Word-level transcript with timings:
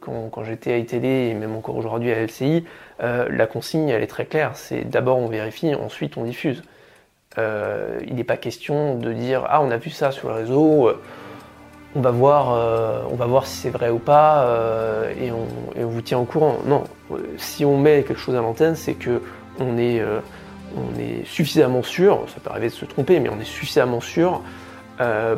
quand, 0.00 0.44
j'étais 0.44 0.72
à 0.72 0.78
ITD 0.78 1.04
et 1.04 1.34
même 1.34 1.54
encore 1.54 1.76
aujourd'hui 1.76 2.12
à 2.12 2.22
LCI, 2.22 2.64
la 3.00 3.46
consigne 3.46 3.88
elle 3.88 4.02
est 4.02 4.08
très 4.08 4.26
claire. 4.26 4.52
C'est 4.54 4.88
d'abord 4.88 5.18
on 5.18 5.28
vérifie, 5.28 5.74
ensuite 5.74 6.16
on 6.16 6.24
diffuse. 6.24 6.62
il 7.36 8.14
n'est 8.14 8.24
pas 8.24 8.36
question 8.36 8.96
de 8.96 9.12
dire 9.12 9.44
ah 9.48 9.62
on 9.62 9.70
a 9.70 9.76
vu 9.76 9.90
ça 9.90 10.10
sur 10.10 10.28
le 10.28 10.34
réseau, 10.34 10.90
on 11.94 12.00
va 12.00 12.10
voir, 12.10 13.06
on 13.10 13.14
va 13.14 13.26
voir 13.26 13.46
si 13.46 13.56
c'est 13.56 13.70
vrai 13.70 13.90
ou 13.90 13.98
pas 13.98 14.46
et 15.20 15.30
on, 15.30 15.86
vous 15.86 16.02
tient 16.02 16.18
au 16.18 16.24
courant. 16.24 16.58
Non, 16.66 16.84
si 17.36 17.64
on 17.64 17.78
met 17.78 18.02
quelque 18.02 18.20
chose 18.20 18.36
à 18.36 18.40
l'antenne, 18.40 18.76
c'est 18.76 18.94
que 18.94 19.20
on 19.60 19.78
est 19.78 20.02
suffisamment 21.24 21.82
sûr, 21.82 22.24
ça 22.28 22.40
peut 22.42 22.50
arriver 22.50 22.68
de 22.68 22.74
se 22.74 22.84
tromper, 22.84 23.20
mais 23.20 23.28
on 23.28 23.40
est 23.40 23.44
suffisamment 23.44 24.00
sûr 24.00 24.42
euh, 25.00 25.36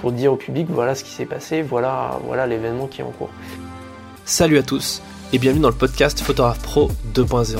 pour, 0.00 0.12
dire 0.12 0.32
au 0.32 0.36
public 0.36 0.66
voilà 0.70 0.94
ce 0.94 1.04
qui 1.04 1.10
s'est 1.10 1.26
passé, 1.26 1.62
voilà, 1.62 2.18
voilà 2.24 2.46
l'événement 2.46 2.86
qui 2.86 3.00
est 3.00 3.04
en 3.04 3.10
cours. 3.10 3.30
Salut 4.24 4.58
à 4.58 4.62
tous 4.62 5.02
et 5.32 5.38
bienvenue 5.38 5.62
dans 5.62 5.68
le 5.68 5.74
podcast 5.74 6.20
Photographe 6.20 6.60
Pro 6.62 6.90
2.0. 7.14 7.58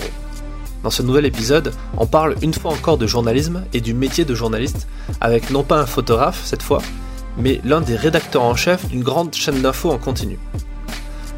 Dans 0.82 0.90
ce 0.90 1.02
nouvel 1.02 1.24
épisode, 1.26 1.72
on 1.96 2.06
parle 2.06 2.36
une 2.42 2.54
fois 2.54 2.72
encore 2.72 2.98
de 2.98 3.06
journalisme 3.06 3.64
et 3.72 3.80
du 3.80 3.94
métier 3.94 4.24
de 4.24 4.34
journaliste 4.34 4.86
avec 5.20 5.50
non 5.50 5.62
pas 5.62 5.78
un 5.78 5.86
photographe 5.86 6.42
cette 6.44 6.62
fois, 6.62 6.80
mais 7.38 7.60
l'un 7.64 7.80
des 7.80 7.96
rédacteurs 7.96 8.42
en 8.42 8.54
chef 8.54 8.86
d'une 8.88 9.02
grande 9.02 9.34
chaîne 9.34 9.60
d'infos 9.62 9.90
en 9.90 9.98
continu. 9.98 10.38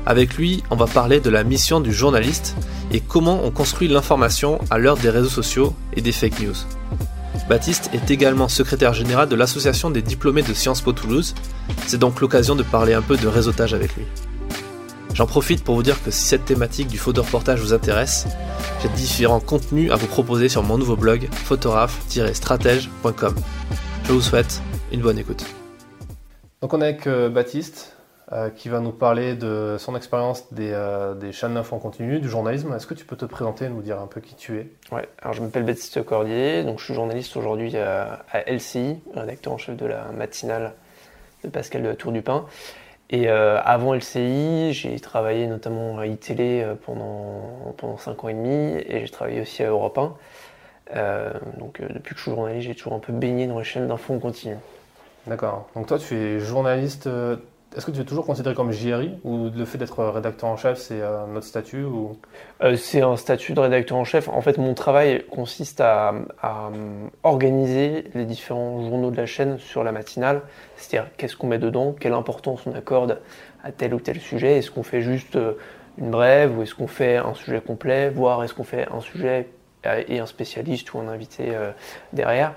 Avec 0.05 0.35
lui, 0.37 0.63
on 0.71 0.77
va 0.77 0.87
parler 0.87 1.19
de 1.19 1.31
la 1.31 1.43
mission 1.43 1.81
du 1.81 1.93
journaliste 1.93 2.57
et 2.93 3.01
comment 3.01 3.41
on 3.43 3.51
construit 3.51 3.89
l'information 3.89 4.61
à 4.71 4.79
l'heure 4.79 4.97
des 4.97 5.11
réseaux 5.11 5.29
sociaux 5.29 5.75
et 5.95 6.01
des 6.01 6.13
fake 6.13 6.39
news. 6.41 6.55
Baptiste 7.49 7.91
est 7.93 8.11
également 8.11 8.49
secrétaire 8.49 8.93
général 8.93 9.29
de 9.29 9.37
l'association 9.37 9.91
des 9.91 10.03
diplômés 10.03 10.43
de 10.43 10.53
Sciences 10.53 10.81
Po 10.81 10.93
Toulouse, 10.93 11.35
c'est 11.87 11.99
donc 11.99 12.21
l'occasion 12.21 12.57
de 12.57 12.65
parler 12.65 12.93
un 12.93 13.03
peu 13.03 13.17
de 13.17 13.29
réseautage 13.29 13.73
avec 13.73 13.95
lui. 13.95 14.05
J'en 15.15 15.27
profite 15.27 15.65
pour 15.65 15.77
vous 15.77 15.83
dire 15.83 16.03
que 16.03 16.11
si 16.11 16.27
cette 16.27 16.45
thématique 16.45 16.89
du 16.89 16.99
photo 16.99 17.23
reportage 17.23 17.61
vous 17.61 17.73
intéresse, 17.73 18.27
j'ai 18.83 18.89
différents 18.91 19.41
contenus 19.41 19.93
à 19.93 19.97
vous 19.97 20.09
proposer 20.09 20.49
sur 20.49 20.63
mon 20.63 20.77
nouveau 20.77 20.97
blog 20.97 21.29
photographe-stratège.com. 21.31 23.35
Je 24.05 24.13
vous 24.13 24.21
souhaite 24.21 24.61
une 24.93 25.01
bonne 25.01 25.19
écoute. 25.19 25.45
Donc 26.61 26.75
on 26.75 26.81
est 26.81 26.85
avec 26.85 27.07
euh, 27.07 27.29
Baptiste, 27.29 27.96
euh, 28.33 28.51
qui 28.51 28.69
va 28.69 28.81
nous 28.81 28.91
parler 28.91 29.37
de 29.37 29.77
son 29.79 29.95
expérience 29.95 30.53
des, 30.53 30.73
euh, 30.73 31.15
des 31.15 31.31
chaînes 31.31 31.55
d'infos 31.55 31.77
en 31.77 31.79
continu, 31.79 32.19
du 32.19 32.29
journalisme. 32.29 32.75
Est-ce 32.75 32.89
que 32.89 32.95
tu 32.95 33.05
peux 33.05 33.15
te 33.15 33.25
présenter 33.25 33.67
et 33.67 33.69
nous 33.69 33.83
dire 33.83 34.01
un 34.01 34.09
peu 34.09 34.21
qui 34.21 34.35
tu 34.35 34.59
es? 34.59 34.67
Ouais, 34.91 35.09
alors 35.23 35.33
je 35.33 35.43
m'appelle 35.43 35.63
Baptiste 35.63 36.05
Cordier, 36.05 36.65
donc 36.65 36.81
je 36.81 36.87
suis 36.87 36.95
journaliste 36.95 37.37
aujourd'hui 37.37 37.77
à, 37.77 38.25
LCI, 38.49 38.99
rédacteur 39.15 39.53
en 39.53 39.59
chef 39.59 39.77
de 39.77 39.87
la 39.87 40.07
matinale 40.11 40.73
de 41.45 41.49
Pascal 41.51 41.97
Tour 41.97 42.11
du 42.11 42.21
Pin. 42.21 42.47
Et 43.11 43.29
euh, 43.29 43.61
avant 43.63 43.95
LCI, 43.95 44.73
j'ai 44.73 44.99
travaillé 44.99 45.47
notamment 45.47 46.01
à 46.01 46.09
iTélé 46.09 46.67
pendant, 46.85 47.75
pendant 47.77 47.97
5 47.97 48.25
ans 48.25 48.29
et 48.29 48.35
demi 48.35 48.83
et 48.89 49.07
j'ai 49.07 49.13
travaillé 49.13 49.41
aussi 49.41 49.63
à 49.63 49.69
Europe 49.69 49.99
1. 49.99 51.33
donc 51.59 51.81
depuis 51.81 52.15
que 52.15 52.19
je 52.19 52.23
suis 52.23 52.33
journaliste, 52.33 52.67
j'ai 52.67 52.75
toujours 52.75 52.95
un 52.95 52.99
peu 52.99 53.13
baigné 53.13 53.47
dans 53.47 53.61
les 53.61 53.65
chaînes 53.65 53.87
d'infos 53.87 54.15
en 54.15 54.19
continu. 54.19 54.57
D'accord. 55.29 55.69
Donc 55.77 55.87
toi, 55.87 56.01
tu 56.01 56.17
es 56.17 56.41
journaliste 56.41 57.09
est-ce 57.77 57.85
que 57.85 57.91
tu 57.91 58.01
es 58.01 58.05
toujours 58.05 58.25
considéré 58.25 58.55
comme 58.55 58.73
JRI 58.73 59.19
ou 59.23 59.51
le 59.55 59.65
fait 59.67 59.77
d'être 59.77 60.03
rédacteur 60.03 60.49
en 60.49 60.57
chef, 60.57 60.79
c'est 60.79 61.03
un 61.03 61.37
autre 61.37 61.45
statut 61.45 61.85
ou... 61.85 62.17
Euh, 62.63 62.75
c'est 62.77 63.03
un 63.03 63.17
statut 63.17 63.53
de 63.53 63.61
rédacteur 63.61 63.99
en 63.99 64.05
chef. 64.05 64.29
En 64.29 64.41
fait, 64.41 64.57
mon 64.57 64.73
travail 64.73 65.25
consiste 65.31 65.83
à, 65.83 66.15
organiser 67.23 68.05
les 68.15 68.25
différents 68.25 68.81
journaux 68.83 69.11
de 69.11 69.17
la 69.17 69.27
chaîne 69.27 69.59
sur 69.59 69.85
la 69.85 69.93
matinale. 69.93 70.41
C'est-à-dire 70.77 71.11
qu'est-ce 71.19 71.37
qu'on 71.37 71.49
met 71.49 71.59
dedans, 71.59 71.95
quelle 71.99 72.15
importance 72.15 72.67
on 72.67 72.75
accorde 72.75 73.21
à 73.63 73.73
tel 73.73 73.93
ou 73.93 74.01
tel 74.01 74.21
sujet? 74.21 74.57
Est-ce 74.57 74.71
qu'on 74.71 74.83
fait 74.83 75.03
juste 75.03 75.37
euh, 75.37 75.53
une 75.99 76.11
brève 76.11 76.57
ou 76.57 76.63
est-ce 76.63 76.75
qu'on 76.75 76.87
fait 76.87 77.17
un 77.19 77.35
sujet 77.35 77.61
complet, 77.61 78.09
voire 78.09 78.43
est-ce 78.43 78.55
qu'on 78.55 78.65
fait 78.65 78.89
un 78.91 79.01
sujet 79.01 79.49
et 80.09 80.19
un 80.19 80.27
spécialiste 80.27 80.93
ou 80.95 80.99
un 80.99 81.09
invité 81.09 81.55
euh, 81.55 81.73
derrière, 82.13 82.55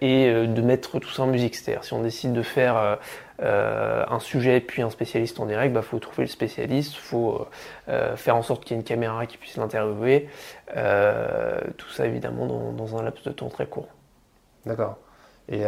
et 0.00 0.32
de 0.32 0.62
mettre 0.62 0.98
tout 0.98 1.10
ça 1.10 1.22
en 1.22 1.26
musique. 1.26 1.54
C'est-à-dire 1.54 1.84
si 1.84 1.92
on 1.92 2.02
décide 2.02 2.32
de 2.32 2.42
faire 2.42 2.98
euh, 3.42 4.04
un 4.08 4.20
sujet 4.20 4.60
puis 4.60 4.82
un 4.82 4.90
spécialiste 4.90 5.40
en 5.40 5.46
direct, 5.46 5.70
il 5.70 5.74
bah, 5.74 5.82
faut 5.82 5.98
trouver 5.98 6.22
le 6.22 6.28
spécialiste, 6.28 6.94
il 6.94 7.00
faut 7.00 7.46
euh, 7.88 8.14
faire 8.14 8.36
en 8.36 8.42
sorte 8.42 8.64
qu'il 8.64 8.76
y 8.76 8.78
ait 8.78 8.80
une 8.80 8.86
caméra 8.86 9.26
qui 9.26 9.36
puisse 9.36 9.56
l'interviewer. 9.56 10.28
Euh, 10.76 11.58
tout 11.76 11.88
ça 11.90 12.06
évidemment 12.06 12.46
dans, 12.72 12.96
un 12.96 13.02
laps 13.02 13.24
de 13.24 13.32
temps 13.32 13.48
très 13.48 13.66
court. 13.66 13.88
D'accord. 14.64 14.98
Et 15.48 15.64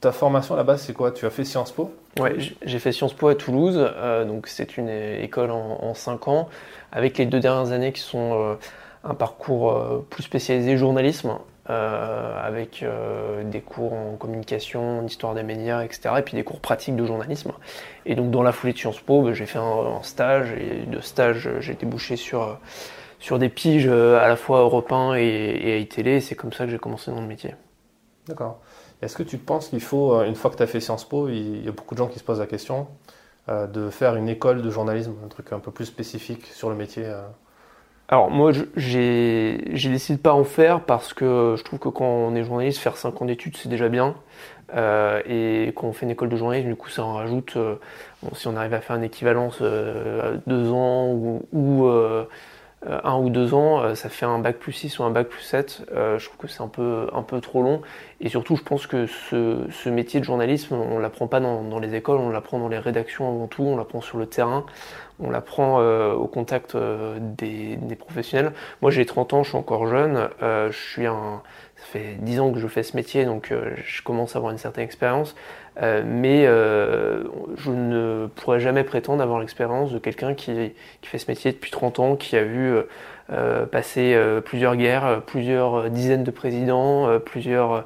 ta, 0.00 0.12
formation 0.12 0.54
à 0.54 0.58
la 0.58 0.62
base, 0.62 0.82
c'est 0.82 0.92
quoi? 0.92 1.10
Tu 1.10 1.26
as 1.26 1.30
fait 1.30 1.44
Sciences 1.44 1.72
Po? 1.72 1.92
Oui, 2.20 2.56
j'ai 2.62 2.78
fait 2.78 2.92
Sciences 2.92 3.12
Po 3.12 3.28
à 3.28 3.34
Toulouse. 3.34 3.92
donc 4.26 4.46
c'est 4.46 4.76
une 4.76 4.88
école 4.88 5.50
en, 5.50 5.78
en, 5.82 5.94
5 5.94 6.28
ans, 6.28 6.48
avec 6.92 7.18
les 7.18 7.26
deux 7.26 7.40
dernières 7.40 7.72
années 7.72 7.92
qui 7.92 8.00
sont 8.00 8.56
un 9.08 9.14
parcours 9.14 10.04
plus 10.10 10.22
spécialisé 10.22 10.76
journalisme. 10.76 11.38
Euh, 11.68 12.46
avec 12.46 12.84
euh, 12.84 13.42
des 13.42 13.60
cours 13.60 13.92
en 13.92 14.14
communication, 14.14 15.00
en 15.00 15.04
histoire 15.04 15.34
des 15.34 15.42
médias, 15.42 15.82
etc. 15.82 16.10
Et 16.18 16.22
puis 16.22 16.36
des 16.36 16.44
cours 16.44 16.60
pratiques 16.60 16.94
de 16.94 17.04
journalisme. 17.04 17.50
Et 18.04 18.14
donc 18.14 18.30
dans 18.30 18.44
la 18.44 18.52
foulée 18.52 18.72
de 18.72 18.78
Sciences 18.78 19.00
Po, 19.00 19.22
ben, 19.22 19.32
j'ai 19.32 19.46
fait 19.46 19.58
un, 19.58 20.00
stage, 20.04 20.52
et 20.52 20.86
de 20.86 21.00
stage 21.00 21.48
j'ai 21.58 21.74
débouché 21.74 22.14
sur, 22.14 22.60
sur 23.18 23.40
des 23.40 23.48
piges 23.48 23.88
euh, 23.88 24.20
à 24.20 24.28
la 24.28 24.36
fois 24.36 24.60
européens 24.60 25.16
et, 25.16 25.24
et 25.24 25.72
à 25.72 25.76
iTélé, 25.78 26.20
c'est 26.20 26.36
comme 26.36 26.52
ça 26.52 26.66
que 26.66 26.70
j'ai 26.70 26.78
commencé 26.78 27.10
dans 27.10 27.20
le 27.20 27.26
métier. 27.26 27.56
D'accord. 28.28 28.60
Est-ce 29.02 29.16
que 29.16 29.24
tu 29.24 29.36
penses 29.36 29.70
qu'il 29.70 29.80
faut, 29.80 30.22
une 30.22 30.36
fois 30.36 30.52
que 30.52 30.56
tu 30.56 30.62
as 30.62 30.68
fait 30.68 30.78
Sciences 30.78 31.08
Po, 31.08 31.28
il 31.28 31.64
y 31.64 31.68
a 31.68 31.72
beaucoup 31.72 31.96
de 31.96 31.98
gens 31.98 32.06
qui 32.06 32.20
se 32.20 32.24
posent 32.24 32.38
la 32.38 32.46
question, 32.46 32.86
de 33.48 33.90
faire 33.90 34.14
une 34.14 34.28
école 34.28 34.62
de 34.62 34.70
journalisme, 34.70 35.14
un 35.24 35.28
truc 35.28 35.52
un 35.52 35.58
peu 35.58 35.72
plus 35.72 35.84
spécifique 35.84 36.46
sur 36.46 36.70
le 36.70 36.76
métier 36.76 37.12
alors 38.08 38.30
moi 38.30 38.52
j'ai 38.76 39.58
décidé 39.72 40.16
de 40.16 40.22
pas 40.22 40.32
en 40.32 40.44
faire 40.44 40.80
parce 40.80 41.12
que 41.12 41.56
je 41.58 41.64
trouve 41.64 41.80
que 41.80 41.88
quand 41.88 42.04
on 42.04 42.34
est 42.36 42.44
journaliste, 42.44 42.78
faire 42.78 42.96
5 42.96 43.20
ans 43.22 43.24
d'études 43.24 43.56
c'est 43.56 43.68
déjà 43.68 43.88
bien. 43.88 44.14
Euh, 44.74 45.22
et 45.26 45.72
quand 45.74 45.86
on 45.86 45.92
fait 45.92 46.06
une 46.06 46.12
école 46.12 46.28
de 46.28 46.36
journalisme, 46.36 46.68
du 46.68 46.76
coup 46.76 46.88
ça 46.88 47.04
en 47.04 47.14
rajoute, 47.14 47.56
euh, 47.56 47.76
si 48.34 48.46
on 48.46 48.56
arrive 48.56 48.74
à 48.74 48.80
faire 48.80 48.96
une 48.96 49.04
équivalence 49.04 49.58
euh, 49.60 50.36
deux 50.46 50.70
ans 50.70 51.08
ou, 51.08 51.42
ou 51.52 51.88
un 52.86 53.18
ou 53.18 53.30
deux 53.30 53.54
ans, 53.54 53.96
ça 53.96 54.08
fait 54.08 54.26
un 54.26 54.38
bac 54.38 54.58
plus 54.58 54.72
6 54.72 55.00
ou 55.00 55.02
un 55.02 55.10
bac 55.10 55.26
plus 55.26 55.42
7. 55.42 55.82
je 55.90 56.24
trouve 56.24 56.36
que 56.36 56.46
c'est 56.46 56.62
un 56.62 56.68
peu, 56.68 57.08
un 57.12 57.22
peu 57.22 57.40
trop 57.40 57.62
long. 57.62 57.80
Et 58.20 58.28
surtout 58.28 58.54
je 58.54 58.62
pense 58.62 58.86
que 58.86 59.06
ce, 59.06 59.66
ce 59.70 59.88
métier 59.88 60.20
de 60.20 60.24
journalisme, 60.24 60.76
on 60.76 60.98
l'apprend 61.00 61.26
pas 61.26 61.40
dans, 61.40 61.62
dans, 61.62 61.80
les 61.80 61.96
écoles, 61.96 62.20
on 62.20 62.28
l'apprend 62.30 62.60
dans 62.60 62.68
les 62.68 62.78
rédactions 62.78 63.28
avant 63.28 63.48
tout, 63.48 63.64
on 63.64 63.76
l'apprend 63.76 64.00
sur 64.00 64.18
le 64.18 64.26
terrain 64.26 64.64
on 65.20 65.30
l'apprend 65.30 65.80
euh, 65.80 66.12
au 66.12 66.26
contact 66.26 66.74
euh, 66.74 67.18
des, 67.20 67.78
professionnels. 67.96 68.52
Moi 68.82 68.90
j'ai 68.90 69.06
30 69.06 69.32
ans, 69.32 69.42
je 69.42 69.50
suis 69.50 69.58
encore 69.58 69.86
jeune, 69.86 70.28
euh, 70.42 70.70
je 70.70 70.76
suis 70.76 71.04
ça 71.04 71.84
fait 71.92 72.16
10 72.20 72.40
ans 72.40 72.52
que 72.52 72.58
je 72.58 72.68
fais 72.68 72.82
ce 72.82 72.96
métier, 72.96 73.24
donc 73.24 73.52
je 73.84 74.02
commence 74.02 74.34
à 74.34 74.38
avoir 74.38 74.52
une 74.52 74.58
certaine 74.58 74.84
expérience, 74.84 75.36
mais 75.80 76.46
je 76.46 77.70
ne 77.70 78.28
pourrais 78.34 78.60
jamais 78.60 78.82
prétendre 78.82 79.22
avoir 79.22 79.40
l'expérience 79.40 79.92
de 79.92 79.98
quelqu'un 79.98 80.34
qui, 80.34 80.72
qui, 81.02 81.08
fait 81.08 81.18
ce 81.18 81.30
métier 81.30 81.52
depuis 81.52 81.70
30 81.70 81.98
ans, 81.98 82.16
qui 82.16 82.36
a 82.36 82.44
vu 82.44 82.76
euh, 83.32 83.66
passer 83.66 84.14
euh, 84.14 84.40
plusieurs 84.40 84.76
guerres, 84.76 85.04
euh, 85.04 85.18
plusieurs 85.18 85.90
dizaines 85.90 86.22
de 86.22 86.30
présidents, 86.30 87.08
plusieurs 87.24 87.84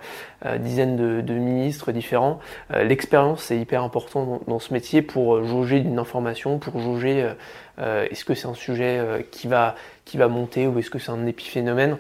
dizaines 0.59 0.97
de, 1.23 1.35
ministres 1.35 1.93
différents. 1.93 2.41
L'expérience 2.71 3.51
est 3.51 3.59
hyper 3.59 3.83
importante 3.83 4.43
dans, 4.47 4.59
ce 4.59 4.73
métier 4.73 5.03
pour 5.03 5.45
jauger 5.45 5.81
d'une 5.81 5.99
information, 5.99 6.59
pour 6.59 6.79
jauger 6.81 7.31
est-ce 7.79 8.25
que 8.25 8.35
c'est 8.35 8.49
un 8.49 8.55
sujet 8.55 9.27
qui 9.31 9.49
va 9.49 9.75
qui 10.07 10.17
va 10.17 10.29
monter 10.29 10.67
ou 10.67 10.79
est-ce 10.79 10.89
que 10.89 10.99
c'est 10.99 11.11
un 11.11 11.27
épiphénomène. 11.27 11.99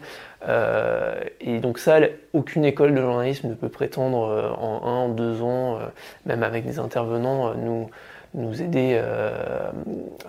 et 1.40 1.58
donc 1.58 1.78
ça, 1.78 1.98
aucune 2.32 2.64
école 2.64 2.94
de 2.94 3.00
journalisme 3.00 3.48
ne 3.48 3.54
peut 3.54 3.68
prétendre 3.68 4.56
en 4.58 4.86
un, 4.86 5.08
deux 5.10 5.42
ans, 5.42 5.78
même 6.24 6.42
avec 6.42 6.64
des 6.64 6.78
intervenants, 6.78 7.54
nous 7.54 7.90
nous 8.34 8.62
aider 8.62 8.98
euh, 9.02 9.70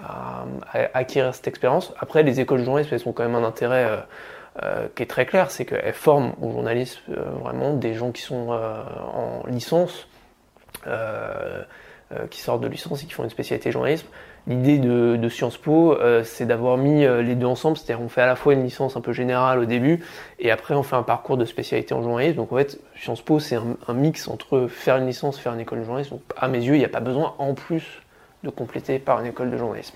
à, 0.04 0.46
acquérir 0.94 1.36
cette 1.36 1.48
expérience. 1.48 1.94
Après, 2.00 2.24
les 2.24 2.40
écoles 2.40 2.60
de 2.60 2.66
journalisme, 2.66 2.94
elles 2.94 3.08
ont 3.08 3.14
quand 3.14 3.24
même 3.24 3.36
un 3.36 3.44
intérêt 3.44 3.86
euh, 3.86 3.98
euh, 4.64 4.88
qui 4.96 5.04
est 5.04 5.08
très 5.08 5.26
clair, 5.26 5.52
c'est 5.52 5.66
qu'elles 5.66 5.94
forment 5.94 6.34
aux 6.42 6.52
journalistes 6.52 7.00
vraiment 7.08 7.74
des 7.74 7.94
gens 7.94 8.12
qui 8.12 8.22
sont 8.22 8.50
en 8.50 9.44
licence, 9.48 10.08
qui 10.84 12.42
sortent 12.42 12.62
de 12.62 12.68
licence 12.68 13.04
et 13.04 13.06
qui 13.06 13.14
font 13.14 13.24
une 13.24 13.30
spécialité 13.30 13.72
journalisme. 13.72 14.08
L'idée 14.48 14.80
de, 14.80 15.30
Sciences 15.30 15.58
Po, 15.58 15.94
euh, 15.94 16.24
c'est 16.24 16.48
d'avoir 16.48 16.76
mis 16.78 17.06
euh, 17.06 17.22
les 17.22 17.36
deux 17.36 17.46
ensemble, 17.46 17.78
c'est-à-dire 17.78 18.04
on 18.04 18.10
fait 18.10 18.22
à 18.22 18.26
la 18.26 18.36
fois 18.36 18.54
une 18.54 18.64
licence 18.64 18.98
un 18.98 19.02
peu 19.02 19.14
générale 19.14 19.60
au 19.60 19.66
début, 19.66 20.04
et 20.40 20.50
après 20.50 20.74
on 20.74 20.82
fait 20.82 20.96
un 20.96 21.04
parcours 21.04 21.38
de 21.38 21.46
spécialité 21.46 21.94
en 21.94 22.02
journalisme. 22.02 22.38
Donc 22.38 22.52
en 22.52 22.58
fait, 22.58 22.80
Sciences 22.96 23.22
Po, 23.22 23.40
c'est 23.40 23.56
un, 23.56 23.94
mix 23.94 24.28
entre 24.28 24.68
faire 24.68 24.98
une 24.98 25.06
licence, 25.06 25.40
faire 25.40 25.54
une 25.54 25.60
école 25.60 25.80
de 25.80 25.84
journalisme. 25.84 26.16
Donc 26.16 26.24
à 26.36 26.48
mes 26.48 26.58
yeux, 26.58 26.74
il 26.74 26.80
n'y 26.80 26.86
a 26.86 26.90
pas 26.90 27.02
besoin 27.02 27.36
en 27.38 27.54
plus 27.54 28.02
de 28.44 28.50
compléter 28.50 28.98
par 28.98 29.20
une 29.20 29.28
école 29.28 29.52
de 29.52 29.58
journalisme. 29.58 29.96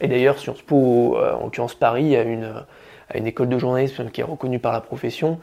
Et 0.00 0.08
d'ailleurs, 0.08 0.38
Sciences 0.38 0.62
Po, 0.62 1.16
euh, 1.16 1.32
en 1.32 1.44
l'occurrence 1.44 1.74
Paris, 1.74 2.14
a 2.16 2.22
une, 2.22 2.52
a 3.08 3.16
une 3.16 3.26
école 3.26 3.48
de 3.48 3.56
journalisme 3.56 4.10
qui 4.10 4.20
est 4.20 4.24
reconnue 4.24 4.58
par 4.58 4.72
la 4.72 4.82
profession, 4.82 5.38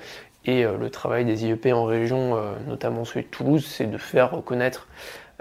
et 0.45 0.63
le 0.63 0.89
travail 0.89 1.25
des 1.25 1.45
IEP 1.45 1.67
en 1.73 1.83
région, 1.83 2.37
notamment 2.65 3.03
celui 3.03 3.23
de 3.23 3.27
Toulouse, 3.27 3.65
c'est 3.67 3.85
de 3.85 3.97
faire 3.97 4.31
reconnaître 4.31 4.87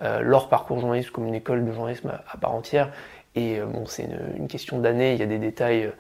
leur 0.01 0.49
parcours 0.49 0.81
journaliste 0.81 1.11
comme 1.11 1.27
une 1.27 1.35
école 1.35 1.65
de 1.65 1.73
journalisme 1.73 2.13
à, 2.33 2.37
part 2.37 2.55
entière. 2.55 2.91
Et 3.35 3.61
bon, 3.61 3.85
c'est 3.87 4.05
une, 4.05 4.19
une, 4.37 4.49
question 4.49 4.79
d'années, 4.79 5.15
il 5.15 5.21
y 5.21 5.23
a 5.23 5.27
des 5.27 5.39
détails 5.39 5.93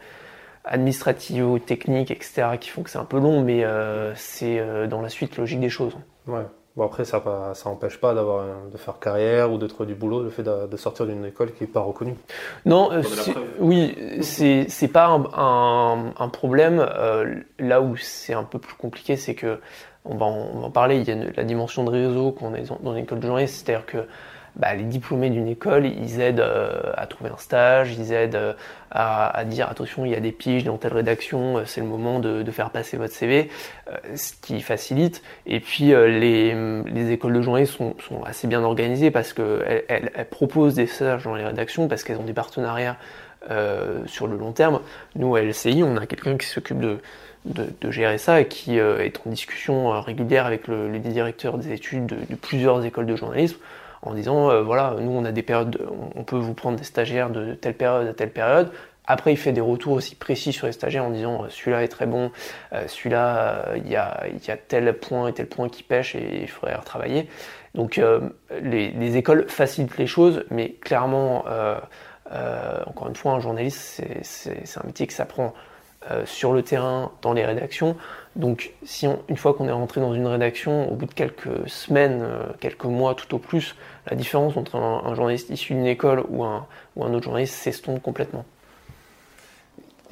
administratifs, 0.64 1.44
techniques, 1.66 2.10
etc., 2.10 2.58
qui 2.60 2.70
font 2.70 2.82
que 2.82 2.90
c'est 2.90 2.98
un 2.98 3.04
peu 3.04 3.18
long, 3.18 3.42
mais 3.42 3.64
c'est 4.14 4.60
dans 4.88 5.00
la 5.00 5.08
suite 5.08 5.36
logique 5.36 5.60
des 5.60 5.70
choses. 5.70 5.96
Ouais. 6.26 6.44
Bon 6.78 6.84
après 6.84 7.04
ça 7.04 7.20
ça 7.54 7.70
n'empêche 7.70 7.98
pas 7.98 8.14
d'avoir 8.14 8.44
de 8.72 8.76
faire 8.78 9.00
carrière 9.00 9.50
ou 9.50 9.58
de 9.58 9.66
trouver 9.66 9.88
du 9.88 9.96
boulot 9.96 10.22
le 10.22 10.30
fait 10.30 10.44
de, 10.44 10.76
sortir 10.76 11.06
d'une 11.06 11.24
école 11.24 11.52
qui 11.52 11.64
n'est 11.64 11.68
pas 11.68 11.80
reconnue. 11.80 12.14
Non, 12.66 12.92
euh, 12.92 13.02
oui 13.58 13.96
c'est 14.22 14.66
c'est 14.68 14.86
pas 14.86 15.08
un, 15.08 16.12
un, 16.16 16.28
problème. 16.28 16.78
Euh, 16.78 17.34
là 17.58 17.80
où 17.82 17.96
c'est 17.96 18.32
un 18.32 18.44
peu 18.44 18.60
plus 18.60 18.76
compliqué, 18.76 19.16
c'est 19.16 19.34
que 19.34 19.58
on 20.04 20.16
va, 20.16 20.26
en, 20.26 20.70
parler. 20.70 20.98
Il 20.98 21.08
y 21.08 21.12
a 21.12 21.16
la 21.36 21.44
dimension 21.44 21.84
de 21.84 21.90
réseau 21.90 22.32
qu'on 22.32 22.54
est 22.54 22.68
dans, 22.68 22.78
dans 22.82 22.92
une 22.94 23.04
école 23.04 23.20
de 23.20 23.26
journalisme, 23.26 23.64
c'est-à-dire 23.64 23.86
que 23.86 24.06
bah, 24.58 24.74
les 24.74 24.82
diplômés 24.82 25.30
d'une 25.30 25.46
école, 25.46 25.86
ils 25.86 26.20
aident 26.20 26.40
euh, 26.40 26.92
à 26.96 27.06
trouver 27.06 27.30
un 27.30 27.36
stage, 27.36 27.92
ils 27.96 28.12
aident 28.12 28.34
euh, 28.34 28.52
à, 28.90 29.44
dire 29.44 29.68
attention, 29.70 30.04
il 30.04 30.10
y 30.10 30.16
a 30.16 30.20
des 30.20 30.32
piges 30.32 30.64
dans 30.64 30.76
telle 30.78 30.94
rédaction, 30.94 31.58
euh, 31.58 31.62
c'est 31.64 31.80
le 31.80 31.86
moment 31.86 32.18
de, 32.18 32.44
faire 32.50 32.70
passer 32.70 32.96
votre 32.96 33.12
CV, 33.12 33.50
ce 34.16 34.32
qui 34.42 34.60
facilite. 34.60 35.22
Et 35.46 35.60
puis 35.60 35.92
les, 35.92 37.12
écoles 37.12 37.34
de 37.34 37.42
journalisme 37.42 37.92
sont, 38.00 38.24
assez 38.24 38.48
bien 38.48 38.62
organisées 38.64 39.12
parce 39.12 39.32
qu'elles 39.32 39.84
elles, 39.88 40.26
proposent 40.28 40.74
des 40.74 40.86
stages 40.86 41.24
dans 41.24 41.36
les 41.36 41.44
rédactions 41.44 41.86
parce 41.86 42.02
qu'elles 42.02 42.16
ont 42.16 42.24
des 42.24 42.32
partenariats 42.32 42.96
sur 44.06 44.26
le 44.26 44.36
long 44.36 44.52
terme. 44.52 44.80
Nous, 45.14 45.36
à 45.36 45.42
LCI, 45.42 45.84
on 45.84 45.96
a 45.98 46.06
quelqu'un 46.06 46.36
qui 46.36 46.46
s'occupe 46.46 46.80
de, 46.80 46.98
de, 47.44 47.90
gérer 47.90 48.18
ça 48.18 48.40
et 48.40 48.48
qui 48.48 48.78
est 48.78 49.20
en 49.26 49.30
discussion 49.30 50.00
régulière 50.00 50.46
avec 50.46 50.68
le, 50.68 50.90
le 50.90 50.98
directeur 50.98 51.58
des 51.58 51.72
études 51.72 52.06
de 52.06 52.34
plusieurs 52.34 52.84
écoles 52.84 53.06
de 53.06 53.16
journalisme 53.16 53.58
en 54.02 54.14
disant 54.14 54.50
euh, 54.50 54.62
voilà, 54.62 54.94
nous 55.00 55.10
on 55.10 55.24
a 55.24 55.32
des 55.32 55.42
périodes, 55.42 55.80
on 56.14 56.24
peut 56.24 56.36
vous 56.36 56.54
prendre 56.54 56.78
des 56.78 56.84
stagiaires 56.84 57.30
de 57.30 57.54
telle 57.54 57.74
période 57.74 58.06
à 58.06 58.14
telle 58.14 58.30
période. 58.30 58.70
Après, 59.10 59.32
il 59.32 59.38
fait 59.38 59.52
des 59.52 59.62
retours 59.62 59.94
aussi 59.94 60.14
précis 60.14 60.52
sur 60.52 60.66
les 60.66 60.72
stagiaires 60.72 61.04
en 61.04 61.10
disant 61.10 61.44
euh, 61.44 61.46
celui-là 61.48 61.82
est 61.82 61.88
très 61.88 62.06
bon, 62.06 62.30
euh, 62.74 62.86
celui-là, 62.86 63.74
il 63.76 63.88
y, 63.88 63.96
a, 63.96 64.26
y, 64.28 64.50
a, 64.50 64.56
tel 64.56 64.92
point 64.98 65.28
et 65.28 65.32
tel 65.32 65.46
point 65.46 65.70
qui 65.70 65.82
pêche 65.82 66.14
et 66.14 66.42
il 66.42 66.48
faudrait 66.48 66.74
retravailler. 66.76 67.28
Donc, 67.74 68.00
les, 68.62 69.16
écoles 69.16 69.46
facilitent 69.48 69.98
les 69.98 70.06
choses, 70.06 70.44
mais 70.50 70.72
clairement, 70.80 71.44
encore 72.86 73.08
une 73.08 73.14
fois, 73.14 73.32
un 73.32 73.40
journaliste, 73.40 74.02
c'est 74.22 74.78
un 74.78 74.86
métier 74.86 75.06
qui 75.06 75.14
s'apprend 75.14 75.52
sur 76.24 76.52
le 76.52 76.62
terrain, 76.62 77.12
dans 77.22 77.32
les 77.32 77.44
rédactions. 77.44 77.96
Donc, 78.38 78.72
si 78.84 79.08
une 79.28 79.36
fois 79.36 79.52
qu'on 79.52 79.66
est 79.66 79.72
rentré 79.72 80.00
dans 80.00 80.14
une 80.14 80.28
rédaction, 80.28 80.90
au 80.92 80.94
bout 80.94 81.06
de 81.06 81.12
quelques 81.12 81.68
semaines, 81.68 82.20
euh, 82.22 82.44
quelques 82.60 82.84
mois 82.84 83.16
tout 83.16 83.34
au 83.34 83.38
plus, 83.38 83.74
la 84.08 84.16
différence 84.16 84.56
entre 84.56 84.76
un, 84.76 85.12
journaliste 85.16 85.50
issu 85.50 85.74
d'une 85.74 85.86
école 85.86 86.24
ou 86.28 86.44
un, 86.44 86.68
ou 86.94 87.04
un 87.04 87.12
autre 87.12 87.24
journaliste 87.24 87.54
s'estompe 87.54 88.00
complètement. 88.00 88.44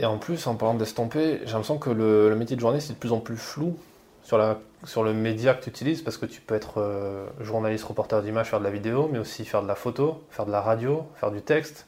Et 0.00 0.04
en 0.04 0.18
plus, 0.18 0.48
en 0.48 0.56
parlant 0.56 0.74
d'estomper, 0.74 1.38
j'ai 1.44 1.52
l'impression 1.52 1.78
que 1.78 1.90
le, 1.90 2.34
métier 2.34 2.56
de 2.56 2.60
journaliste 2.60 2.90
est 2.90 2.94
de 2.94 2.98
plus 2.98 3.12
en 3.12 3.20
plus 3.20 3.36
flou 3.36 3.78
sur, 4.24 4.38
la, 4.38 4.58
sur 4.82 5.04
le 5.04 5.12
média 5.14 5.54
que 5.54 5.62
tu 5.62 5.70
utilises, 5.70 6.02
parce 6.02 6.18
que 6.18 6.26
tu 6.26 6.40
peux 6.40 6.56
être 6.56 6.80
euh, 6.80 7.26
journaliste, 7.40 7.84
reporter 7.84 8.20
d'image, 8.22 8.48
faire 8.50 8.58
de 8.58 8.64
la 8.64 8.70
vidéo, 8.70 9.08
mais 9.10 9.20
aussi 9.20 9.44
faire 9.44 9.62
de 9.62 9.68
la 9.68 9.76
photo, 9.76 10.24
faire 10.30 10.46
de 10.46 10.50
la 10.50 10.60
radio, 10.60 11.06
faire 11.14 11.30
du 11.30 11.42
texte. 11.42 11.86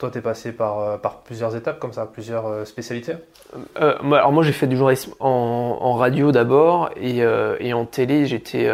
Toi, 0.00 0.10
tu 0.10 0.16
es 0.16 0.22
passé 0.22 0.52
par, 0.52 0.80
euh, 0.80 0.96
par 0.96 1.18
plusieurs 1.18 1.54
étapes 1.54 1.78
comme 1.78 1.92
ça, 1.92 2.06
plusieurs 2.06 2.46
euh, 2.46 2.64
spécialités 2.64 3.16
euh, 3.82 3.98
Alors 4.00 4.32
moi, 4.32 4.42
j'ai 4.42 4.52
fait 4.52 4.66
du 4.66 4.74
journalisme 4.74 5.12
en, 5.20 5.92
radio 5.92 6.32
d'abord 6.32 6.88
et, 6.96 7.18
et, 7.18 7.74
en 7.74 7.84
télé, 7.84 8.24
j'étais 8.24 8.64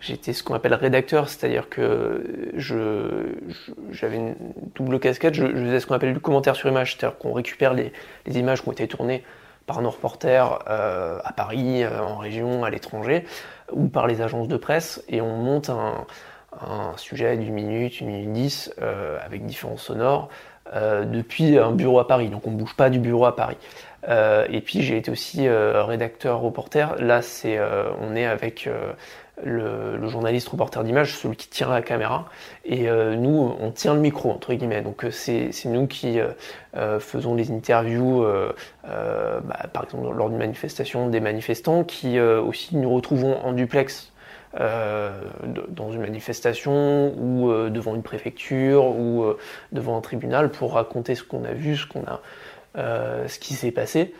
ce 0.00 0.42
qu'on 0.42 0.54
appelle 0.54 0.74
rédacteur, 0.74 1.28
c'est-à-dire 1.28 1.68
que 1.68 2.50
j'avais 3.92 4.16
une 4.16 4.34
double 4.74 4.98
casquette, 4.98 5.34
je, 5.34 5.46
faisais 5.46 5.78
ce 5.78 5.86
qu'on 5.86 5.94
appelle 5.94 6.14
du 6.14 6.18
commentaire 6.18 6.56
sur 6.56 6.68
image, 6.68 6.96
c'est-à-dire 6.96 7.16
qu'on 7.16 7.32
récupère 7.32 7.72
les, 7.72 7.92
les, 8.26 8.38
images 8.40 8.62
qui 8.62 8.68
ont 8.68 8.72
été 8.72 8.88
tournées 8.88 9.22
par 9.66 9.82
nos 9.82 9.90
reporters 9.90 10.58
à 10.66 11.32
Paris, 11.36 11.86
en 11.86 12.16
région, 12.16 12.64
à 12.64 12.70
l'étranger, 12.70 13.24
ou 13.70 13.86
par 13.86 14.08
les 14.08 14.20
agences 14.20 14.48
de 14.48 14.56
presse, 14.56 15.04
et 15.08 15.20
on 15.20 15.36
monte 15.36 15.70
un 15.70 16.06
un 16.60 16.96
sujet 16.96 17.36
d'une 17.36 17.54
minute, 17.54 18.00
une 18.00 18.08
minute 18.08 18.32
dix, 18.32 18.72
euh, 18.80 19.18
avec 19.24 19.44
différents 19.46 19.76
sonores, 19.76 20.28
euh, 20.74 21.04
depuis 21.04 21.58
un 21.58 21.72
bureau 21.72 21.98
à 21.98 22.08
Paris. 22.08 22.28
Donc 22.28 22.46
on 22.46 22.50
ne 22.50 22.56
bouge 22.56 22.74
pas 22.74 22.90
du 22.90 22.98
bureau 22.98 23.26
à 23.26 23.36
Paris. 23.36 23.56
Euh, 24.08 24.46
et 24.50 24.60
puis 24.60 24.82
j'ai 24.82 24.96
été 24.96 25.10
aussi 25.10 25.48
rédacteur 25.48 26.40
reporter. 26.40 26.96
Là, 26.98 27.22
c'est 27.22 27.58
on 28.00 28.14
est 28.16 28.26
avec 28.26 28.68
le, 29.42 30.08
journaliste 30.08 30.48
reporter 30.48 30.84
d'image, 30.84 31.16
celui 31.16 31.36
qui 31.36 31.48
tient 31.48 31.68
la 31.68 31.82
caméra, 31.82 32.26
et 32.64 32.86
nous, 33.16 33.54
on 33.58 33.70
tient 33.70 33.94
le 33.94 34.00
micro, 34.00 34.30
entre 34.30 34.52
guillemets. 34.52 34.82
Donc 34.82 35.06
c'est 35.10 35.50
nous 35.64 35.86
qui 35.86 36.18
faisons 37.00 37.34
les 37.34 37.50
interviews, 37.50 38.26
bah, 38.82 39.66
par 39.72 39.84
exemple 39.84 40.14
lors 40.14 40.28
d'une 40.28 40.38
manifestation 40.38 41.08
des 41.08 41.20
manifestants, 41.20 41.82
qui 41.82 42.20
aussi 42.20 42.76
nous 42.76 42.94
retrouvons 42.94 43.38
en 43.42 43.52
duplex 43.52 44.12
euh, 44.13 44.13
dans 44.56 45.90
une 45.90 46.00
manifestation 46.00 47.12
ou 47.18 47.50
euh, 47.50 47.70
devant 47.70 47.94
une 47.94 48.02
préfecture 48.02 48.86
ou 48.86 49.24
euh, 49.24 49.38
devant 49.72 49.96
un 49.96 50.00
tribunal 50.00 50.50
pour 50.50 50.74
raconter 50.74 51.14
ce 51.14 51.24
qu'on 51.24 51.44
a 51.44 51.52
vu, 51.52 51.76
ce 51.76 51.86
qu'on 51.86 52.04
a, 52.04 52.20
ce 53.26 53.38
qui 53.38 53.54
s'est 53.54 53.72
passé. 53.72 54.14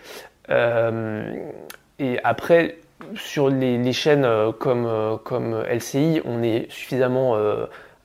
et 0.48 2.18
après, 2.24 2.78
sur 3.14 3.48
les, 3.48 3.92
chaînes 3.92 4.26
comme, 4.58 5.18
comme 5.24 5.62
LCI, 5.68 6.20
on 6.24 6.42
est 6.42 6.70
suffisamment 6.70 7.36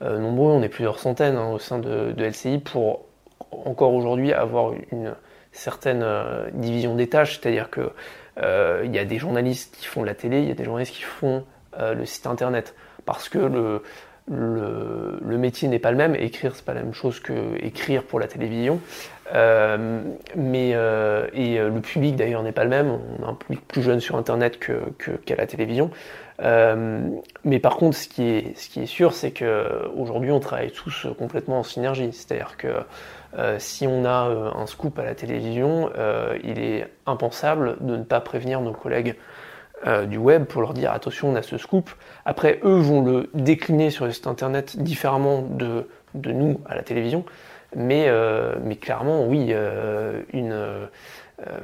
nombreux, 0.00 0.52
on 0.52 0.62
est 0.62 0.68
plusieurs 0.68 0.98
centaines 0.98 1.36
hein, 1.36 1.50
au 1.52 1.58
sein 1.58 1.78
de, 1.78 2.14
LCI 2.18 2.58
pour 2.58 3.06
encore 3.52 3.94
aujourd'hui 3.94 4.32
avoir 4.32 4.72
une 4.92 5.14
certaine 5.52 6.04
division 6.52 6.94
des 6.94 7.08
tâches, 7.08 7.40
c'est-à-dire 7.40 7.70
que 7.70 7.90
il 8.36 8.94
y 8.94 8.98
a 8.98 9.04
des 9.04 9.18
journalistes 9.18 9.76
qui 9.76 9.86
font 9.86 10.02
la 10.02 10.14
télé, 10.14 10.40
il 10.40 10.48
y 10.48 10.52
a 10.52 10.54
des 10.54 10.64
journalistes 10.64 10.94
qui 10.94 11.02
font 11.02 11.44
euh, 11.78 11.94
le 11.94 12.04
site 12.04 12.26
internet. 12.26 12.74
Parce 13.04 13.28
que 13.28 13.38
le, 13.38 13.82
le, 14.28 15.38
métier 15.38 15.68
n'est 15.68 15.78
pas 15.78 15.92
le 15.92 15.96
même. 15.96 16.14
Écrire, 16.16 16.54
c'est 16.54 16.64
pas 16.64 16.74
la 16.74 16.82
même 16.82 16.94
chose 16.94 17.20
que 17.20 17.56
écrire 17.64 18.02
pour 18.02 18.18
la 18.18 18.26
télévision. 18.26 18.80
Euh, 19.32 20.02
mais, 20.34 20.72
euh, 20.74 21.28
et 21.32 21.58
le 21.58 21.80
public 21.80 22.16
d'ailleurs 22.16 22.42
n'est 22.42 22.52
pas 22.52 22.64
le 22.64 22.70
même. 22.70 22.90
On 22.90 23.24
a 23.24 23.28
un 23.28 23.34
public 23.34 23.66
plus 23.66 23.82
jeune 23.82 24.00
sur 24.00 24.16
Internet 24.16 24.58
qu'à 24.58 24.74
que, 24.98 25.34
la 25.34 25.46
télévision. 25.46 25.90
mais 26.40 27.58
par 27.60 27.76
contre, 27.76 27.96
ce 27.96 28.08
qui 28.08 28.24
est, 28.24 28.58
ce 28.58 28.68
qui 28.68 28.82
est 28.82 28.86
sûr, 28.86 29.12
c'est 29.12 29.30
qu'aujourd'hui, 29.30 30.32
on 30.32 30.40
travaille 30.40 30.72
tous 30.72 31.06
complètement 31.18 31.60
en 31.60 31.62
synergie. 31.62 32.12
C'est-à-dire 32.12 32.56
que 32.56 33.58
si 33.58 33.86
on 33.86 34.04
a 34.04 34.52
un 34.56 34.66
scoop 34.66 34.98
à 34.98 35.04
la 35.04 35.14
télévision, 35.14 35.90
il 36.42 36.58
est 36.58 36.88
impensable 37.06 37.76
de 37.80 37.96
ne 37.96 38.02
pas 38.02 38.20
prévenir 38.20 38.60
nos 38.60 38.72
collègues 38.72 39.14
euh, 39.86 40.04
du 40.04 40.18
web 40.18 40.44
pour 40.44 40.60
leur 40.60 40.74
dire 40.74 40.92
attention 40.92 41.30
on 41.30 41.36
a 41.36 41.42
ce 41.42 41.56
scoop. 41.56 41.90
Après 42.26 42.60
eux 42.64 42.78
vont 42.80 43.02
le 43.02 43.30
décliner 43.32 43.90
sur 43.90 44.04
le 44.04 44.12
site 44.12 44.26
internet 44.26 44.76
différemment 44.76 45.40
de, 45.40 45.88
de 46.14 46.32
nous 46.32 46.60
à 46.66 46.74
la 46.74 46.82
télévision. 46.82 47.24
Mais, 47.74 48.06
euh, 48.08 48.56
mais 48.62 48.76
clairement 48.76 49.26
oui, 49.26 49.46
euh, 49.52 50.20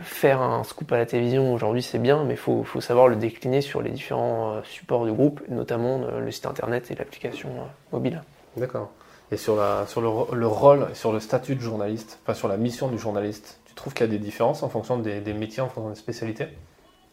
faire 0.01 0.41
un 0.41 0.65
scoop 0.65 0.91
à 0.93 0.97
la 0.97 1.05
télévision 1.05 1.53
aujourd'hui 1.53 1.83
c'est 1.83 1.99
bien, 1.99 2.25
mais 2.25 2.35
il 2.35 2.39
faut, 2.39 2.63
faut, 2.65 2.81
savoir 2.81 3.09
le 3.09 3.17
décliner 3.17 3.61
sur 3.61 3.83
les 3.83 3.91
différents 3.91 4.63
supports 4.63 5.05
du 5.05 5.13
groupe, 5.13 5.43
notamment 5.49 6.01
le 6.19 6.31
site 6.31 6.47
internet 6.47 6.91
et 6.91 6.95
l'application 6.95 7.51
mobile. 7.93 8.23
D'accord. 8.57 8.93
Et 9.31 9.37
sur, 9.37 9.57
la, 9.57 9.85
sur 9.89 10.01
le, 10.01 10.37
le, 10.39 10.47
rôle, 10.47 10.87
sur 10.95 11.13
le 11.13 11.21
statut 11.21 11.57
de 11.57 11.61
journaliste, 11.61 12.21
enfin 12.23 12.33
sur 12.33 12.49
la 12.49 12.57
mission 12.57 12.89
du 12.89 12.99
journaliste, 12.99 13.59
tu 13.67 13.75
trouves 13.75 13.93
qu'il 13.93 14.07
y 14.07 14.09
a 14.09 14.13
des 14.13 14.21
différences 14.21 14.63
en 14.63 14.71
fonction 14.71 14.97
des 14.97 15.21
métiers, 15.35 15.61
en 15.61 15.69
fonction 15.69 15.91
des 15.91 15.97
spécialités? 15.97 16.47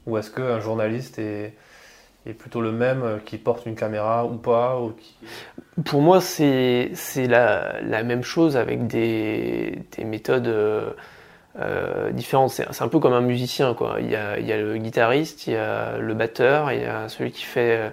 Ou 0.05 0.17
est-ce 0.17 0.31
qu'un 0.31 0.60
journaliste 0.60 1.19
est, 1.19 1.53
plutôt 2.38 2.62
le 2.62 2.72
même 2.72 3.03
euh, 3.03 3.17
qui 3.24 3.38
porte 3.38 3.65
une 3.65 3.75
caméra 3.75 4.25
ou 4.25 4.38
pas 4.38 4.79
ou 4.79 4.91
qui... 4.91 5.15
Pour 5.83 6.01
moi, 6.01 6.22
c'est 6.22 6.93
la, 7.27 8.03
même 8.03 8.24
chose 8.24 8.55
avec 8.55 8.88
des, 8.88 9.79
des 9.98 10.05
méthodes 10.05 10.48
euh, 10.48 10.91
euh 11.60 12.12
différentes. 12.12 12.51
C'est 12.51 12.81
un 12.81 12.88
peu 12.88 13.00
comme 13.00 13.13
un 13.13 13.22
musicien. 13.22 13.74
Quoi. 13.74 13.98
Il, 14.00 14.10
y 14.10 14.15
a, 14.15 14.38
le 14.38 14.77
guitariste, 14.77 15.48
il 15.48 15.53
y 15.53 15.57
a 15.57 15.98
le 15.98 16.13
batteur, 16.13 16.72
il 16.72 16.81
y 16.81 16.86
a 16.86 17.10
celui 17.10 17.31
qui 17.31 17.43
fait 17.43 17.91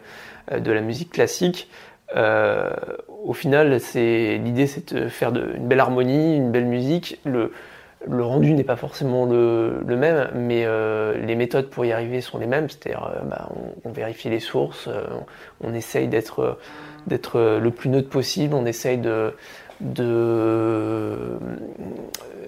de 0.57 0.73
la 0.73 0.81
musique 0.81 1.11
classique. 1.11 1.69
Au 2.15 3.33
final, 3.33 3.81
l'idée, 3.95 4.67
c'est 4.67 4.95
de 4.95 5.09
faire 5.09 5.35
une 5.35 5.67
belle 5.67 5.81
harmonie, 5.81 6.37
une 6.37 6.53
belle 6.53 6.67
musique. 6.67 7.21
Le 8.07 8.25
rendu 8.25 8.55
n'est 8.55 8.65
pas 8.65 8.77
forcément 8.77 9.27
le, 9.27 9.83
même, 9.87 10.31
mais 10.35 10.65
euh, 10.65 11.15
les 11.19 11.35
méthodes 11.35 11.69
pour 11.69 11.85
y 11.85 11.93
arriver 11.93 12.21
sont 12.21 12.39
les 12.39 12.47
mêmes, 12.47 12.69
c'est-à-dire 12.69 13.11
euh, 13.15 13.21
bah, 13.25 13.49
on, 13.85 13.91
vérifie 13.91 14.31
les 14.31 14.41
sources, 14.41 14.89
euh, 14.89 15.05
on, 15.61 15.75
essaye 15.75 16.09
d'être 16.09 16.57
le 17.09 17.71
plus 17.71 17.91
neutre 17.91 18.09
possible, 18.09 18.55
on 18.55 18.65
essaye 18.65 18.97
de, 18.97 19.35
de, 19.81 21.39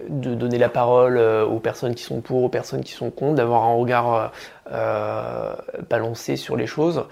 de, 0.08 0.34
donner 0.34 0.58
la 0.58 0.70
parole 0.70 1.18
aux 1.18 1.60
personnes 1.60 1.94
qui 1.94 2.04
sont 2.04 2.22
pour, 2.22 2.44
aux 2.44 2.48
personnes 2.48 2.82
qui 2.82 2.92
sont 2.92 3.10
contre, 3.10 3.34
d'avoir 3.34 3.64
un 3.64 3.74
regard 3.74 4.32
balancé 5.90 6.36
sur 6.36 6.56
les 6.56 6.66
choses. 6.66 7.04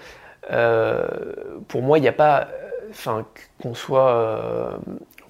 pour 0.47 1.81
moi, 1.83 1.99
il 1.99 2.01
n'y 2.01 2.07
a 2.07 2.13
pas 2.13 2.47
enfin, 2.89 3.23
qu'on 3.61 3.75
soit 3.75 4.79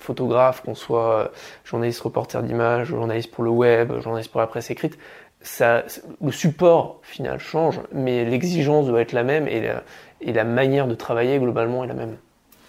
photographe, 0.01 0.61
qu'on 0.63 0.75
soit 0.75 1.31
journaliste 1.63 2.01
reporter 2.01 2.43
d'image, 2.43 2.87
journaliste 2.87 3.31
pour 3.31 3.43
le 3.43 3.49
web, 3.49 3.99
journaliste 4.01 4.31
pour 4.31 4.41
la 4.41 4.47
presse 4.47 4.71
écrite, 4.71 4.97
ça, 5.41 5.83
le 6.21 6.31
support 6.31 6.99
final 7.01 7.39
change, 7.39 7.79
mais 7.91 8.25
l'exigence 8.25 8.87
doit 8.87 9.01
être 9.01 9.13
la 9.13 9.23
même 9.23 9.47
et 9.47 9.61
la, 9.61 9.83
et 10.21 10.33
la 10.33 10.43
manière 10.43 10.87
de 10.87 10.95
travailler 10.95 11.39
globalement 11.39 11.83
est 11.83 11.87
la 11.87 11.93
même. 11.93 12.17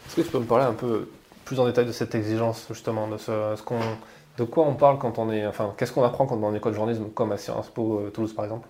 Est-ce 0.07 0.17
que 0.17 0.21
tu 0.23 0.31
peux 0.31 0.39
me 0.39 0.45
parler 0.45 0.65
un 0.65 0.73
peu 0.73 1.09
plus 1.45 1.61
en 1.61 1.67
détail 1.67 1.87
de 1.87 1.93
cette 1.93 2.15
exigence 2.15 2.67
justement, 2.71 3.09
de, 3.09 3.19
ce, 3.19 3.63
qu'on, 3.63 3.81
de 4.39 4.45
quoi 4.45 4.65
on 4.65 4.75
parle 4.75 4.99
quand 4.99 5.19
on 5.19 5.31
est, 5.31 5.47
enfin, 5.47 5.75
qu'est-ce 5.77 5.93
qu'on 5.93 6.05
apprend 6.05 6.27
quand 6.27 6.37
on 6.37 6.43
est 6.43 6.47
en 6.47 6.55
école 6.55 6.73
de 6.73 6.77
journalisme, 6.77 7.07
comme 7.15 7.33
à 7.33 7.37
Sciences 7.37 7.69
Po 7.69 8.09
Toulouse 8.13 8.35
par 8.35 8.45
exemple? 8.45 8.69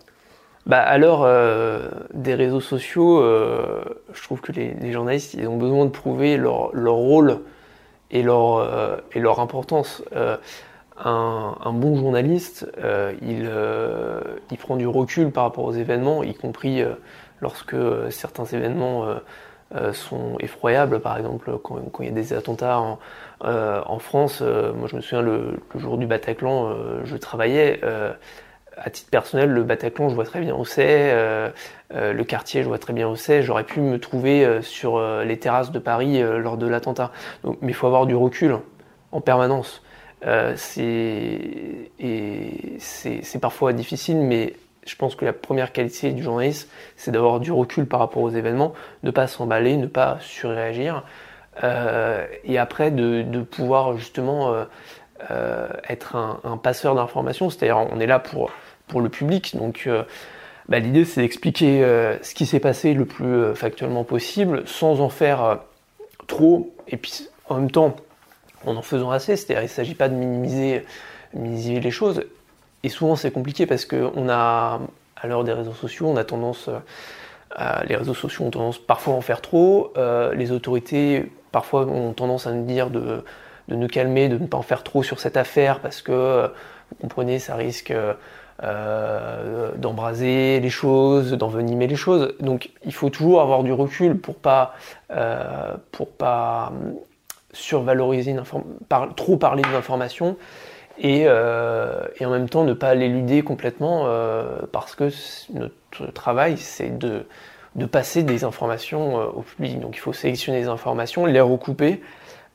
Bah, 0.67 0.81
à 0.81 0.97
l'heure 0.97 1.23
euh, 1.23 1.89
des 2.15 2.35
réseaux 2.35 2.61
sociaux, 2.61 3.21
euh, 3.21 3.83
je 4.13 4.23
trouve 4.23 4.41
que 4.41 4.53
les, 4.53 4.75
les, 4.75 4.93
journalistes 4.93 5.35
ils 5.35 5.49
ont 5.49 5.57
besoin 5.57 5.87
de 5.87 5.91
prouver 5.91 6.37
leur, 6.37 6.73
leur 6.73 6.95
rôle 6.95 7.41
et 8.13 8.23
leur, 8.23 8.57
euh, 8.57 8.97
et 9.13 9.21
leur 9.21 9.41
importance. 9.41 10.05
Euh, 10.15 10.37
un, 11.05 11.73
bon 11.73 11.97
journaliste, 11.97 12.71
euh, 12.79 13.13
il, 13.23 13.51
il, 14.53 14.59
prend 14.59 14.77
du 14.77 14.87
recul 14.87 15.33
par 15.33 15.45
rapport 15.45 15.65
aux 15.65 15.73
événements, 15.73 16.23
y 16.23 16.35
compris 16.35 16.85
lorsque 17.41 17.75
certains 18.11 18.45
événements 18.45 19.07
sont 19.93 20.37
effroyables. 20.39 21.01
Par 21.01 21.17
exemple, 21.17 21.59
quand, 21.65 21.81
il 22.01 22.07
y 22.07 22.09
a 22.09 22.13
des 22.13 22.35
attentats 22.35 22.79
en, 22.79 22.99
en 23.41 23.99
France, 23.99 24.43
moi 24.43 24.87
je 24.87 24.95
me 24.95 25.01
souviens 25.01 25.23
le, 25.23 25.59
le 25.75 25.81
jour 25.81 25.99
du 25.99 26.07
Bataclan, 26.07 26.77
je 27.03 27.17
travaillais 27.17 27.81
à 28.85 28.91
titre 28.91 29.11
personnel, 29.11 29.51
le 29.51 29.63
Bataclan, 29.63 30.09
je 30.09 30.15
vois 30.15 30.25
très 30.25 30.41
bien 30.41 30.55
où 30.55 30.65
c'est. 30.65 31.13
Euh, 31.13 31.51
euh, 31.95 32.13
le 32.13 32.25
quartier, 32.25 32.63
je 32.63 32.69
vois 32.69 32.79
très 32.79 32.93
bien 32.93 33.09
où 33.09 33.17
c'est. 33.17 33.43
J'aurais 33.43 33.65
pu 33.65 33.81
me 33.81 33.99
trouver 33.99 34.45
euh, 34.45 34.61
sur 34.63 35.01
les 35.23 35.39
terrasses 35.39 35.71
de 35.71 35.79
Paris 35.79 36.21
lors 36.23 36.57
de 36.57 36.67
l'attentat. 36.67 37.13
Mais 37.45 37.71
il 37.71 37.75
faut 37.75 37.87
avoir 37.87 38.07
du 38.07 38.15
recul 38.15 38.57
en 39.13 39.21
permanence. 39.21 39.83
c'est 40.57 41.91
parfois 43.41 43.73
difficile, 43.73 44.19
mais 44.19 44.55
je 44.85 44.97
pense 44.97 45.15
que 45.15 45.25
la 45.25 45.33
première 45.33 45.73
qualité 45.73 46.11
du 46.11 46.23
journaliste, 46.25 46.69
c'est 46.97 47.13
d'avoir 47.13 47.39
du 47.39 47.53
recul 47.53 47.87
par 47.87 48.01
rapport 48.01 48.23
aux 48.23 48.31
événements, 48.31 48.73
ne 49.05 49.13
pas 49.13 49.29
s'emballer, 49.29 49.77
ne 49.77 49.87
pas 49.87 50.19
surréagir, 50.21 51.05
et 51.63 52.59
après 52.59 52.91
de, 52.91 53.43
pouvoir 53.43 53.97
justement 53.97 54.55
être 55.89 56.17
un, 56.17 56.41
un 56.45 56.57
passeur 56.57 56.95
d'informations, 56.95 57.51
c'est-à-dire 57.51 57.79
on 57.79 58.01
est 58.01 58.07
là 58.07 58.19
pour, 58.19 58.51
pour 58.93 59.01
le 59.01 59.09
public, 59.09 59.57
donc 59.57 59.85
euh, 59.87 60.05
bah, 60.69 60.79
l'idée 60.79 61.05
c'est 61.05 61.23
d'expliquer 61.23 61.83
euh, 61.83 62.17
ce 62.23 62.35
qui 62.35 62.47
s'est 62.47 62.61
passé 62.61 62.95
le 62.95 63.05
plus 63.05 63.55
factuellement 63.55 64.05
possible, 64.05 64.63
sans 64.67 65.01
en 65.01 65.09
faire 65.09 65.59
trop, 66.27 66.75
et 66.89 66.97
puis 66.97 67.29
en 67.49 67.57
même 67.57 67.71
temps 67.71 67.97
en 68.65 68.77
en 68.77 68.83
faisant 68.83 69.11
assez, 69.11 69.37
c'est-à-dire 69.37 69.63
il 69.63 69.67
ne 69.67 69.71
s'agit 69.71 69.97
pas 69.97 70.09
de 70.09 70.15
minimiser, 70.15 70.85
minimiser 71.35 71.81
les 71.81 71.91
choses, 71.91 72.23
et 72.85 72.89
souvent 72.89 73.17
c'est 73.17 73.33
compliqué 73.33 73.67
parce 73.67 73.85
qu'on 73.85 74.29
a, 74.29 74.81
à 75.17 75.27
l'heure 75.27 75.43
des 75.43 75.53
réseaux 75.53 75.75
sociaux, 75.75 76.07
on 76.07 76.17
a 76.17 76.25
tendance, 76.25 76.71
les 77.89 77.97
réseaux 77.97 78.15
sociaux 78.15 78.45
ont 78.45 78.51
tendance 78.51 78.79
parfois 78.79 79.15
à 79.15 79.17
en 79.17 79.21
faire 79.21 79.41
trop, 79.41 79.93
les 80.35 80.53
autorités 80.53 81.33
parfois 81.51 81.87
ont 81.87 82.13
tendance 82.13 82.47
à 82.47 82.53
nous 82.53 82.65
dire 82.65 82.89
de 82.91 83.25
de 83.69 83.77
nous 83.77 83.89
calmer, 83.89 84.29
de 84.29 84.39
ne 84.39 84.47
pas 84.47 84.59
en 84.59 84.63
faire 84.63 84.83
trop 84.83 85.03
sur 85.03 85.21
cette 85.21 85.37
affaire 85.37 85.81
parce 85.81 86.03
que, 86.03 86.13
euh, 86.13 86.49
vous 86.91 86.97
comprenez, 87.01 87.39
ça 87.39 87.55
risque 87.55 87.91
euh, 88.63 89.73
d'embraser 89.77 90.61
les 90.61 90.71
choses, 90.71 91.33
d'envenimer 91.33 91.87
les 91.87 91.97
choses. 91.97 92.35
Donc 92.41 92.71
il 92.85 92.93
faut 92.93 93.11
toujours 93.11 93.41
avoir 93.41 93.63
du 93.63 93.73
recul 93.73 94.19
pour 94.19 94.37
pas, 94.37 94.75
euh, 95.11 95.75
pour 95.91 96.11
pas 96.11 96.73
hum, 96.73 96.95
survaloriser, 97.53 98.35
trop 99.17 99.37
parler 99.37 99.63
des 99.63 99.77
informations 99.77 100.37
et, 100.99 101.23
et, 101.23 102.27
en 102.27 102.31
même 102.31 102.49
temps 102.49 102.65
ne 102.65 102.73
pas 102.73 102.95
l'éluder 102.95 103.43
complètement 103.43 104.07
parce 104.73 104.95
que 104.95 105.11
notre 105.53 106.13
travail 106.13 106.57
c'est 106.57 106.97
de, 106.97 107.27
de 107.75 107.87
passer 107.87 108.23
des 108.23 108.45
informations 108.45 109.17
au 109.37 109.43
public. 109.43 109.81
Donc 109.81 109.97
il 109.97 110.01
faut 110.01 110.15
sélectionner 110.15 110.61
les 110.61 110.69
informations, 110.69 111.27
les 111.27 111.41
recouper 111.41 112.01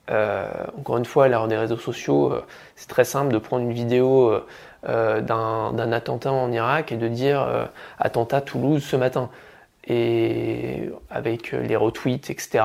euh, 0.10 0.48
encore 0.78 0.98
une 0.98 1.06
fois, 1.06 1.28
l'ère 1.28 1.48
des 1.48 1.58
réseaux 1.58 1.78
sociaux, 1.78 2.32
euh, 2.32 2.46
c'est 2.76 2.88
très 2.88 3.04
simple 3.04 3.34
de 3.34 3.38
prendre 3.38 3.64
une 3.64 3.74
vidéo 3.74 4.34
euh, 4.88 5.22
d'un 5.22 5.92
attentat 5.92 6.32
en 6.32 6.52
Irak 6.52 6.92
et 6.92 6.98
de 6.98 7.08
dire 7.08 7.70
attentat 8.00 8.42
Toulouse 8.42 8.84
ce 8.84 8.96
matin. 8.96 9.30
Et 9.90 10.90
avec 11.10 11.54
les 11.54 11.78
retweets, 11.78 12.30
etc., 12.30 12.62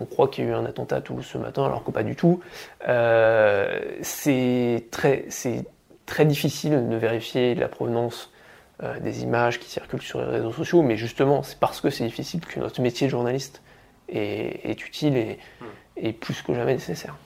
on 0.00 0.06
croit 0.06 0.28
qu'il 0.28 0.44
y 0.44 0.48
a 0.48 0.50
eu 0.50 0.54
un 0.54 0.64
attentat 0.64 0.96
à 0.96 1.00
Toulouse 1.02 1.26
ce 1.26 1.36
matin, 1.36 1.64
alors 1.66 1.84
que 1.84 1.90
pas 1.90 2.02
du 2.02 2.16
tout. 2.16 2.40
c'est 4.02 4.84
très, 4.90 5.26
très 6.06 6.24
difficile 6.24 6.88
de 6.88 6.96
vérifier 6.96 7.54
la 7.54 7.68
provenance 7.68 8.32
des 9.02 9.22
images 9.24 9.60
qui 9.60 9.68
circulent 9.68 10.00
sur 10.00 10.20
les 10.20 10.26
réseaux 10.26 10.52
sociaux, 10.52 10.80
mais 10.80 10.96
justement, 10.96 11.42
c'est 11.42 11.58
parce 11.58 11.82
que 11.82 11.90
c'est 11.90 12.04
difficile 12.04 12.40
que 12.40 12.60
notre 12.60 12.80
métier 12.80 13.08
de 13.08 13.10
journaliste 13.10 13.60
est, 14.08 14.70
est 14.70 14.86
utile 14.86 15.18
et, 15.18 15.38
hmm 15.60 15.66
est 16.02 16.12
plus 16.12 16.42
que 16.42 16.54
jamais 16.54 16.74
nécessaire. 16.74 17.16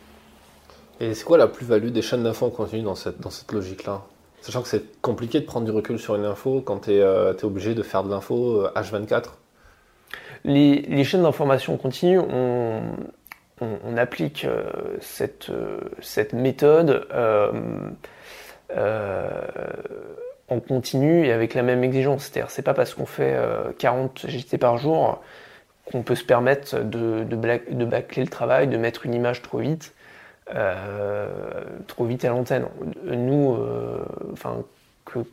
Et 1.01 1.15
c'est 1.15 1.25
quoi 1.25 1.39
la 1.39 1.49
plus-value 1.49 1.89
des 1.89 2.03
chaînes 2.03 2.23
d'infos 2.23 2.47
en 2.47 2.51
continu 2.51 2.83
dans 2.83 2.95
cette, 2.95 3.21
dans 3.21 3.31
cette 3.31 3.51
logique-là? 3.53 4.03
Sachant 4.43 4.63
que 4.63 4.69
c'est 4.69 5.01
compliqué 5.01 5.39
de 5.39 5.47
prendre 5.47 5.65
du 5.65 5.71
recul 5.71 6.01
sur 6.01 6.17
une 6.17 6.25
info 6.25 6.61
quand 6.61 6.81
tu 6.81 6.95
es, 6.95 7.01
euh, 7.01 7.33
obligé 7.45 7.75
de 7.75 7.83
faire 7.85 8.03
de 8.03 8.11
l'info 8.11 8.67
H24 8.75 9.13
euh, 9.15 9.21
les, 10.45 11.05
chaînes 11.05 11.23
d'information 11.23 11.77
continue, 11.77 12.19
on, 12.19 12.83
applique 13.97 14.45
euh, 14.45 14.65
cette, 15.01 15.53
méthode 16.33 17.07
en 20.49 20.61
continu 20.61 21.25
et 21.25 21.33
avec 21.33 21.55
la 21.55 21.63
même 21.63 21.85
exigence. 21.85 22.25
C'est-à-dire, 22.25 22.51
c'est 22.51 22.63
pas 22.63 22.75
parce 22.75 22.95
qu'on 22.95 23.07
fait 23.07 23.39
40 23.79 24.27
JT 24.27 24.59
par 24.59 24.77
jour 24.77 25.23
qu'on 25.93 26.03
peut 26.03 26.17
se 26.17 26.25
permettre 26.25 26.81
de, 26.81 27.23
bâcler 27.85 28.25
le 28.25 28.29
travail, 28.29 28.67
de 28.67 28.77
mettre 28.77 29.07
une 29.07 29.15
image 29.15 29.41
trop 29.43 29.59
vite, 29.59 29.95
trop 31.87 32.05
vite 32.05 32.25
à 32.25 32.29
l'antenne. 32.29 32.67
Nous, 33.05 33.55
euh, 33.55 34.05
enfin, 34.33 34.63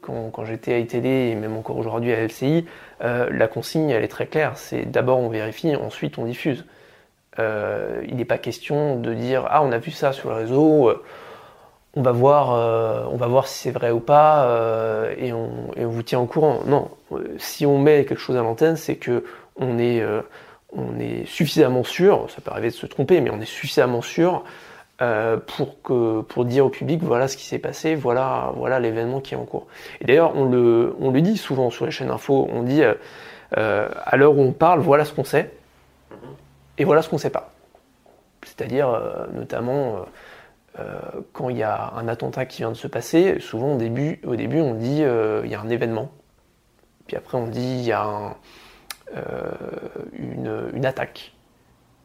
quand, 0.01 0.45
j'étais 0.45 0.73
à 0.73 0.77
ITD 0.79 1.05
et 1.05 1.35
même 1.35 1.55
encore 1.55 1.77
aujourd'hui 1.77 2.13
à 2.13 2.25
LCI, 2.25 2.65
euh, 3.01 3.29
la 3.31 3.47
consigne 3.47 3.89
elle 3.89 4.03
est 4.03 4.09
très 4.09 4.27
claire. 4.27 4.57
C'est 4.57 4.85
d'abord 4.85 5.19
on 5.19 5.29
vérifie, 5.29 5.75
ensuite 5.75 6.17
on 6.17 6.25
diffuse. 6.25 6.65
Euh, 7.37 8.03
il 8.07 8.17
n'est 8.17 8.25
pas 8.25 8.37
question 8.37 8.99
de 8.99 9.13
dire 9.13 9.45
ah 9.49 9.63
on 9.63 9.71
a 9.71 9.77
vu 9.77 9.91
ça 9.91 10.11
sur 10.11 10.29
le 10.29 10.35
réseau, 10.35 10.91
on 11.95 12.01
va 12.01 12.11
voir, 12.11 13.09
on 13.11 13.15
va 13.15 13.27
voir 13.27 13.47
si 13.47 13.59
c'est 13.59 13.71
vrai 13.71 13.91
ou 13.91 13.99
pas 13.99 15.07
et 15.17 15.33
on, 15.33 15.49
vous 15.77 16.03
tient 16.03 16.19
au 16.19 16.25
courant. 16.25 16.59
Non, 16.65 16.89
si 17.37 17.65
on 17.65 17.77
met 17.77 18.05
quelque 18.05 18.19
chose 18.19 18.35
à 18.35 18.41
l'antenne, 18.41 18.75
c'est 18.75 18.95
que 18.95 19.23
on 19.59 19.77
est, 19.77 20.01
euh, 20.01 20.21
on 20.71 20.99
est 20.99 21.25
suffisamment 21.25 21.83
sûr, 21.83 22.27
ça 22.29 22.41
peut 22.41 22.51
arriver 22.51 22.69
de 22.69 22.75
se 22.75 22.85
tromper, 22.85 23.21
mais 23.21 23.29
on 23.29 23.41
est 23.41 23.45
suffisamment 23.45 24.01
sûr 24.01 24.43
euh, 25.01 25.37
pour, 25.37 25.81
que, 25.81 26.21
pour 26.21 26.45
dire 26.45 26.65
au 26.65 26.69
public 26.69 27.01
voilà 27.01 27.27
ce 27.27 27.37
qui 27.37 27.45
s'est 27.45 27.59
passé, 27.59 27.95
voilà, 27.95 28.51
voilà 28.55 28.79
l'événement 28.79 29.21
qui 29.21 29.33
est 29.33 29.37
en 29.37 29.45
cours. 29.45 29.67
Et 30.01 30.05
d'ailleurs, 30.05 30.35
on 30.35 30.45
le, 30.45 30.95
on 30.99 31.11
le 31.11 31.21
dit 31.21 31.37
souvent 31.37 31.69
sur 31.69 31.85
les 31.85 31.91
chaînes 31.91 32.11
info, 32.11 32.47
on 32.51 32.63
dit 32.63 32.81
euh, 32.83 33.89
à 34.05 34.17
l'heure 34.17 34.37
où 34.37 34.41
on 34.41 34.51
parle, 34.51 34.79
voilà 34.79 35.05
ce 35.05 35.13
qu'on 35.13 35.23
sait, 35.23 35.51
et 36.77 36.85
voilà 36.85 37.01
ce 37.01 37.09
qu'on 37.09 37.17
ne 37.17 37.21
sait 37.21 37.29
pas. 37.29 37.51
C'est-à-dire, 38.43 39.27
notamment, 39.33 40.05
quand 41.33 41.49
il 41.49 41.57
y 41.57 41.63
a 41.63 41.91
un 41.97 42.07
attentat 42.07 42.45
qui 42.45 42.59
vient 42.59 42.71
de 42.71 42.75
se 42.75 42.87
passer, 42.87 43.41
souvent 43.41 43.73
au 43.73 43.77
début, 43.77 44.21
au 44.25 44.37
début 44.37 44.61
on 44.61 44.75
dit 44.75 45.01
il 45.01 45.49
y 45.49 45.55
a 45.55 45.59
un 45.59 45.67
événement, 45.67 46.09
puis 47.05 47.17
après 47.17 47.37
on 47.37 47.47
dit 47.47 47.59
il 47.59 47.83
y 47.83 47.91
a 47.91 48.03
un 48.03 48.35
euh, 49.17 50.69
une, 50.73 50.85
attaque. 50.85 51.33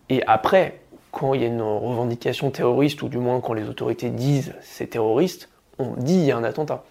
Et 0.09 0.23
après, 0.27 0.81
quand 1.15 1.33
il 1.33 1.41
y 1.41 1.45
a 1.45 1.47
une 1.47 1.63
revendication 1.63 2.51
terroriste, 2.51 3.01
ou 3.03 3.09
du 3.09 3.19
moins 3.19 3.41
quand 3.41 3.55
les 3.55 3.69
autorités 3.69 4.11
disent 4.11 4.55
c'est 4.61 4.89
terroriste, 4.89 5.49
on 5.79 5.93
dit 5.95 6.15
il 6.15 6.25
y 6.25 6.33
a 6.33 6.37
un 6.37 6.45
attentat. 6.45 6.85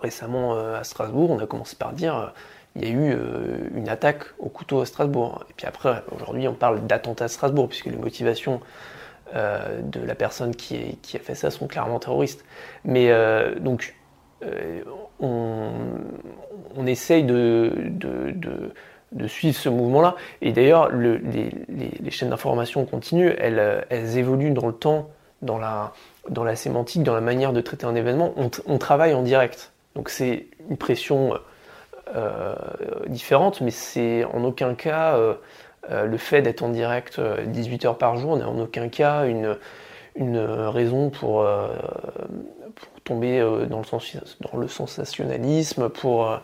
Récemment 0.00 0.54
euh, 0.54 0.78
à 0.78 0.84
Strasbourg, 0.84 1.30
on 1.30 1.38
a 1.40 1.46
commencé 1.46 1.76
par 1.76 1.92
dire 1.92 2.16
euh, 2.16 2.26
il 2.76 2.84
y 2.84 2.86
a 2.86 2.90
eu 2.90 3.18
une 3.74 3.88
attaque 3.88 4.22
au 4.38 4.48
couteau 4.48 4.80
à 4.80 4.86
Strasbourg. 4.86 5.44
Et 5.50 5.54
puis 5.54 5.66
après, 5.66 6.04
aujourd'hui, 6.14 6.46
on 6.46 6.54
parle 6.54 6.86
d'attentat 6.86 7.24
à 7.24 7.28
Strasbourg, 7.28 7.68
puisque 7.68 7.86
les 7.86 7.96
motivations 7.96 8.60
de 9.34 10.00
la 10.00 10.14
personne 10.14 10.54
qui, 10.54 10.96
qui, 11.02 11.16
a 11.16 11.20
fait 11.20 11.34
ça 11.34 11.50
sont 11.50 11.66
clairement 11.66 11.98
terroristes. 11.98 12.44
Mais 12.84 13.12
donc, 13.58 13.96
on, 15.18 15.72
on, 16.76 16.86
essaye 16.86 17.24
de, 17.24 17.72
de, 17.86 18.30
de 18.30 18.72
de 19.12 19.26
suivre 19.26 19.56
ce 19.56 19.68
mouvement-là. 19.68 20.16
Et 20.40 20.52
d'ailleurs, 20.52 20.90
les, 20.90 22.10
chaînes 22.10 22.30
d'information 22.30 22.84
continuent, 22.84 23.34
elles, 23.38 23.84
elles, 23.90 24.18
évoluent 24.18 24.52
dans 24.52 24.66
le 24.66 24.72
temps, 24.72 25.10
dans 25.42 25.58
la, 25.58 25.92
dans 26.28 26.44
la 26.44 26.56
sémantique, 26.56 27.02
dans 27.02 27.14
la 27.14 27.20
manière 27.20 27.52
de 27.52 27.60
traiter 27.60 27.86
un 27.86 27.94
événement. 27.94 28.34
On, 28.66 28.78
travaille 28.78 29.14
en 29.14 29.22
direct. 29.22 29.72
Donc 29.96 30.08
c'est 30.10 30.46
une 30.68 30.76
pression 30.76 31.34
euh, 32.14 32.54
différente, 33.08 33.60
mais 33.60 33.70
c'est 33.70 34.24
en 34.24 34.44
aucun 34.44 34.74
cas 34.74 35.16
euh, 35.16 35.34
le 36.04 36.16
fait 36.18 36.42
d'être 36.42 36.62
en 36.62 36.68
direct 36.68 37.20
18 37.20 37.84
heures 37.86 37.98
par 37.98 38.16
jour 38.16 38.36
n'est 38.36 38.44
en 38.44 38.58
aucun 38.60 38.88
cas 38.88 39.24
une, 39.24 39.56
une 40.14 40.38
raison 40.38 41.10
pour, 41.10 41.44
pour 42.74 43.00
tomber 43.02 43.40
dans 43.40 43.80
le, 43.80 43.86
dans 44.52 44.58
le 44.58 44.68
sensationnalisme, 44.68 45.88
pour, 45.88 46.38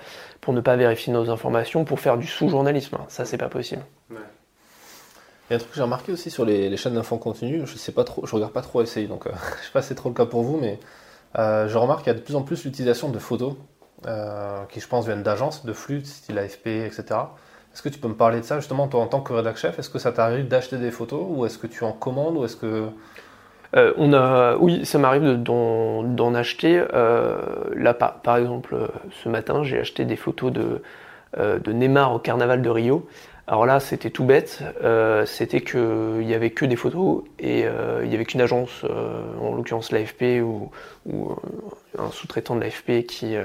pour 0.47 0.55
ne 0.55 0.61
pas 0.61 0.76
vérifier 0.76 1.12
nos 1.12 1.29
informations, 1.29 1.85
pour 1.85 1.99
faire 1.99 2.17
du 2.17 2.29
sous-journalisme. 2.29 2.99
Ça, 3.09 3.25
c'est 3.25 3.37
pas 3.37 3.49
possible. 3.49 3.83
Il 4.11 4.15
y 5.50 5.53
a 5.53 5.57
un 5.57 5.59
truc 5.59 5.71
que 5.71 5.76
j'ai 5.76 5.83
remarqué 5.83 6.12
aussi 6.12 6.31
sur 6.31 6.45
les, 6.45 6.76
chaînes 6.76 6.95
d'infos 6.95 7.19
continu, 7.19 7.67
je 7.67 7.76
sais 7.76 7.91
pas 7.91 8.05
trop, 8.05 8.25
je 8.25 8.33
regarde 8.33 8.53
pas 8.53 8.62
trop 8.62 8.85
SCI, 8.85 9.09
donc 9.09 9.25
je 9.61 9.67
sais 9.67 9.73
pas 9.73 9.83
si 9.83 9.88
c'est 9.88 9.97
trop 9.97 10.09
le 10.09 10.15
cas 10.15 10.25
pour 10.25 10.45
vous, 10.45 10.57
mais 10.57 10.79
je 11.35 11.76
remarque 11.76 12.05
qu'il 12.05 12.12
y 12.12 12.15
a 12.15 12.19
de 12.19 12.23
plus 12.23 12.37
en 12.37 12.43
plus 12.43 12.65
l'utilisation 12.65 13.09
de 13.09 13.19
photos 13.19 13.55
euh, 14.07 14.65
qui 14.67 14.79
je 14.79 14.87
pense 14.87 15.05
viennent 15.05 15.25
d'agences, 15.25 15.65
de 15.65 15.73
flux, 15.73 16.05
style 16.05 16.38
AFP, 16.38 16.69
etc. 16.69 17.05
Est-ce 17.75 17.83
que 17.83 17.88
tu 17.88 17.99
peux 17.99 18.07
me 18.07 18.15
parler 18.15 18.38
de 18.38 18.45
ça 18.45 18.61
justement, 18.61 18.87
toi 18.87 19.00
en 19.00 19.09
tant 19.09 19.21
que 19.21 19.33
rédac 19.33 19.57
chef 19.57 19.81
Est-ce 19.81 19.91
que 19.91 19.99
ça 19.99 20.12
t'arrive 20.12 20.47
d'acheter 20.47 20.79
des 20.79 20.93
photos 20.93 21.26
ou 21.29 21.45
est-ce 21.45 21.59
que 21.59 21.67
tu 21.67 21.83
en 21.83 21.91
commandes 21.91 22.37
ou 22.37 22.45
est-ce 22.45 22.55
que 22.55 22.88
euh, 23.76 23.92
on 23.97 24.12
a, 24.12 24.56
oui, 24.56 24.85
ça 24.87 24.99
m'arrive 24.99 25.42
d'en 25.42 26.35
acheter. 26.35 26.83
Euh, 26.95 27.38
là, 27.75 27.95
par, 27.95 28.14
par, 28.21 28.37
exemple, 28.37 28.76
ce 29.23 29.28
matin, 29.28 29.62
j'ai 29.62 29.78
acheté 29.78 30.04
des 30.04 30.16
photos 30.16 30.52
de, 30.52 30.83
Neymar 31.71 32.14
au 32.14 32.18
Carnaval 32.18 32.62
de 32.62 32.71
Rio. 32.71 33.06
Alors 33.47 33.66
là, 33.66 33.78
c'était 33.78 34.11
tout 34.11 34.25
bête. 34.25 34.62
c'était 35.26 35.61
qu'il 35.61 36.23
y 36.23 36.35
avait 36.35 36.50
que 36.50 36.64
des 36.64 36.76
photos 36.76 37.23
et 37.38 37.61
il 38.02 38.11
y 38.11 38.14
avait 38.14 38.25
qu'une 38.25 38.40
agence, 38.40 38.85
en 39.40 39.54
l'occurrence 39.54 39.92
l'AFP 39.92 40.42
ou, 40.42 40.71
ou 41.04 41.37
un 41.99 42.11
sous-traitant 42.11 42.56
de 42.56 42.61
l'AFP 42.61 43.06
qui, 43.06 43.37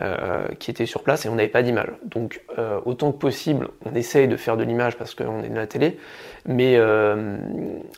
euh, 0.00 0.46
qui 0.58 0.70
était 0.70 0.86
sur 0.86 1.02
place 1.02 1.26
et 1.26 1.28
on 1.28 1.34
n'avait 1.34 1.48
pas 1.48 1.62
d'image. 1.62 1.90
Donc 2.06 2.40
euh, 2.58 2.80
autant 2.86 3.12
que 3.12 3.18
possible, 3.18 3.68
on 3.84 3.94
essaye 3.94 4.26
de 4.26 4.36
faire 4.36 4.56
de 4.56 4.64
l'image 4.64 4.96
parce 4.96 5.14
qu'on 5.14 5.42
est 5.42 5.50
de 5.50 5.54
la 5.54 5.66
télé, 5.66 5.98
mais 6.46 6.76
euh, 6.78 7.36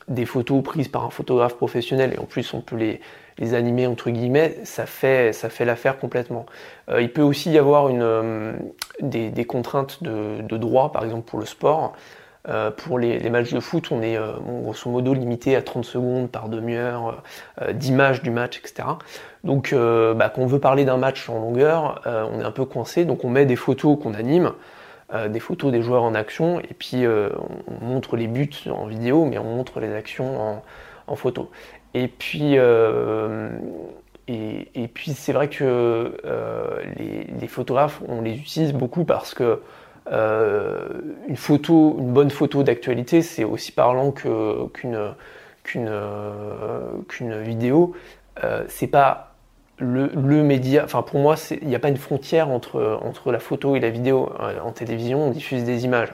des 0.09 0.27
photos 0.27 0.61
prises 0.65 0.89
par 0.89 1.05
un 1.05 1.11
photographe 1.11 1.55
professionnel 1.55 2.13
et 2.13 2.19
en 2.19 2.25
plus 2.25 2.53
on 2.53 2.63
peut 2.63 2.75
les, 2.75 3.01
les 3.39 3.55
animer 3.55 3.87
entre 3.87 4.11
guillemets, 4.11 4.59
ça 4.65 4.87
fait, 4.87 5.33
ça 5.33 5.49
fait 5.51 5.65
l'affaire 5.65 5.97
complètement. 6.01 6.47
il 6.99 7.13
peut 7.13 7.23
aussi 7.23 7.53
y 7.53 7.59
avoir 7.59 7.89
une, 7.89 8.57
des, 9.01 9.45
contraintes 9.45 10.03
de, 10.03 10.57
droit, 10.57 10.91
par 10.91 11.05
exemple 11.05 11.31
pour 11.31 11.39
le 11.39 11.47
sport. 11.47 11.95
Euh, 12.47 12.71
pour 12.71 12.99
les, 12.99 13.31
matchs 13.31 13.55
de 13.55 13.61
foot, 13.61 13.89
on 13.91 14.03
est 14.03 14.19
euh, 14.19 14.33
grosso 14.39 14.91
modo 14.91 15.15
limité 15.15 15.57
à 15.57 15.63
30 15.63 15.83
secondes 15.85 16.31
par 16.31 16.51
demi-heure 16.51 17.23
euh, 17.63 17.73
d'image 17.73 18.23
du 18.23 18.31
match, 18.31 18.59
etc. 18.59 18.87
Donc, 19.45 19.75
bah, 19.75 20.33
quand 20.35 20.43
on 20.43 20.47
veut 20.47 20.59
parler 20.59 20.85
d'un 20.85 20.97
match 20.97 21.29
en 21.29 21.39
longueur, 21.39 22.01
on 22.07 22.41
est 22.41 22.45
un 22.45 22.51
peu 22.51 22.65
coincé. 22.65 23.05
Donc, 23.05 23.25
on 23.25 23.29
met 23.29 23.45
des 23.45 23.57
photos 23.57 23.99
qu'on 24.03 24.15
anime, 24.15 24.53
des 25.29 25.39
photos 25.39 25.71
des 25.71 25.83
joueurs 25.83 26.03
en 26.03 26.15
action, 26.15 26.61
et 26.61 26.75
puis 26.79 27.05
on 27.07 27.85
montre 27.85 28.17
les 28.17 28.27
buts 28.27 28.49
en 28.71 28.87
vidéo, 28.87 29.27
mais 29.27 29.37
on 29.37 29.45
montre 29.45 29.81
les 29.81 29.93
actions 29.93 30.63
en, 31.07 31.17
photo. 31.17 31.51
Et 31.93 32.09
puis, 32.09 32.55
et, 34.29 34.89
puis 34.95 35.13
c'est 35.13 35.35
vrai 35.35 35.49
que 35.49 36.17
les, 36.97 37.49
photographes, 37.49 38.01
on 38.09 38.23
les 38.23 38.33
utilise 38.33 38.73
beaucoup 38.73 39.05
parce 39.05 39.35
que 39.35 39.45
euh, 39.45 39.57
une 40.11 41.37
photo, 41.37 41.97
une 41.99 42.13
bonne 42.13 42.31
photo 42.31 42.63
d'actualité, 42.63 43.23
c'est 43.23 43.45
aussi 43.45 43.73
parlant 43.73 44.13
euh, 44.27 44.67
qu'une 47.09 47.43
vidéo. 47.43 47.95
Euh, 48.43 48.65
c'est 48.69 48.87
pas 48.87 49.35
le, 49.79 50.09
média, 50.43 50.85
enfin 50.85 51.03
pour 51.03 51.21
moi, 51.21 51.37
il 51.51 51.67
n'y 51.67 51.75
a 51.75 51.79
pas 51.79 51.89
une 51.89 51.97
frontière 51.97 52.51
entre, 52.51 53.01
entre 53.03 53.33
la 53.33 53.39
photo 53.39 53.77
et 53.77 53.81
la 53.81 53.91
vidéo. 53.91 54.31
En 54.63 54.73
télévision, 54.73 55.27
on 55.27 55.31
diffuse 55.31 55.65
des 55.65 55.85
images. 55.85 56.13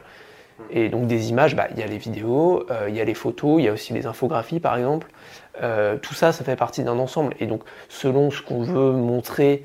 Et 0.70 0.88
donc 0.88 1.06
des 1.06 1.30
images, 1.30 1.56
bah, 1.56 1.68
il 1.70 1.78
y 1.78 1.82
a 1.82 1.87
les 1.87 1.99
vidéos, 1.99 2.66
il 2.87 2.94
y 2.94 3.00
a 3.00 3.04
les 3.04 3.14
photos, 3.14 3.61
il 3.61 3.64
y 3.64 3.68
a 3.68 3.73
aussi 3.73 3.92
les 3.92 4.06
infographies 4.06 4.61
par 4.61 4.76
exemple. 4.76 5.09
tout 6.00 6.14
ça, 6.14 6.32
ça 6.32 6.44
fait 6.44 6.56
partie 6.56 6.85
d'un 6.85 6.99
ensemble. 6.99 7.35
Et 7.40 7.47
donc 7.47 7.62
selon 7.88 8.30
ce 8.30 8.40
qu'on 8.42 8.62
veut 8.62 8.92
montrer, 8.92 9.64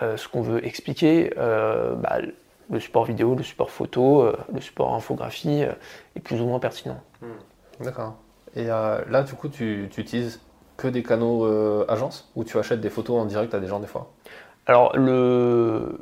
ce 0.00 0.28
qu'on 0.28 0.42
veut 0.42 0.64
expliquer, 0.66 1.30
bah, 1.36 2.18
le 2.70 2.80
support 2.80 3.04
vidéo, 3.04 3.34
le 3.34 3.42
support 3.42 3.70
photo, 3.70 4.22
euh, 4.22 4.36
le 4.52 4.60
support 4.60 4.94
infographie 4.94 5.64
euh, 5.64 5.72
est 6.16 6.20
plus 6.20 6.40
ou 6.40 6.46
moins 6.46 6.58
pertinent. 6.58 7.00
Hmm. 7.22 7.84
D'accord. 7.84 8.16
Et 8.54 8.70
euh, 8.70 9.02
là, 9.08 9.22
du 9.22 9.34
coup, 9.34 9.48
tu, 9.48 9.88
tu, 9.90 10.00
utilises 10.00 10.40
que 10.76 10.88
des 10.88 11.02
canaux 11.02 11.46
agences 11.88 12.30
ou 12.36 12.44
tu 12.44 12.58
achètes 12.58 12.80
des 12.80 12.90
photos 12.90 13.20
en 13.20 13.24
direct 13.24 13.54
à 13.54 13.60
des 13.60 13.66
gens 13.66 13.80
des 13.80 13.86
fois? 13.86 14.12
Alors, 14.66 14.96
le... 14.96 15.98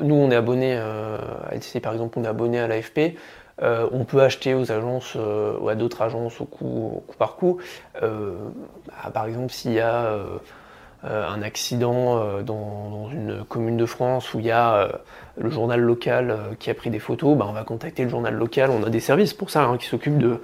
nous, 0.00 0.14
on 0.14 0.30
est 0.30 0.36
abonné 0.36 0.76
à 0.76 1.50
LTC, 1.52 1.80
par 1.80 1.92
exemple, 1.92 2.18
on 2.18 2.24
est 2.24 2.28
abonné 2.28 2.58
à 2.58 2.66
l'AFP. 2.66 3.16
on 3.60 4.04
peut 4.04 4.22
acheter 4.22 4.54
aux 4.54 4.72
agences 4.72 5.16
ou 5.16 5.68
à 5.68 5.74
d'autres 5.74 6.00
agences 6.00 6.40
au 6.40 6.46
coup, 6.46 7.02
par 7.18 7.36
coup. 7.36 7.58
Bah, 8.00 9.10
par 9.12 9.26
exemple, 9.26 9.52
s'il 9.52 9.72
y 9.72 9.80
a 9.80 10.18
un 11.08 11.42
accident 11.42 12.18
euh, 12.18 12.42
dans, 12.42 13.08
une 13.12 13.44
commune 13.44 13.76
de 13.76 13.86
France 13.86 14.34
où 14.34 14.40
il 14.40 14.46
y 14.46 14.50
a 14.50 14.74
euh, 14.74 14.88
le 15.38 15.50
journal 15.50 15.80
local 15.80 16.36
qui 16.58 16.70
a 16.70 16.74
pris 16.74 16.90
des 16.90 16.98
photos, 16.98 17.36
bah, 17.36 17.46
on 17.48 17.52
va 17.52 17.62
contacter 17.64 18.02
le 18.04 18.08
journal 18.08 18.34
local. 18.34 18.70
On 18.70 18.82
a 18.84 18.90
des 18.90 19.00
services 19.00 19.34
pour 19.34 19.50
ça 19.50 19.64
hein, 19.64 19.76
qui 19.78 19.86
s'occupent 19.86 20.18
de, 20.18 20.40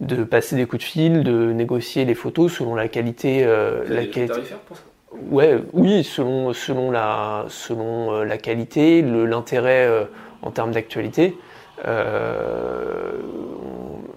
de 0.00 0.24
passer 0.24 0.56
des 0.56 0.66
coups 0.66 0.82
de 0.82 0.88
fil, 0.88 1.22
de 1.22 1.52
négocier 1.52 2.04
les 2.04 2.14
photos 2.14 2.52
selon 2.52 2.74
la 2.74 2.88
qualité. 2.88 3.44
la 3.44 4.06
qualité. 4.06 4.40
Pour 4.66 4.76
ça? 4.76 4.82
Ouais, 5.30 5.62
oui, 5.72 6.04
selon, 6.04 6.52
selon, 6.52 6.90
la, 6.90 7.46
selon 7.48 8.22
la 8.22 8.38
qualité, 8.38 9.02
l'intérêt 9.02 9.88
en 10.42 10.50
termes 10.50 10.72
d'actualité. 10.72 11.38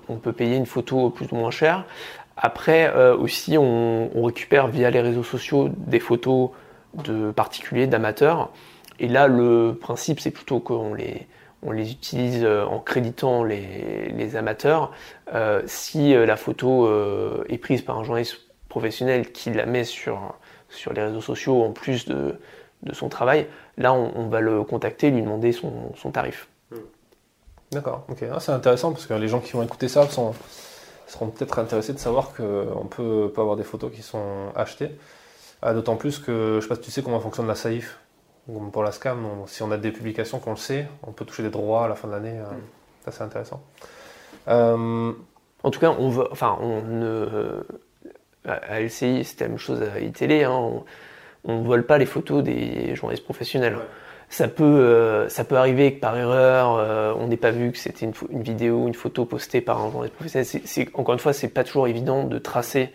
on 0.10 0.16
peut 0.22 0.34
payer 0.34 0.58
une 0.58 0.66
photo 0.66 1.10
plus 1.10 1.28
ou 1.32 1.36
moins 1.36 1.52
cher. 1.52 1.86
Après 2.41 2.89
euh, 2.95 3.17
aussi, 3.17 3.58
on, 3.58 4.23
récupère 4.23 4.67
via 4.67 4.89
les 4.89 5.02
réseaux 5.02 5.23
sociaux 5.23 5.69
des 5.75 5.99
photos 5.99 6.52
de 6.93 7.32
particuliers, 7.32 7.86
d'amateurs. 7.86 8.52
Et 8.97 9.10
là, 9.10 9.28
le 9.28 9.78
principe, 9.80 10.21
c'est 10.21 10.32
plutôt 10.32 10.62
qu'on 10.62 10.93
les, 10.93 11.28
utilise 11.91 12.43
euh, 12.45 12.63
en 12.63 12.80
créditant 12.80 13.43
les, 13.43 14.36
amateurs. 14.38 14.91
Euh, 15.34 15.62
si 15.65 16.13
la 16.13 16.38
photo 16.38 16.89
est 17.49 17.58
prise 17.58 17.82
par 17.82 17.99
un 17.99 18.04
journaliste 18.06 18.38
professionnel 18.69 19.34
qui 19.34 19.52
la 19.52 19.65
met 19.65 19.84
sur, 19.84 20.34
sur 20.69 20.93
les 20.93 21.04
réseaux 21.04 21.21
sociaux 21.21 21.63
en 21.63 21.71
plus 21.71 22.06
de, 22.06 22.39
de 22.84 22.93
son 22.93 23.10
travail, 23.10 23.47
là, 23.78 23.93
on, 23.93 24.30
va 24.30 24.39
le 24.39 24.63
contacter, 24.63 25.12
lui 25.12 25.21
demander 25.21 25.52
son, 25.52 25.93
son 25.97 26.12
tarif. 26.12 26.47
D'accord, 27.71 28.06
ok. 28.08 28.23
Ah, 28.34 28.39
c'est 28.39 28.54
intéressant 28.54 28.93
parce 28.93 29.06
que 29.06 29.13
les 29.13 29.28
gens 29.28 29.41
qui 29.41 29.52
vont 29.52 29.62
écouter 29.62 29.89
ça 29.89 30.08
sont 30.08 30.34
seront 31.12 31.30
peut-être 31.30 31.60
intéressés 31.60 31.93
de 31.93 32.00
savoir 32.00 32.34
qu'on 32.34 32.88
peut, 32.89 33.32
peut 33.34 33.41
avoir 33.41 33.56
des 33.56 33.63
photos 33.63 33.91
qui 33.91 34.02
sont 34.02 34.52
achetées. 34.56 34.91
Ah, 35.62 35.74
d'autant 35.74 35.95
plus 35.95 36.19
que 36.19 36.32
je 36.32 36.56
ne 36.56 36.62
sais 36.62 36.67
pas 36.67 36.76
si 36.76 36.82
tu 36.82 36.91
sais 36.91 37.04
comment 37.04 37.19
fonctionne 37.19 37.48
la 37.48 37.56
SAIF. 37.56 38.00
Pour 38.72 38.84
la 38.84 38.91
SCAM, 38.91 39.28
si 39.45 39.62
on 39.62 39.72
a 39.72 39.78
des 39.78 39.91
publications 39.91 40.39
qu'on 40.39 40.52
le 40.52 40.58
sait, 40.58 40.88
on 41.04 41.12
peut 41.12 41.24
toucher 41.24 41.43
des 41.43 41.52
droits 41.52 41.86
à 41.86 41.88
la 41.88 41.95
fin 41.95 42.08
de 42.08 42.13
l'année. 42.13 42.39
Euh, 42.39 42.52
mm. 42.52 42.62
Ça, 43.06 43.12
c'est 43.12 43.24
intéressant. 43.24 43.62
Euh, 44.48 45.12
en 45.62 45.72
tout 45.72 45.80
cas, 45.80 45.95
on 46.00 46.10
veut, 46.10 46.28
enfin, 46.32 46.58
on 46.60 46.82
ne, 46.82 47.63
à 48.45 48.80
LCI, 48.80 49.24
c'était 49.24 49.43
la 49.43 49.50
même 49.50 49.60
chose 49.60 49.82
à 49.84 50.00
iTélé. 50.00 50.45
Hein, 50.45 50.84
on 51.43 51.62
ne 51.62 51.67
vole 51.67 51.86
pas 51.86 51.98
les 51.98 52.06
photos 52.06 52.43
des 52.43 52.95
journalistes 52.95 53.24
professionnels. 53.24 53.78
Ça 54.32 54.48
peut, 54.48 54.63
euh, 54.63 55.28
ça 55.28 55.44
peut 55.44 55.58
arriver 55.58 55.96
que 55.96 56.00
par 56.00 56.15
erreur, 56.15 56.76
euh, 56.78 57.13
on 57.18 57.28
n'ait 57.28 57.38
pas 57.38 57.50
vu 57.50 57.72
que 57.72 57.80
c'était 57.80 58.06
une, 58.06 58.13
une, 58.30 58.44
vidéo, 58.44 58.88
une 58.88 58.94
photo 58.94 59.26
postée 59.26 59.60
par 59.60 59.82
un 59.82 59.89
journaliste 59.89 60.15
professionnel. 60.15 60.89
Encore 60.94 61.13
une 61.13 61.20
fois, 61.20 61.34
c'est 61.34 61.48
pas 61.48 61.63
toujours 61.63 61.88
évident 61.88 62.26
de 62.26 62.38
tracer 62.38 62.94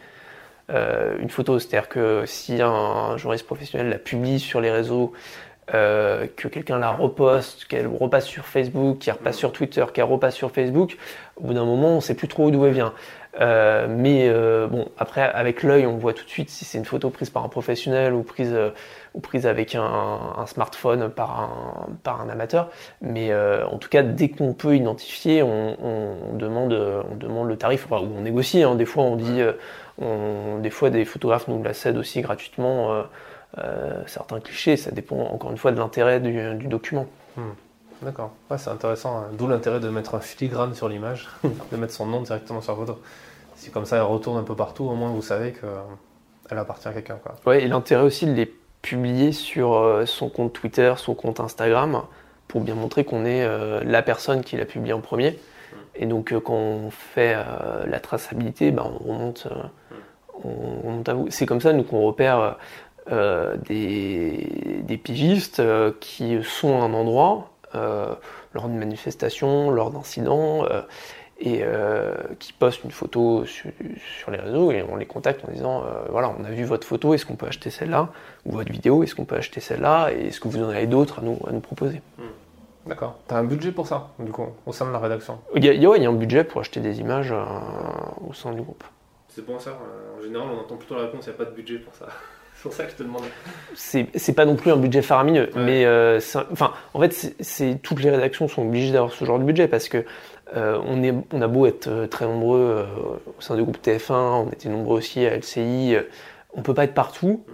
euh, 0.71 1.19
une 1.19 1.31
photo. 1.31 1.59
C'est-à-dire 1.59 1.89
que 1.89 2.23
si 2.25 2.63
un, 2.63 3.17
journaliste 3.17 3.47
professionnel 3.47 3.89
la 3.89 3.99
publie 3.99 4.39
sur 4.39 4.61
les 4.61 4.71
réseaux, 4.71 5.13
que 5.67 6.49
quelqu'un 6.49 6.79
la 6.79 6.91
reposte, 6.91 7.65
qu'elle 7.65 7.87
repasse 7.87 8.27
sur 8.27 8.45
Facebook, 8.45 8.99
qu'elle 8.99 9.15
repasse 9.15 9.39
sur 9.39 9.51
Twitter, 9.51 9.85
qu'elle 9.93 10.05
repasse 10.05 10.35
sur 10.35 10.53
Facebook, 10.53 10.99
au 11.37 11.45
bout 11.45 11.55
d'un 11.55 11.65
moment, 11.65 11.97
on 11.97 12.01
sait 12.03 12.15
plus 12.15 12.29
trop 12.29 12.51
d'où 12.51 12.67
elle 12.67 12.75
vient. 12.75 12.93
Mais 13.41 14.31
bon, 14.69 14.87
après, 14.99 15.23
avec 15.23 15.63
l'œil, 15.63 15.87
on 15.87 15.97
voit 15.97 16.13
tout 16.13 16.25
de 16.25 16.29
suite 16.29 16.51
si 16.51 16.67
c'est 16.67 16.77
une 16.77 16.85
photo 16.85 17.09
prise 17.09 17.31
par 17.31 17.45
un 17.45 17.49
professionnel 17.49 18.13
ou 18.13 18.23
prise, 18.23 18.55
euh, 19.15 19.19
ou 19.19 19.21
prise 19.21 19.47
avec 19.47 19.75
un, 19.75 19.83
un, 20.37 20.47
smartphone 20.47 21.09
par 21.09 21.41
un, 21.41 21.87
par 22.03 22.21
un 22.21 22.29
amateur. 22.29 22.71
Mais 23.01 23.31
euh, 23.31 23.67
en 23.67 23.79
tout 23.79 23.89
cas, 23.89 24.03
dès 24.03 24.29
qu'on 24.29 24.53
peut 24.53 24.77
identifier, 24.77 25.43
on, 25.43 25.77
on, 25.83 26.37
demande, 26.37 26.73
on 26.73 27.15
demande 27.17 27.49
le 27.49 27.57
tarif, 27.57 27.87
enfin, 27.89 28.05
ou 28.05 28.11
on 28.17 28.23
négocie. 28.23 28.63
Hein. 28.63 28.75
Des 28.75 28.87
fois, 28.87 29.05
on 29.05 29.17
dit, 29.17 29.41
on, 30.01 30.59
des 30.59 30.71
fois, 30.71 30.91
des 30.91 31.05
photographes 31.05 31.49
nous 31.49 31.63
la 31.63 31.75
cèdent 31.75 31.99
aussi 31.99 32.21
gratuitement. 32.23 33.05
certains 34.07 34.41
clichés, 34.41 34.77
ça 34.77 34.91
dépend 34.91 35.17
encore 35.17 35.51
une 35.51 35.59
fois 35.59 35.73
de 35.73 35.79
l'intérêt 35.79 36.21
du, 36.21 36.55
du, 36.55 36.67
document. 36.67 37.07
Hmm. 37.37 37.53
D'accord, 38.03 38.33
c'est 38.57 38.71
intéressant. 38.71 39.19
Hein. 39.19 39.27
D'où 39.33 39.47
l'intérêt 39.47 39.81
de 39.81 39.89
mettre 39.89 40.15
un 40.15 40.21
filigrane 40.21 40.75
sur 40.75 40.89
l'image, 40.89 41.29
de 41.73 41.77
mettre 41.77 41.93
son 41.93 42.07
nom 42.07 42.21
directement 42.21 42.61
sur 42.61 42.73
la 42.73 42.79
photo. 42.79 43.01
Si 43.57 43.71
comme 43.71 43.87
ça 43.87 43.97
elle 43.97 44.03
retourne 44.03 44.39
un 44.39 44.43
peu 44.43 44.57
partout, 44.57 44.85
au 44.85 44.95
moins 44.95 45.11
vous 45.11 45.23
savez 45.23 45.53
qu'elle 45.53 46.59
appartient 46.59 46.89
à 46.89 46.93
quelqu'un. 46.93 47.19
Ouais, 47.47 47.63
et 47.63 47.69
l'intérêt 47.69 48.03
aussi 48.03 48.27
de 48.27 48.33
les 48.33 48.53
publier 48.85 49.33
sur 49.33 49.75
euh, 49.75 50.05
son 50.05 50.29
compte 50.29 50.53
Twitter, 50.53 50.93
son 50.99 51.15
compte 51.15 51.41
Instagram, 51.41 52.03
pour 52.49 52.61
bien 52.61 52.75
montrer 52.75 53.05
qu'on 53.05 53.25
est 53.25 53.43
euh, 53.43 53.83
la 53.83 54.03
personne 54.03 54.45
qui 54.45 54.59
l'a 54.59 54.67
publié 54.67 54.93
en 54.93 55.01
premier. 55.01 55.39
Et 55.97 56.07
donc 56.07 56.35
quand 56.39 56.55
on 56.55 56.91
fait 56.91 57.37
la 57.87 58.01
traçabilité, 58.01 58.73
ben, 58.73 58.85
on, 59.01 59.13
remonte, 59.13 59.47
on, 60.43 61.03
à 61.07 61.15
vous. 61.15 61.29
C'est 61.31 61.47
comme 61.47 61.61
ça 61.61 61.73
nous 61.73 61.85
qu'on 61.85 62.03
repère 62.03 62.57
des, 63.09 64.83
des, 64.83 64.97
pigistes 64.97 65.63
qui 66.01 66.43
sont 66.43 66.81
à 66.81 66.85
un 66.85 66.95
endroit 66.95 67.53
lors 67.75 68.69
d'une 68.69 68.79
manifestation, 68.79 69.71
lors 69.71 69.93
d'incidents 69.93 70.65
et 71.45 71.61
euh, 71.63 72.15
qui 72.39 72.55
postent 72.55 72.85
une 72.85 72.91
photo 72.91 73.45
sur, 73.45 74.31
les 74.31 74.39
réseaux 74.39 74.73
et 74.73 74.83
on 74.83 74.97
les 74.97 75.05
contacte 75.05 75.45
en 75.47 75.53
disant 75.53 75.85
euh, 75.85 76.07
voilà 76.09 76.35
on 76.39 76.43
a 76.45 76.51
vu 76.51 76.65
votre 76.65 76.87
photo 76.87 77.13
est-ce 77.13 77.27
qu'on 77.27 77.37
peut 77.37 77.47
acheter 77.47 77.69
celle-là? 77.69 78.09
Ou 78.47 78.53
votre 78.53 78.73
vidéo 78.73 79.03
est-ce 79.03 79.15
qu'on 79.15 79.27
peut 79.27 79.37
acheter 79.37 79.61
celle-là? 79.61 80.11
Et 80.13 80.29
est-ce 80.29 80.41
que 80.41 80.49
vous 80.49 80.63
en 80.63 80.71
avez 80.71 80.87
d'autres 80.87 81.19
à 81.19 81.23
nous, 81.23 81.39
à 81.47 81.53
nous 81.53 81.61
proposer? 81.61 82.01
Hmm. 82.19 82.23
D'accord. 82.87 83.19
Tu 83.29 83.35
as 83.35 83.39
un 83.39 83.45
budget 83.45 83.73
pour 83.73 83.87
ça 83.87 84.09
du 84.19 84.33
coup 84.33 84.47
au 84.65 84.73
sein 84.73 84.87
de 84.87 84.93
la 84.93 84.99
rédaction? 84.99 85.39
Il 85.55 85.65
y 85.65 85.69
a, 85.69 85.75
il 85.75 85.83
y 85.83 86.07
a 86.07 86.09
un 86.09 86.15
budget 86.15 86.45
pour 86.45 86.63
acheter 86.63 86.81
des 86.81 87.01
images 87.01 87.33
euh, 87.33 87.45
au 88.27 88.33
sein 88.33 88.53
du 88.53 88.63
groupe. 88.63 88.85
C'est 89.29 89.45
bon 89.45 89.59
ça 89.59 89.79
En 90.19 90.23
général 90.23 90.49
on 90.51 90.61
entend 90.61 90.77
plutôt 90.77 90.95
la 90.95 91.03
réponse 91.03 91.27
il 91.27 91.29
n'y 91.29 91.35
a 91.35 91.39
pas 91.39 91.45
de 91.45 91.55
budget 91.55 91.79
pour 91.79 91.95
ça. 91.95 92.07
C'est 92.55 92.63
pour 92.63 92.73
ça 92.73 92.85
que 92.85 92.93
je 92.93 92.97
te 92.97 93.03
demande. 93.03 93.25
C'est 93.75 94.33
pas 94.33 94.47
non 94.47 94.55
plus 94.57 94.71
un 94.71 94.77
budget 94.77 95.03
faramineux, 95.03 95.51
mais 95.55 95.85
enfin, 96.51 96.73
en 96.95 97.01
fait, 97.01 97.35
c'est 97.41 97.79
toutes 97.83 98.01
les 98.01 98.09
rédactions 98.09 98.49
sont 98.49 98.63
obligées 98.63 98.93
d'avoir 98.93 99.13
ce 99.13 99.25
genre 99.25 99.39
de 99.39 99.45
budget 99.45 99.69
parce 99.69 99.89
que 99.89 100.07
euh, 100.55 100.81
on, 100.87 101.03
est, 101.03 101.15
on, 101.33 101.43
a 101.43 101.49
beau 101.49 101.67
être 101.67 101.89
euh, 101.89 102.07
très 102.07 102.27
nombreux 102.27 102.61
euh, 102.61 102.85
au 103.39 103.41
sein 103.41 103.57
du 103.57 103.63
groupe 103.63 103.79
TF1, 103.83 104.13
on 104.13 104.51
était 104.51 104.69
nombreux 104.69 104.99
aussi 104.99 105.25
à 105.27 105.37
LCI, 105.37 105.97
on 106.53 106.63
peut 106.63 106.75
pas 106.75 106.85
être 106.85 106.95
partout. 106.95 107.45
Mm. 107.47 107.53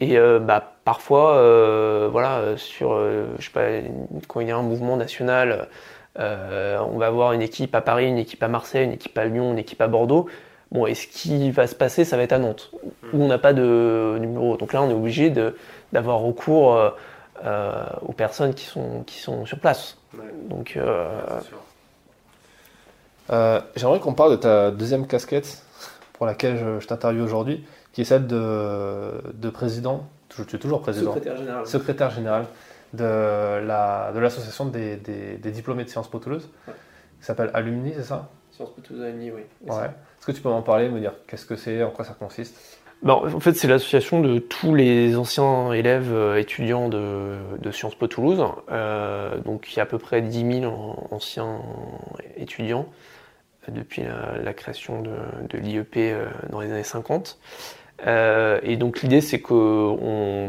Et 0.00 0.18
bah, 0.40 0.78
parfois, 0.84 2.08
voilà, 2.08 2.56
sur, 2.56 2.98
je 3.38 3.44
sais 3.44 3.52
pas, 3.52 3.68
quand 4.26 4.40
il 4.40 4.48
y 4.48 4.50
a 4.50 4.56
un 4.56 4.62
mouvement 4.62 4.96
national, 4.96 5.68
on 6.16 6.98
va 6.98 7.06
avoir 7.06 7.34
une 7.34 7.42
équipe 7.42 7.72
à 7.76 7.82
Paris, 7.82 8.08
une 8.08 8.18
équipe 8.18 8.42
à 8.42 8.48
Marseille, 8.48 8.84
une 8.84 8.94
équipe 8.94 9.16
à 9.16 9.26
Lyon, 9.26 9.52
une 9.52 9.60
équipe 9.60 9.80
à 9.80 9.86
Bordeaux. 9.86 10.26
Bon, 10.72 10.86
et 10.86 10.94
ce 10.96 11.06
qui 11.06 11.52
va 11.52 11.68
se 11.68 11.76
passer, 11.76 12.04
ça 12.04 12.16
va 12.16 12.24
être 12.24 12.32
à 12.32 12.40
Nantes, 12.40 12.72
où 13.12 13.22
on 13.22 13.28
n'a 13.28 13.38
pas 13.38 13.52
de 13.52 14.16
numéro. 14.18 14.56
Donc 14.56 14.72
là, 14.72 14.82
on 14.82 14.90
est 14.90 14.94
obligé 14.94 15.32
d'avoir 15.92 16.18
recours 16.18 16.76
aux 17.44 18.12
personnes 18.12 18.54
qui 18.54 18.64
sont, 18.64 19.04
qui 19.06 19.20
sont 19.20 19.46
sur 19.46 19.60
place. 19.60 19.98
Donc, 20.48 20.74
euh, 20.76 21.08
j'aimerais 23.76 24.00
qu'on 24.00 24.14
parle 24.14 24.32
de 24.32 24.36
ta 24.36 24.70
deuxième 24.70 25.06
casquette 25.06 25.62
pour 26.14 26.26
laquelle 26.26 26.78
je, 26.80 26.86
t'interviewe 26.86 27.22
aujourd'hui, 27.22 27.64
qui 27.92 28.02
est 28.02 28.04
celle 28.04 28.26
de, 28.26 29.50
président, 29.52 30.06
tu 30.28 30.42
es 30.42 30.58
toujours 30.58 30.80
président, 30.80 31.14
secrétaire 31.14 31.36
général, 31.36 31.66
secrétaire 31.66 32.10
général 32.10 32.44
de, 32.92 33.04
la, 33.66 34.12
de 34.14 34.18
l'association 34.18 34.66
des, 34.66 34.96
des, 34.96 35.50
diplômés 35.50 35.84
de 35.84 35.88
Sciences 35.88 36.08
Po 36.08 36.18
Toulouse, 36.18 36.48
qui 36.66 37.26
s'appelle 37.26 37.50
Alumni, 37.54 37.92
c'est 37.96 38.04
ça? 38.04 38.28
Sciences 38.52 38.70
Po 38.70 38.80
Toulouse 38.82 39.02
Alumni, 39.02 39.30
oui. 39.30 39.42
Ouais. 39.66 39.84
Est-ce 39.84 40.26
que 40.26 40.32
tu 40.32 40.40
peux 40.40 40.48
m'en 40.48 40.62
parler, 40.62 40.88
me 40.88 41.00
dire 41.00 41.14
qu'est-ce 41.26 41.46
que 41.46 41.56
c'est, 41.56 41.82
en 41.82 41.90
quoi 41.90 42.04
ça 42.04 42.14
consiste? 42.14 42.56
Ben, 43.02 43.14
en 43.14 43.40
fait, 43.40 43.54
c'est 43.54 43.66
l'association 43.66 44.20
de 44.20 44.38
tous 44.38 44.76
les 44.76 45.16
anciens 45.16 45.72
élèves 45.72 46.12
euh, 46.12 46.36
étudiants 46.36 46.88
de, 46.88 47.34
de 47.58 47.70
Sciences 47.72 47.96
Po 47.96 48.06
Toulouse. 48.06 48.40
Euh, 48.70 49.38
donc, 49.40 49.72
il 49.72 49.76
y 49.78 49.80
a 49.80 49.82
à 49.82 49.86
peu 49.86 49.98
près 49.98 50.22
10 50.22 50.60
000 50.60 51.08
anciens 51.10 51.60
étudiants 52.36 52.86
depuis 53.68 54.02
la, 54.42 54.52
création 54.52 55.02
de, 55.02 55.58
l'IEP 55.58 55.96
euh, 55.96 56.26
dans 56.50 56.60
les 56.60 56.70
années 56.70 56.82
50. 56.82 57.38
Euh, 58.06 58.58
et 58.64 58.76
donc 58.76 59.02
l'idée 59.02 59.20
c'est 59.20 59.40
qu'au 59.40 60.48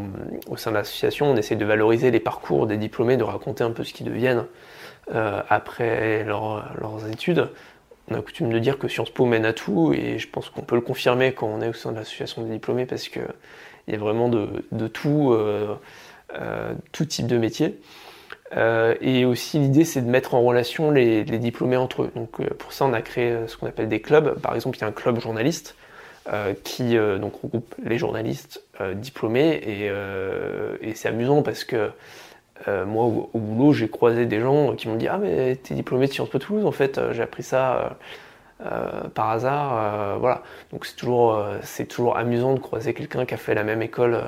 sein 0.57 0.71
de 0.71 0.75
l'association, 0.75 1.31
on 1.31 1.35
essaie 1.35 1.55
de 1.55 1.65
valoriser 1.65 2.09
les 2.09 2.19
parcours 2.19 2.65
des 2.65 2.77
diplômés, 2.77 3.17
de 3.17 3.23
raconter 3.23 3.63
un 3.63 3.71
peu 3.71 3.83
ce 3.83 3.93
qu'ils 3.93 4.07
deviennent 4.07 4.45
euh, 5.13 5.41
après 5.49 6.23
leurs 6.23 7.07
études. 7.11 7.49
On 8.09 8.15
a 8.15 8.21
coutume 8.21 8.51
de 8.51 8.59
dire 8.59 8.79
que 8.79 8.87
Sciences 8.87 9.11
Po 9.11 9.25
mène 9.25 9.45
à 9.45 9.53
tout, 9.53 9.93
et 9.93 10.17
je 10.17 10.27
pense 10.27 10.49
qu'on 10.49 10.61
peut 10.61 10.75
le 10.75 10.81
confirmer 10.81 11.33
quand 11.33 11.47
on 11.47 11.61
est 11.61 11.69
au 11.69 11.73
sein 11.73 11.91
de 11.91 11.97
l'association 11.97 12.41
des 12.41 12.49
diplômés, 12.49 12.85
parce 12.85 13.07
qu'il 13.07 13.21
y 13.87 13.93
a 13.93 13.97
vraiment 13.97 14.27
de, 14.27 14.87
tout, 14.89 15.33
tout 16.91 17.05
type 17.05 17.27
de 17.27 17.37
métier. 17.37 17.79
Euh, 18.57 18.95
et 19.01 19.25
aussi 19.25 19.57
l'idée 19.59 19.85
c'est 19.85 20.01
de 20.01 20.09
mettre 20.09 20.35
en 20.35 20.41
relation 20.41 20.91
les, 20.91 21.23
diplômés 21.23 21.77
entre 21.77 22.03
eux. 22.03 22.11
Donc 22.15 22.39
euh, 22.39 22.47
pour 22.57 22.73
ça 22.73 22.85
on 22.85 22.93
a 22.93 23.01
créé 23.01 23.31
euh, 23.31 23.47
ce 23.47 23.57
qu'on 23.57 23.67
appelle 23.67 23.87
des 23.89 24.01
clubs. 24.01 24.39
Par 24.39 24.55
exemple 24.55 24.77
il 24.77 24.81
y 24.81 24.83
a 24.83 24.87
un 24.87 24.91
club 24.91 25.19
journaliste 25.19 25.75
qui 26.63 26.95
donc 26.95 27.33
regroupe 27.43 27.75
les 27.83 27.97
journalistes 27.97 28.63
diplômés 28.95 29.59
et, 30.81 30.95
c'est 30.95 31.09
amusant 31.09 31.43
parce 31.43 31.65
que 31.65 31.91
moi 32.85 33.03
au, 33.03 33.29
boulot 33.33 33.73
j'ai 33.73 33.89
croisé 33.89 34.25
des 34.25 34.39
gens 34.39 34.73
qui 34.73 34.87
m'ont 34.87 34.95
dit 34.95 35.09
ah 35.09 35.17
mais 35.17 35.57
t'es 35.57 35.73
diplômé 35.73 36.07
de 36.07 36.13
Sciences 36.13 36.29
Po 36.29 36.39
Toulouse 36.39 36.65
en 36.65 36.71
fait 36.71 36.97
j'ai 37.11 37.23
appris 37.23 37.43
ça 37.43 37.97
par 39.13 39.31
hasard 39.31 40.17
voilà 40.19 40.43
donc 40.71 40.85
c'est 40.85 40.95
toujours 40.95 41.45
c'est 41.61 41.87
toujours 41.87 42.15
amusant 42.15 42.53
de 42.53 42.59
croiser 42.59 42.93
quelqu'un 42.93 43.25
qui 43.25 43.33
a 43.33 43.37
fait 43.37 43.53
la 43.53 43.65
même 43.65 43.81
école 43.81 44.23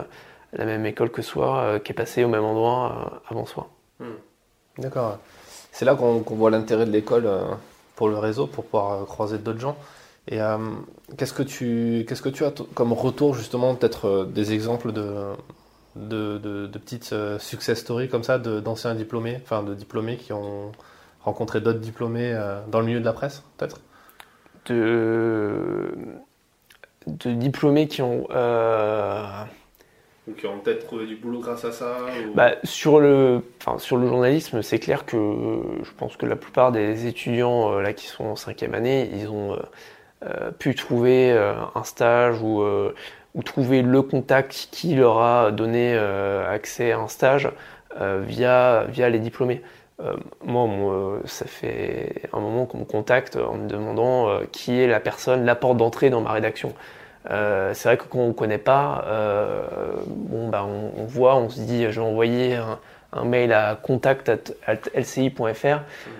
la 0.52 0.66
même 0.66 0.86
école 0.86 1.12
que 1.12 1.22
soi 1.22 1.80
qui 1.82 1.94
est 1.94 1.96
passé 1.96 2.26
au 2.26 2.28
même 2.28 2.44
endroit 2.44 3.22
avant 3.30 3.46
soi. 3.46 3.70
Hmm. 4.00 4.16
D'accord. 4.78 5.20
C'est 5.72 5.86
là 5.86 5.96
qu'on 5.96 6.22
voit 6.22 6.52
l'intérêt 6.52 6.86
de 6.86 6.92
l'école 6.92 7.26
euh, 7.26 7.44
pour 7.96 8.10
le 8.10 8.18
réseau, 8.18 8.48
pour 8.48 8.66
pouvoir 8.66 8.92
euh, 8.94 9.06
croiser 9.06 9.38
d'autres 9.38 9.60
gens. 9.60 9.78
Et 10.28 10.42
euh, 10.42 10.58
qu'est-ce 11.18 11.34
que 11.34 11.44
tu 11.44 12.06
qu'est-ce 12.08 12.22
que 12.22 12.30
tu 12.30 12.46
as 12.46 12.52
comme 12.74 12.94
retour 12.94 13.36
justement 13.36 13.76
peut-être 13.76 14.26
des 14.26 14.54
exemples 14.54 14.92
de 14.92 15.34
de, 15.96 16.38
de, 16.40 16.78
petites 16.80 17.14
success 17.40 17.80
stories 17.80 18.10
comme 18.10 18.24
ça 18.24 18.38
d'anciens 18.40 18.96
diplômés, 18.96 19.40
enfin 19.44 19.64
de 19.64 19.76
diplômés 19.76 20.18
qui 20.18 20.34
ont 20.34 20.72
rencontré 21.22 21.62
d'autres 21.62 21.80
diplômés 21.80 22.34
dans 22.70 22.80
le 22.80 22.86
milieu 22.88 23.00
de 23.00 23.06
la 23.06 23.14
presse 23.14 23.44
peut-être? 23.58 23.82
De 24.66 25.94
de 27.08 27.32
diplômés 27.34 27.88
qui 27.88 28.02
ont 28.02 28.28
ou 30.28 30.34
qui 30.34 30.48
ont 30.48 30.58
peut-être 30.60 30.86
trouvé 30.86 31.06
du 31.06 31.16
boulot 31.16 31.40
grâce 31.40 31.66
à 31.66 31.72
ça 31.72 31.98
bah, 32.34 32.56
sur, 32.64 33.00
le, 33.00 33.42
journalisme, 33.90 34.62
c'est 34.62 34.80
clair 34.80 35.06
que 35.06 35.18
je 35.84 35.92
pense 35.98 36.18
que 36.18 36.26
la 36.26 36.36
plupart 36.36 36.72
des 36.72 37.06
étudiants 37.06 37.74
euh, 37.74 37.82
là, 37.82 37.94
qui 37.94 38.08
sont 38.08 38.26
en 38.26 38.36
cinquième 38.36 38.74
année, 38.74 39.10
ils 39.14 39.30
ont 39.30 39.54
euh, 39.54 39.58
euh, 40.24 40.52
pu 40.52 40.74
trouver 40.74 41.32
un 41.32 41.84
stage 41.84 42.42
ou, 42.42 42.64
ou 43.36 43.44
trouver 43.44 43.82
le 43.82 44.02
contact 44.02 44.70
qui 44.72 44.96
leur 44.96 45.22
a 45.22 45.52
donné 45.52 45.96
accès 45.96 46.92
à 46.92 47.00
un 47.00 47.08
stage 47.08 47.52
via, 48.00 48.88
les 48.98 49.20
diplômés. 49.20 49.62
moi, 50.44 51.20
ça 51.26 51.46
fait 51.46 52.24
un 52.34 52.40
moment 52.40 52.66
qu'on 52.66 52.80
me 52.80 52.86
contacte 52.86 53.36
en 53.36 53.56
me 53.56 53.68
demandant 53.68 54.40
qui 54.52 54.80
est 54.80 54.88
la 54.88 55.00
personne, 55.00 55.46
la 55.46 55.56
porte 55.56 55.78
d'entrée 55.78 56.10
dans 56.10 56.22
ma 56.22 56.32
rédaction. 56.32 56.74
Euh, 57.32 57.74
c'est 57.74 57.90
vrai 57.90 57.98
que 57.98 58.04
quand 58.04 58.20
on 58.20 58.28
ne 58.30 58.34
connaît 58.34 58.58
pas, 58.58 59.04
euh, 59.08 59.66
bon, 60.06 60.50
bah, 60.50 60.66
on, 60.66 61.06
voit, 61.06 61.36
on 61.38 61.50
se 61.50 61.60
dit, 61.62 61.84
je 61.84 62.00
vais 62.00 62.06
envoyer 62.06 62.56
un, 62.56 62.80
mail 63.24 63.54
à 63.54 63.80
contact.lci.fr. 63.82 65.80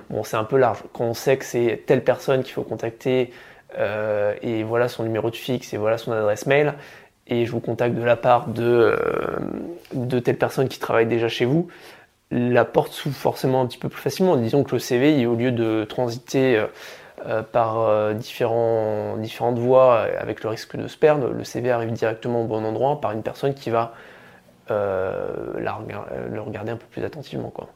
Bon, 0.10 0.24
c'est 0.24 0.38
un 0.38 0.46
peu 0.46 0.58
large. 0.58 0.80
Quand 0.94 1.04
on 1.04 1.14
sait 1.14 1.38
que 1.38 1.44
c'est 1.46 1.84
telle 1.86 2.04
personne 2.04 2.42
qu'il 2.42 2.54
faut 2.54 2.64
contacter, 2.64 3.34
euh, 3.78 4.34
et 4.42 4.64
voilà 4.64 4.88
son 4.88 5.04
numéro 5.04 5.30
de 5.30 5.36
fixe, 5.36 5.74
et 5.74 5.78
voilà 5.78 5.98
son 5.98 6.14
adresse 6.14 6.46
mail, 6.46 6.76
et 7.28 7.46
je 7.46 7.52
vous 7.52 7.60
contacte 7.60 7.96
de 7.96 8.04
la 8.04 8.16
part 8.16 8.48
de, 8.48 8.98
de 9.94 10.20
telle 10.20 10.38
personne 10.38 10.70
qui 10.70 10.80
travaille 10.80 11.08
déjà 11.08 11.28
chez 11.28 11.44
vous, 11.44 11.68
la 12.32 12.64
porte 12.64 12.94
s'ouvre 12.94 13.16
forcément 13.16 13.62
un 13.62 13.66
petit 13.66 13.78
peu 13.78 13.90
plus 13.90 14.02
facilement. 14.02 14.38
Disons 14.38 14.64
que 14.64 14.72
le 14.72 14.80
CV, 14.80 15.26
au 15.26 15.36
lieu 15.36 15.52
de 15.52 15.84
transiter 15.84 16.64
euh, 17.28 17.42
par 17.42 17.80
euh, 17.80 18.14
différentes 18.14 19.58
voies 19.58 20.02
avec 20.20 20.44
le 20.44 20.50
risque 20.50 20.76
de 20.76 20.88
se 20.88 20.96
perdre, 20.96 21.30
le 21.30 21.44
CV 21.44 21.72
arrive 21.72 21.92
directement 21.92 22.44
au 22.44 22.46
bon 22.46 22.64
endroit 22.64 23.02
par 23.02 23.14
une 23.14 23.24
personne 23.24 23.56
qui 23.56 23.72
va 23.72 23.94
euh, 24.70 25.54
le 25.58 26.42
regarder 26.42 26.72
un 26.72 26.78
peu 26.78 26.86
plus 26.86 27.04
attentivement. 27.04 27.50
Quoi. 27.50 27.68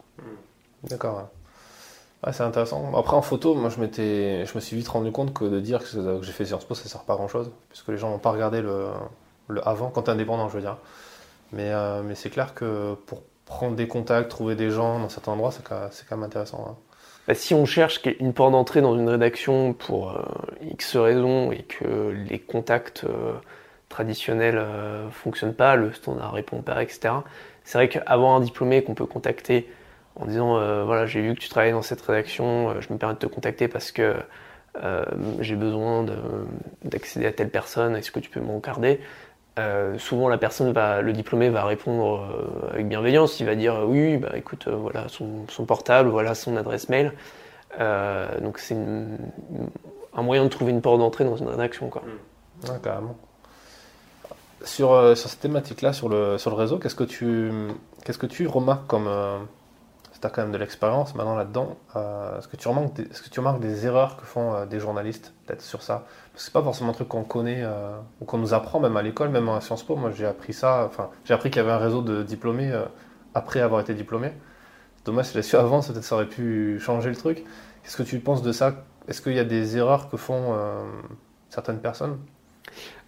D'accord. 0.83 1.29
c'est 2.31 2.43
intéressant. 2.43 2.95
Après, 2.95 3.15
en 3.15 3.23
photo, 3.23 3.55
moi, 3.55 3.69
je, 3.69 3.79
me 3.79 4.59
suis 4.59 4.77
vite 4.77 4.87
rendu 4.87 5.11
compte 5.11 5.33
que 5.33 5.45
de 5.45 5.59
dire 5.59 5.79
que, 5.79 6.21
j'ai 6.21 6.31
fait 6.31 6.45
Sciences 6.45 6.65
Po, 6.65 6.75
ça 6.75 6.83
ne 6.83 6.89
sert 6.89 7.01
pas 7.01 7.13
à 7.13 7.15
grand-chose, 7.15 7.51
puisque 7.69 7.87
les 7.87 7.97
gens 7.97 8.11
n'ont 8.11 8.19
pas 8.19 8.31
regardé 8.31 8.61
le, 8.61 8.91
avant, 9.65 9.89
quand 9.89 10.07
es 10.07 10.11
indépendant, 10.11 10.47
je 10.47 10.55
veux 10.55 10.61
dire. 10.61 10.77
Mais, 11.53 11.73
mais 12.03 12.13
c'est 12.13 12.29
clair 12.29 12.53
que 12.53 12.93
pour 13.07 13.23
prendre 13.45 13.75
des 13.75 13.87
contacts, 13.87 14.29
trouver 14.29 14.55
des 14.55 14.69
gens 14.69 14.99
dans 14.99 15.09
certains 15.09 15.31
endroits, 15.31 15.51
c'est 15.51 15.63
quand, 15.63 15.89
même 16.11 16.23
intéressant. 16.23 16.67
Hein. 16.69 16.75
Bah, 17.29 17.35
si 17.35 17.53
on 17.53 17.65
cherche 17.65 18.01
une 18.19 18.33
porte 18.33 18.53
d'entrée 18.53 18.81
dans 18.81 18.95
une 18.95 19.07
rédaction 19.07 19.73
pour 19.73 20.09
euh, 20.09 20.23
X 20.71 20.95
raisons 20.97 21.51
et 21.51 21.61
que 21.61 22.09
les 22.27 22.39
contacts 22.39 23.03
euh, 23.03 23.33
traditionnels 23.87 24.55
ne 24.55 24.61
euh, 24.61 25.09
fonctionnent 25.11 25.53
pas, 25.53 25.75
le 25.75 25.93
standard 25.93 26.33
répond 26.33 26.63
pas, 26.63 26.81
etc. 26.81 27.13
C'est 27.63 27.77
vrai 27.77 27.87
qu'avoir 27.87 28.31
un 28.31 28.39
diplômé 28.39 28.83
qu'on 28.83 28.95
peut 28.95 29.05
contacter 29.05 29.69
en 30.15 30.25
disant 30.25 30.55
voilà 30.85 31.05
j'ai 31.05 31.21
vu 31.21 31.35
que 31.35 31.39
tu 31.39 31.49
travailles 31.49 31.71
dans 31.71 31.83
cette 31.83 32.01
rédaction, 32.01 32.81
je 32.81 32.91
me 32.91 32.97
permets 32.97 33.13
de 33.13 33.19
te 33.19 33.27
contacter 33.27 33.67
parce 33.67 33.91
que 33.91 34.15
j'ai 35.39 35.55
besoin 35.55 36.05
d'accéder 36.83 37.27
à 37.27 37.31
telle 37.31 37.49
personne, 37.49 37.95
est-ce 37.95 38.11
que 38.11 38.19
tu 38.19 38.31
peux 38.31 38.41
m'encarder 38.41 38.99
souvent 39.97 40.29
la 40.29 40.37
personne 40.37 40.71
va, 40.71 41.01
le 41.01 41.13
diplômé 41.13 41.49
va 41.49 41.65
répondre 41.65 42.27
avec 42.71 42.87
bienveillance, 42.87 43.39
il 43.39 43.45
va 43.45 43.55
dire 43.55 43.83
oui, 43.85 44.17
bah 44.17 44.31
écoute, 44.35 44.67
voilà 44.67 45.07
son, 45.07 45.65
portable, 45.65 46.09
voilà 46.09 46.35
son 46.35 46.57
adresse 46.57 46.89
mail. 46.89 47.13
donc 48.41 48.59
c'est 48.59 48.75
un 50.13 50.21
moyen 50.21 50.43
de 50.43 50.49
trouver 50.49 50.71
une 50.71 50.81
porte 50.81 50.99
d'entrée 50.99 51.23
dans 51.23 51.37
une 51.37 51.47
rédaction. 51.47 51.89
Quoi. 51.89 52.03
Carrément. 52.83 53.15
Sur, 54.63 55.17
sur 55.17 55.29
cette 55.29 55.39
thématique-là, 55.39 55.93
sur 55.93 56.09
le, 56.09 56.37
sur 56.37 56.49
le 56.51 56.57
réseau, 56.57 56.77
qu'est-ce 56.77 56.95
que 56.95 57.05
tu, 57.05 57.51
qu'est-ce 58.03 58.17
que 58.17 58.25
tu 58.25 58.47
remarques 58.47 58.87
comme, 58.87 59.07
tu 60.19 60.27
as 60.27 60.29
quand 60.29 60.41
même 60.41 60.51
de 60.51 60.57
l'expérience 60.57 61.15
maintenant 61.15 61.35
là-dedans. 61.35 61.77
Euh, 61.95 62.37
est-ce, 62.37 62.47
que 62.47 62.57
tu 62.57 62.67
remarques 62.67 63.59
des, 63.59 63.85
erreurs 63.85 64.17
que 64.17 64.25
font 64.25 64.53
euh, 64.53 64.65
des 64.65 64.79
journalistes, 64.79 65.33
peut-être 65.45 65.61
sur 65.61 65.81
ça? 65.81 66.05
Parce 66.31 66.43
que 66.43 66.45
c'est 66.45 66.53
pas 66.53 66.61
forcément 66.61 66.89
un 66.89 66.93
truc 66.93 67.07
qu'on 67.07 67.23
connaît 67.23 67.61
euh, 67.63 67.97
ou 68.21 68.25
qu'on 68.25 68.37
nous 68.37 68.53
apprend, 68.53 68.79
même 68.79 68.97
à 68.97 69.01
l'école, 69.01 69.29
même 69.29 69.47
à 69.49 69.61
Sciences 69.61 69.83
Po. 69.83 69.95
Moi, 69.95 70.11
j'ai 70.11 70.25
appris 70.25 70.53
ça. 70.53 70.85
Enfin, 70.85 71.09
j'ai 71.25 71.33
appris 71.33 71.49
qu'il 71.49 71.61
y 71.61 71.65
avait 71.65 71.73
un 71.73 71.77
réseau 71.77 72.01
de 72.01 72.23
diplômés 72.23 72.71
après 73.33 73.61
avoir 73.61 73.81
été 73.81 73.93
diplômé. 73.93 74.31
Dommage, 75.05 75.27
si 75.27 75.33
je 75.33 75.37
l'ai 75.37 75.43
su 75.43 75.55
avant, 75.55 75.81
peut-être 75.81 76.03
ça 76.03 76.15
aurait 76.15 76.27
pu 76.27 76.79
changer 76.79 77.09
le 77.09 77.15
truc. 77.15 77.43
Qu'est-ce 77.83 77.97
que 77.97 78.03
tu 78.03 78.19
penses 78.19 78.41
de 78.41 78.51
ça? 78.51 78.73
Est-ce 79.07 79.21
qu'il 79.21 79.33
y 79.33 79.39
a 79.39 79.45
des 79.45 79.77
erreurs 79.77 80.09
que 80.09 80.17
font 80.17 80.55
certaines 81.49 81.79
personnes? 81.79 82.19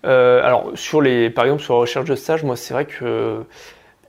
Alors, 0.04 0.71
sur 0.76 1.02
les, 1.02 1.30
par 1.30 1.43
exemple, 1.43 1.62
sur 1.62 1.74
la 1.76 1.82
recherche 1.82 2.06
de 2.06 2.15
stage, 2.15 2.43
moi, 2.43 2.56
c'est 2.56 2.74
vrai 2.74 2.86
que 2.86 3.45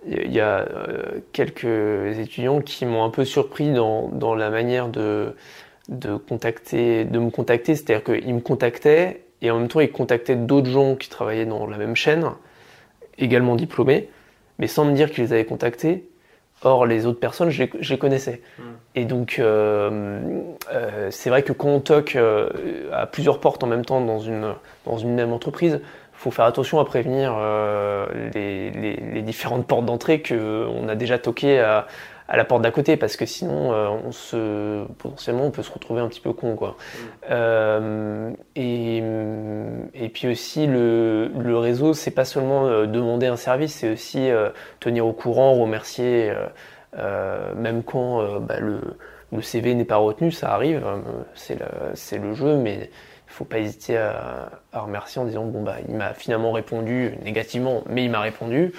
il 0.06 0.32
y 0.32 0.40
a 0.40 0.60
euh, 0.60 1.20
quelques 1.32 2.18
étudiants 2.18 2.60
qui 2.60 2.86
m'ont 2.86 3.04
un 3.04 3.10
peu 3.10 3.24
surpris 3.24 3.72
dans, 3.72 4.08
dans 4.08 4.34
la 4.34 4.50
manière 4.50 4.88
de, 4.88 5.34
de, 5.88 6.16
contacter, 6.16 7.04
de 7.04 7.18
me 7.18 7.30
contacter. 7.30 7.74
C'est-à-dire 7.74 8.02
qu'ils 8.04 8.34
me 8.34 8.40
contactaient 8.40 9.22
et 9.42 9.50
en 9.50 9.58
même 9.58 9.68
temps 9.68 9.80
ils 9.80 9.92
contactaient 9.92 10.36
d'autres 10.36 10.70
gens 10.70 10.96
qui 10.96 11.08
travaillaient 11.08 11.46
dans 11.46 11.66
la 11.66 11.76
même 11.78 11.96
chaîne, 11.96 12.24
également 13.18 13.56
diplômés, 13.56 14.08
mais 14.58 14.66
sans 14.66 14.84
me 14.84 14.92
dire 14.92 15.10
qu'ils 15.10 15.24
les 15.24 15.32
avaient 15.32 15.44
contactés. 15.44 16.08
Or, 16.64 16.86
les 16.86 17.06
autres 17.06 17.18
personnes, 17.18 17.50
je 17.50 17.64
les, 17.64 17.98
connaissais. 17.98 18.40
Hmm. 18.56 18.62
Et 18.94 19.04
donc, 19.04 19.40
euh, 19.40 20.20
euh, 20.72 21.08
c'est 21.10 21.28
vrai 21.28 21.42
que 21.42 21.52
quand 21.52 21.68
on 21.68 21.80
toque 21.80 22.16
à 22.92 23.06
plusieurs 23.06 23.40
portes 23.40 23.64
en 23.64 23.66
même 23.66 23.84
temps 23.84 24.00
dans 24.00 24.20
une, 24.20 24.54
dans 24.86 24.96
une 24.96 25.12
même 25.12 25.32
entreprise, 25.32 25.80
faut 26.22 26.30
faire 26.30 26.44
attention 26.44 26.78
à 26.78 26.84
prévenir 26.84 27.34
euh, 27.36 28.06
les, 28.32 29.22
différentes 29.22 29.66
portes 29.66 29.84
d'entrée 29.84 30.22
qu'on 30.22 30.88
a 30.88 30.94
déjà 30.94 31.18
toqué 31.18 31.58
à, 31.58 31.86
la 32.32 32.44
porte 32.44 32.62
d'à 32.62 32.70
côté 32.70 32.96
parce 32.96 33.16
que 33.16 33.26
sinon 33.26 33.72
euh, 33.72 33.88
on 33.88 34.12
se 34.12 34.84
potentiellement 34.98 35.46
on 35.46 35.50
peut 35.50 35.64
se 35.64 35.72
retrouver 35.72 36.00
un 36.00 36.08
petit 36.08 36.20
peu 36.20 36.32
con 36.32 36.54
quoi. 36.54 36.70
Mm. 36.70 36.98
Euh, 37.30 38.30
et, 38.54 39.02
et 39.94 40.08
puis 40.10 40.28
aussi 40.28 40.66
le, 40.68 41.32
le 41.36 41.58
réseau 41.58 41.92
c'est 41.92 42.12
pas 42.12 42.24
seulement 42.24 42.86
demander 42.86 43.26
un 43.26 43.36
service 43.36 43.74
c'est 43.74 43.92
aussi 43.92 44.30
tenir 44.78 45.06
au 45.06 45.12
courant 45.12 45.54
remercier 45.54 46.32
même 46.96 47.82
quand 47.82 48.38
bah, 48.40 48.60
le, 48.60 48.80
le 49.32 49.42
CV 49.42 49.74
n'est 49.74 49.84
pas 49.84 49.96
retenu 49.96 50.30
ça 50.30 50.52
arrive 50.52 50.84
c'est 51.34 51.58
le, 51.58 52.28
le 52.28 52.34
jeu 52.34 52.56
mais 52.56 52.90
faut 53.32 53.44
pas 53.44 53.58
hésiter 53.58 53.96
à, 53.96 54.50
remercier 54.72 55.20
en 55.20 55.24
disant 55.24 55.44
bon 55.44 55.62
bah 55.62 55.76
il 55.88 55.94
m'a 55.94 56.14
finalement 56.14 56.52
répondu 56.52 57.14
négativement, 57.24 57.82
mais 57.88 58.04
il 58.04 58.10
m'a 58.10 58.20
répondu. 58.20 58.72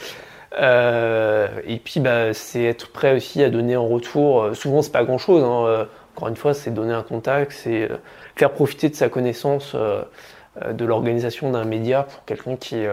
Euh, 0.60 1.48
et 1.66 1.78
puis 1.78 2.00
bah, 2.00 2.34
c'est 2.34 2.64
être 2.64 2.92
prêt 2.92 3.16
aussi 3.16 3.44
à 3.44 3.50
donner 3.50 3.76
en 3.76 3.88
retour. 3.88 4.44
Euh, 4.44 4.54
souvent 4.54 4.82
c'est 4.82 4.92
pas 4.92 5.04
grand 5.04 5.18
chose. 5.18 5.44
Hein. 5.44 5.66
Euh, 5.68 5.86
encore 6.16 6.28
une 6.28 6.36
fois, 6.36 6.54
c'est 6.54 6.72
donner 6.72 6.94
un 6.94 7.02
contact, 7.02 7.54
c'est 7.54 7.90
faire 8.36 8.52
profiter 8.52 8.88
de 8.88 8.94
sa 8.94 9.10
connaissance 9.10 9.76
de 9.76 10.86
l'organisation 10.86 11.50
d'un 11.50 11.64
média 11.64 12.04
pour 12.04 12.24
quelqu'un 12.26 12.56
qui, 12.56 12.86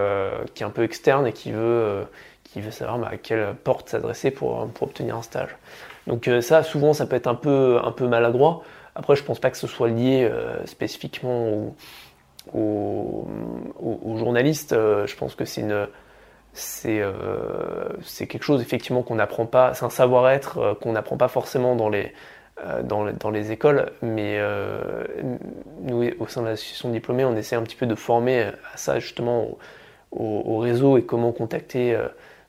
qui 0.55 0.63
est 0.63 0.67
un 0.67 0.71
peu 0.71 0.85
externe 0.85 1.27
et 1.27 1.35
qui 1.35 1.53
veut 1.53 2.07
qui 2.45 2.63
veut 2.63 2.71
savoir 2.71 2.99
bah, 2.99 3.09
à 3.13 3.17
quelle 3.19 3.55
porte 3.63 3.91
s'adresser 3.91 4.31
pour, 4.31 4.67
pour 4.69 4.89
obtenir 4.89 5.17
un 5.17 5.23
stage. 5.23 5.55
Donc 6.07 6.31
ça, 6.41 6.63
souvent, 6.63 6.95
ça 6.95 7.05
peut 7.05 7.17
être 7.17 7.27
un 7.27 7.35
peu, 7.35 7.79
un 7.85 7.93
peu 7.93 8.07
maladroit. 8.09 8.63
Après, 9.01 9.17
je 9.17 9.25
pense 9.25 9.39
pas 9.39 9.51
que 9.51 9.57
ce 9.57 9.67
soit 9.67 9.89
lié 9.89 10.29
euh, 10.31 10.63
spécifiquement 10.67 11.75
aux, 12.53 13.27
journalistes. 14.19 14.75
Euh, 14.75 15.07
je 15.07 15.17
pense 15.17 15.35
que 15.35 15.45
euh, 15.71 15.87
c'est 18.03 18.27
quelque 18.27 18.43
chose 18.43 18.61
effectivement 18.61 19.03
qu'on 19.03 19.15
n'apprend 19.15 19.47
pas, 19.47 19.73
c'est 19.73 19.87
un 19.87 19.91
savoir-être 19.91 20.77
qu'on 20.83 20.93
n'apprend 20.93 21.17
pas 21.17 21.29
forcément 21.29 21.77
dans 21.77 21.89
les 21.89 22.13
écoles, 23.51 23.91
mais 24.03 24.39
nous 25.81 26.05
au 26.19 26.27
sein 26.27 26.43
de 26.43 26.49
l'association 26.49 26.91
diplômée, 26.91 27.25
on 27.25 27.37
essaie 27.37 27.57
un 27.57 27.63
petit 27.63 27.77
peu 27.77 27.87
de 27.87 27.95
former 27.95 28.51
à 28.75 28.77
ça 28.77 28.99
justement 28.99 29.57
au, 30.11 30.59
réseau 30.59 30.99
et 30.99 31.05
comment 31.05 31.33
contacter 31.33 31.99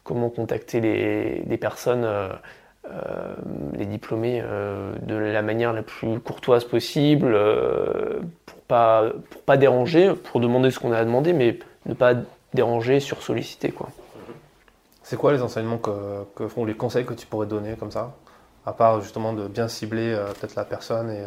comment 0.04 0.30
contacter 0.30 0.82
les 0.82 1.58
personnes 1.58 2.06
euh, 2.90 3.36
les 3.74 3.86
diplômés 3.86 4.42
euh, 4.44 4.96
de 5.04 5.14
la 5.14 5.44
manière 5.44 5.72
la 5.72 5.84
plus 5.84 6.20
courtoise 6.20 6.66
possible, 6.66 7.32
euh, 7.32 8.22
pour 8.48 8.58
pas 8.62 9.12
pour 9.30 9.44
pas 9.44 9.56
déranger, 9.58 10.14
pour 10.16 10.40
demander 10.40 10.72
ce 10.72 10.80
qu'on 10.80 10.92
a 10.92 10.98
à 10.98 11.06
demander, 11.06 11.32
mais 11.34 11.60
ne 11.86 11.94
pas 11.94 12.16
déranger, 12.56 13.00
sur 13.00 13.22
solliciter 13.22 13.70
quoi. 13.70 13.90
C'est 15.04 15.16
quoi 15.16 15.32
les 15.32 15.44
enseignements 15.44 15.78
que, 15.78 16.48
font 16.48 16.66
les 16.66 16.74
conseils 16.74 17.06
que 17.06 17.14
tu 17.14 17.28
pourrais 17.28 17.46
donner 17.46 17.76
comme 17.76 17.92
ça, 17.92 18.16
à 18.66 18.74
part 18.74 19.02
justement 19.02 19.34
de 19.34 19.48
bien 19.48 19.68
cibler 19.68 20.18
peut-être 20.40 20.56
la 20.56 20.66
personne 20.66 21.12
et 21.12 21.24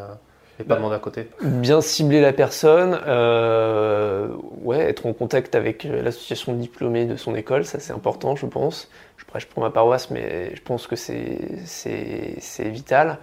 et 0.61 0.65
pas 0.65 0.77
demander 0.77 0.97
à 0.97 0.99
côté. 0.99 1.29
Bien 1.43 1.81
cibler 1.81 2.21
la 2.21 2.33
personne, 2.33 2.99
euh, 3.07 4.29
ouais, 4.63 4.79
être 4.79 5.07
en 5.07 5.13
contact 5.13 5.55
avec 5.55 5.85
l'association 5.85 6.53
de 6.53 6.59
diplômés 6.59 7.07
de 7.07 7.17
son 7.17 7.35
école, 7.35 7.65
ça 7.65 7.81
c'est 7.81 7.93
important, 7.93 8.37
je 8.37 8.47
pense. 8.47 8.89
Je 9.17 9.25
prêche 9.25 9.47
pour 9.47 9.63
ma 9.63 9.71
paroisse, 9.71 10.11
mais 10.11 10.55
je 10.55 10.63
pense 10.63 10.87
que 10.87 10.97
c'est 10.97 12.69
vital. 12.71 13.19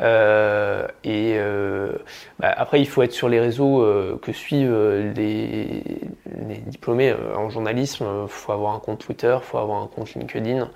Euh, 0.00 0.88
et 1.04 1.34
euh, 1.36 1.92
bah, 2.38 2.52
après, 2.56 2.80
il 2.80 2.88
faut 2.88 3.02
être 3.02 3.12
sur 3.12 3.28
les 3.28 3.40
réseaux 3.40 3.82
euh, 3.82 4.18
que 4.20 4.32
suivent 4.32 4.74
les, 5.14 5.82
les, 6.48 6.56
diplômés 6.66 7.14
en 7.36 7.48
journalisme. 7.50 8.06
Il 8.24 8.28
faut 8.28 8.52
avoir 8.52 8.74
un 8.74 8.80
compte 8.80 8.98
Twitter, 8.98 9.36
il 9.40 9.44
faut 9.44 9.58
avoir 9.58 9.82
un 9.82 9.86
compte 9.86 10.14
LinkedIn 10.14 10.68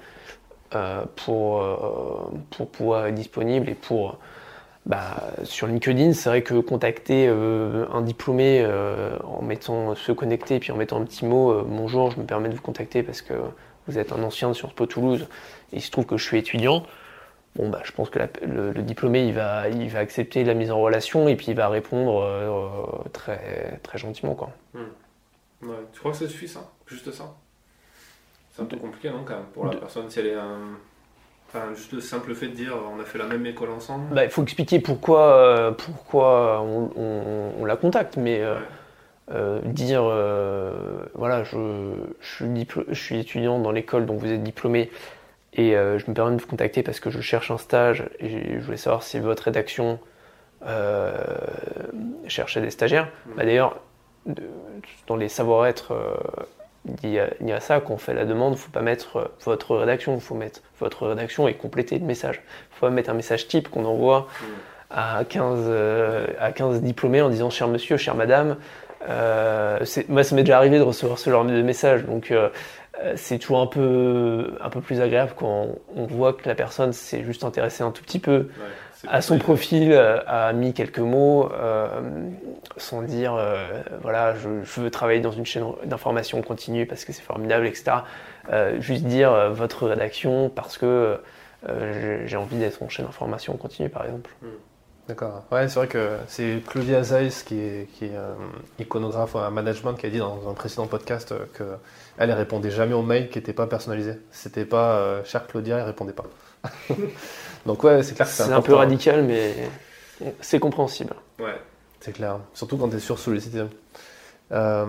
pour, 1.16 1.64
pour 2.50 2.68
pouvoir 2.70 3.06
être 3.06 3.14
disponible 3.14 3.70
et 3.70 3.74
pour 3.74 4.18
bah, 4.88 5.34
sur 5.44 5.66
LinkedIn, 5.66 6.14
c'est 6.14 6.30
vrai 6.30 6.42
que 6.42 6.58
contacter 6.60 7.26
euh, 7.28 7.86
un 7.92 8.00
diplômé 8.00 8.62
euh, 8.62 9.18
en 9.22 9.42
mettant 9.42 9.94
se 9.94 10.12
connecter 10.12 10.56
et 10.56 10.60
puis 10.60 10.72
en 10.72 10.76
mettant 10.76 10.98
un 10.98 11.04
petit 11.04 11.26
mot 11.26 11.52
euh, 11.52 11.62
bonjour, 11.66 12.10
je 12.10 12.18
me 12.18 12.24
permets 12.24 12.48
de 12.48 12.54
vous 12.54 12.62
contacter 12.62 13.02
parce 13.02 13.20
que 13.20 13.34
vous 13.86 13.98
êtes 13.98 14.12
un 14.12 14.22
ancien 14.22 14.48
de 14.48 14.54
Sciences 14.54 14.72
Po 14.72 14.86
Toulouse 14.86 15.28
et 15.72 15.76
il 15.76 15.82
se 15.82 15.90
trouve 15.90 16.06
que 16.06 16.16
je 16.16 16.24
suis 16.24 16.38
étudiant. 16.38 16.84
Bon 17.54 17.68
bah 17.68 17.82
je 17.84 17.92
pense 17.92 18.08
que 18.08 18.18
le, 18.46 18.72
diplômé 18.82 19.26
il 19.26 19.34
va 19.34 19.68
il 19.68 19.90
va 19.90 19.98
accepter 19.98 20.42
la 20.44 20.54
mise 20.54 20.70
en 20.70 20.80
relation 20.80 21.28
et 21.28 21.36
puis 21.36 21.48
il 21.48 21.54
va 21.54 21.68
répondre 21.68 23.04
très 23.12 23.78
très 23.82 23.98
gentiment 23.98 24.34
quoi. 24.34 24.50
Hmm. 24.72 25.68
Tu 25.92 25.98
crois 25.98 26.12
que 26.12 26.18
ça 26.18 26.28
suffit 26.28 26.48
ça? 26.48 26.70
Juste 26.86 27.10
ça? 27.12 27.34
C'est 28.52 28.62
un 28.62 28.66
peu 28.66 28.76
compliqué 28.76 29.10
non 29.10 29.24
quand 29.24 29.34
même 29.34 29.46
pour 29.52 29.66
la 29.66 29.76
personne 29.76 30.08
si 30.08 30.20
elle 30.20 30.28
est 30.28 30.34
un 30.34 30.78
Enfin, 31.48 31.72
juste 31.74 31.92
le 31.92 32.00
simple 32.00 32.34
fait 32.34 32.48
de 32.48 32.54
dire 32.54 32.74
on 32.94 33.00
a 33.00 33.04
fait 33.04 33.16
la 33.16 33.24
même 33.24 33.46
école 33.46 33.70
ensemble. 33.70 34.14
Bah, 34.14 34.24
il 34.24 34.30
faut 34.30 34.42
expliquer 34.42 34.80
pourquoi, 34.80 35.34
euh, 35.36 35.70
pourquoi 35.70 36.60
on, 36.62 37.64
la 37.64 37.76
contacte, 37.76 38.18
mais 38.18 38.40
euh, 38.40 38.56
euh, 39.30 39.60
dire 39.64 40.02
voilà, 41.14 41.44
je, 41.44 41.92
je, 42.20 42.94
suis 42.94 43.18
étudiant 43.18 43.58
dans 43.60 43.70
l'école 43.70 44.04
dont 44.04 44.16
vous 44.16 44.30
êtes 44.30 44.42
diplômé 44.42 44.90
et 45.54 45.72
je 45.72 46.10
me 46.10 46.14
permets 46.14 46.36
de 46.36 46.40
vous 46.40 46.46
contacter 46.46 46.82
parce 46.82 47.00
que 47.00 47.10
je 47.10 47.20
cherche 47.20 47.50
un 47.50 47.58
stage 47.58 48.04
et 48.20 48.58
je 48.60 48.64
voulais 48.64 48.76
savoir 48.76 49.02
si 49.02 49.18
votre 49.18 49.44
rédaction 49.44 49.98
cherchait 52.26 52.60
des 52.60 52.70
stagiaires. 52.70 53.06
Mmh. 53.06 53.34
Bah, 53.36 53.44
D'ailleurs, 53.44 53.80
dans 55.06 55.16
les 55.16 55.30
savoir-être 55.30 55.94
il 57.02 57.10
y, 57.10 57.52
a, 57.52 57.60
ça, 57.60 57.80
quand 57.80 57.94
on 57.94 57.98
fait 57.98 58.14
la 58.14 58.24
demande, 58.24 58.52
il 58.52 58.56
ne 58.56 58.60
faut 58.60 58.70
pas 58.70 58.82
mettre 58.82 59.16
euh, 59.16 59.24
votre 59.44 59.76
rédaction, 59.76 60.14
il 60.14 60.20
faut 60.20 60.34
mettre 60.34 60.60
votre 60.80 61.06
rédaction 61.06 61.48
et 61.48 61.54
compléter 61.54 61.98
le 61.98 62.04
message. 62.04 62.40
Il 62.72 62.76
faut 62.76 62.86
pas 62.86 62.90
mettre 62.90 63.10
un 63.10 63.14
message 63.14 63.48
type 63.48 63.68
qu'on 63.68 63.84
envoie 63.84 64.28
à 64.90 65.22
15, 65.28 65.58
euh, 65.68 66.26
à 66.40 66.52
15 66.52 66.82
diplômés 66.82 67.20
en 67.20 67.28
disant 67.28 67.50
cher 67.50 67.68
monsieur, 67.68 67.96
chère 67.96 68.14
madame. 68.14 68.56
Euh, 69.08 69.78
moi, 70.08 70.24
ça 70.24 70.34
m'est 70.34 70.42
déjà 70.42 70.56
arrivé 70.56 70.78
de 70.78 70.82
recevoir 70.82 71.18
ce 71.18 71.30
genre 71.30 71.44
de 71.44 71.62
message, 71.62 72.04
donc 72.04 72.32
c'est 73.14 73.38
toujours 73.38 73.60
un 73.60 73.66
peu, 73.66 74.56
un 74.60 74.70
peu 74.70 74.80
plus 74.80 75.00
agréable 75.00 75.32
quand 75.36 75.68
on, 75.94 76.06
voit 76.06 76.32
que 76.32 76.48
la 76.48 76.56
personne 76.56 76.92
s'est 76.92 77.22
juste 77.22 77.44
intéressée 77.44 77.84
un 77.84 77.92
tout 77.92 78.02
petit 78.02 78.18
peu 78.18 78.48
à 79.06 79.22
son 79.22 79.38
profil, 79.38 79.92
euh, 79.92 80.20
a 80.26 80.52
mis 80.52 80.72
quelques 80.72 80.98
mots 80.98 81.50
euh, 81.52 81.88
sans 82.76 83.02
dire 83.02 83.34
euh, 83.34 83.82
voilà, 84.02 84.34
je, 84.34 84.80
veux 84.80 84.90
travailler 84.90 85.20
dans 85.20 85.30
une 85.30 85.46
chaîne 85.46 85.64
d'information 85.84 86.42
continue 86.42 86.86
parce 86.86 87.04
que 87.04 87.12
c'est 87.12 87.22
formidable, 87.22 87.66
etc. 87.66 87.98
juste 88.78 89.04
dire 89.04 89.50
votre 89.52 89.86
rédaction 89.86 90.48
parce 90.48 90.78
que 90.78 91.20
j'ai 92.24 92.36
envie 92.36 92.58
d'être 92.58 92.82
en 92.82 92.88
chaîne 92.88 93.06
d'information 93.06 93.56
continue, 93.56 93.88
par 93.88 94.04
exemple. 94.04 94.30
Hmm. 94.42 94.46
D'accord. 95.06 95.44
Ouais, 95.50 95.68
c'est 95.68 95.78
vrai 95.78 95.88
que 95.88 96.18
c'est 96.26 96.62
Claudia 96.66 97.02
Zeiss, 97.02 97.42
qui 97.42 97.58
est, 97.58 97.88
qui 97.94 98.04
est 98.04 98.12
iconographe 98.78 99.36
en 99.36 99.50
management, 99.50 99.94
qui 99.94 100.04
a 100.04 100.10
dit 100.10 100.18
dans 100.18 100.50
un 100.50 100.52
précédent 100.52 100.86
podcast 100.86 101.34
qu'elle 101.56 102.28
ne 102.28 102.34
répondait 102.34 102.70
jamais 102.70 102.92
aux 102.92 103.02
mails 103.02 103.30
qui 103.30 103.38
n'étaient 103.38 103.54
pas 103.54 103.66
personnalisés. 103.66 104.18
C'était 104.30 104.66
pas 104.66 105.22
cher 105.24 105.46
Claudia, 105.46 105.78
elle 105.78 105.84
répondait 105.84 106.12
pas. 106.12 106.24
Donc 107.66 107.84
ouais, 107.84 108.02
c'est 108.02 108.14
clair 108.14 108.26
que 108.26 108.32
c'est 108.32 108.52
un 108.52 108.62
peu 108.62 108.74
radical, 108.74 109.24
mais. 109.24 109.54
C'est 110.40 110.58
compréhensible. 110.58 111.14
Ouais, 111.38 111.56
c'est 112.00 112.12
clair. 112.12 112.38
Surtout 112.54 112.76
quand 112.76 112.88
tu 112.88 112.96
es 112.96 113.00
sur-sollicité. 113.00 113.62
Euh, 114.52 114.86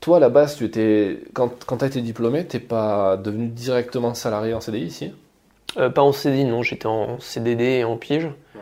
toi, 0.00 0.18
à 0.18 0.20
la 0.20 0.28
base, 0.28 0.56
tu 0.56 0.64
étais, 0.64 1.20
quand, 1.32 1.64
quand 1.64 1.78
tu 1.78 1.84
as 1.84 1.88
été 1.88 2.00
diplômé, 2.00 2.46
tu 2.46 2.56
n'es 2.56 2.62
pas 2.62 3.16
devenu 3.16 3.46
directement 3.46 4.14
salarié 4.14 4.52
en 4.52 4.60
CDI 4.60 4.84
ici 4.84 5.14
euh, 5.78 5.88
Pas 5.88 6.02
en 6.02 6.12
CDI, 6.12 6.44
non. 6.44 6.62
J'étais 6.62 6.86
en 6.86 7.18
CDD 7.20 7.64
et 7.64 7.84
en 7.84 7.96
pige. 7.96 8.26
Ouais. 8.26 8.60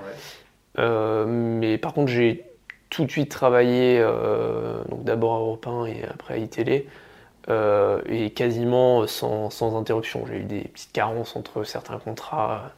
Euh, 0.78 1.24
mais 1.26 1.78
par 1.78 1.94
contre, 1.94 2.12
j'ai 2.12 2.44
tout 2.90 3.04
de 3.04 3.10
suite 3.10 3.30
travaillé, 3.30 4.00
donc 4.88 5.02
d'abord 5.02 5.34
à 5.34 5.38
Europe 5.40 5.66
1 5.66 5.86
et 5.86 6.04
après 6.04 6.34
à 6.34 6.36
iTélé, 6.36 6.86
et 7.48 8.30
quasiment 8.30 9.04
sans, 9.08 9.50
sans 9.50 9.76
interruption. 9.76 10.24
J'ai 10.28 10.36
eu 10.36 10.44
des 10.44 10.60
petites 10.60 10.92
carences 10.92 11.34
entre 11.34 11.64
certains 11.64 11.98
contrats 11.98 12.70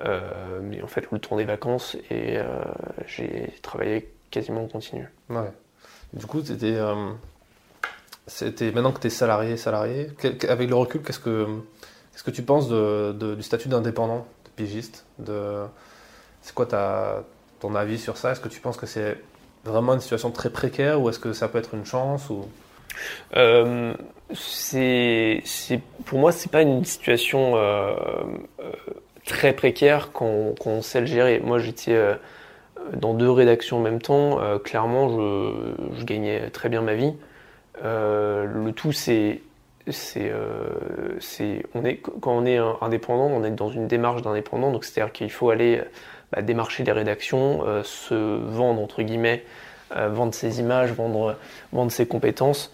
euh, 0.00 0.60
mais 0.62 0.82
en 0.82 0.86
fait, 0.86 1.10
le 1.10 1.18
tour 1.18 1.36
des 1.36 1.44
vacances 1.44 1.96
et 2.10 2.38
euh, 2.38 2.46
j'ai 3.06 3.52
travaillé 3.62 4.10
quasiment 4.30 4.64
en 4.64 4.68
continu. 4.68 5.06
Ouais. 5.28 5.52
Du 6.14 6.26
coup, 6.26 6.42
c'était, 6.42 6.76
euh, 6.76 7.10
c'était 8.26 8.72
maintenant 8.72 8.92
que 8.92 9.00
tu 9.00 9.08
es 9.08 9.10
salarié, 9.10 9.56
salarié, 9.56 10.08
avec 10.48 10.68
le 10.68 10.76
recul, 10.76 11.02
qu'est-ce 11.02 11.18
que, 11.18 11.46
qu'est-ce 12.12 12.24
que 12.24 12.30
tu 12.30 12.42
penses 12.42 12.68
de, 12.68 13.34
du 13.34 13.42
statut 13.42 13.68
d'indépendant, 13.68 14.26
de 14.44 14.50
pigiste 14.50 15.04
de, 15.18 15.64
C'est 16.40 16.54
quoi 16.54 16.66
ta, 16.66 17.24
ton 17.60 17.74
avis 17.74 17.98
sur 17.98 18.16
ça? 18.16 18.32
Est-ce 18.32 18.40
que 18.40 18.48
tu 18.48 18.60
penses 18.60 18.78
que 18.78 18.86
c'est 18.86 19.18
vraiment 19.64 19.94
une 19.94 20.00
situation 20.00 20.30
très 20.30 20.50
précaire 20.50 21.00
ou 21.00 21.08
est-ce 21.10 21.18
que 21.18 21.32
ça 21.32 21.48
peut 21.48 21.58
être 21.58 21.74
une 21.74 21.84
chance 21.84 22.30
ou... 22.30 22.48
c'est, 24.34 25.42
pour 26.06 26.18
moi, 26.18 26.32
c'est 26.32 26.50
pas 26.50 26.62
une 26.62 26.84
situation 26.84 27.56
très 29.24 29.52
précaire 29.52 30.10
quand, 30.12 30.54
on 30.64 30.82
sait 30.82 31.00
le 31.00 31.06
gérer. 31.06 31.40
Moi, 31.40 31.58
j'étais 31.58 31.94
euh, 31.94 32.14
dans 32.94 33.14
deux 33.14 33.30
rédactions 33.30 33.78
en 33.78 33.82
même 33.82 34.00
temps. 34.00 34.40
Euh, 34.40 34.58
clairement, 34.58 35.08
je, 35.08 36.04
gagnais 36.04 36.50
très 36.50 36.68
bien 36.68 36.82
ma 36.82 36.94
vie. 36.94 37.14
Euh, 37.84 38.44
le 38.44 38.72
tout, 38.72 38.92
c'est 38.92 39.40
on 41.74 41.84
est 41.84 41.96
quand 41.96 42.32
on 42.32 42.46
est 42.46 42.58
indépendant, 42.80 43.26
on 43.26 43.42
est 43.42 43.50
dans 43.50 43.68
une 43.68 43.88
démarche 43.88 44.22
d'indépendant, 44.22 44.70
donc 44.70 44.84
c'est-à-dire 44.84 45.12
qu'il 45.12 45.30
faut 45.30 45.50
aller 45.50 45.80
bah, 46.30 46.40
démarcher 46.40 46.84
les 46.84 46.92
rédactions, 46.92 47.64
se 47.82 48.14
vendre 48.14 48.80
entre 48.80 49.02
guillemets, 49.02 49.44
vendre 49.90 50.34
ses 50.34 50.60
images, 50.60 50.92
vendre 50.92 51.34
ses 51.88 52.06
compétences 52.06 52.72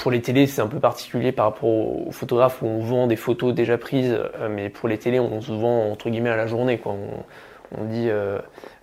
pour 0.00 0.10
les 0.10 0.22
télés, 0.22 0.46
c'est 0.46 0.62
un 0.62 0.66
peu 0.66 0.80
particulier 0.80 1.30
par 1.30 1.44
rapport 1.44 1.68
aux 1.68 2.10
photographes 2.10 2.62
où 2.62 2.66
on 2.66 2.80
vend 2.80 3.06
des 3.06 3.16
photos 3.16 3.52
déjà 3.52 3.76
prises, 3.76 4.18
euh, 4.40 4.48
mais 4.50 4.70
pour 4.70 4.88
les 4.88 4.96
télés, 4.96 5.20
on 5.20 5.42
se 5.42 5.52
vend 5.52 5.90
entre 5.92 6.08
guillemets 6.08 6.30
à 6.30 6.36
la 6.36 6.46
journée. 6.46 6.80
On, 6.86 7.84
dit 7.84 8.08
euh, 8.08 8.38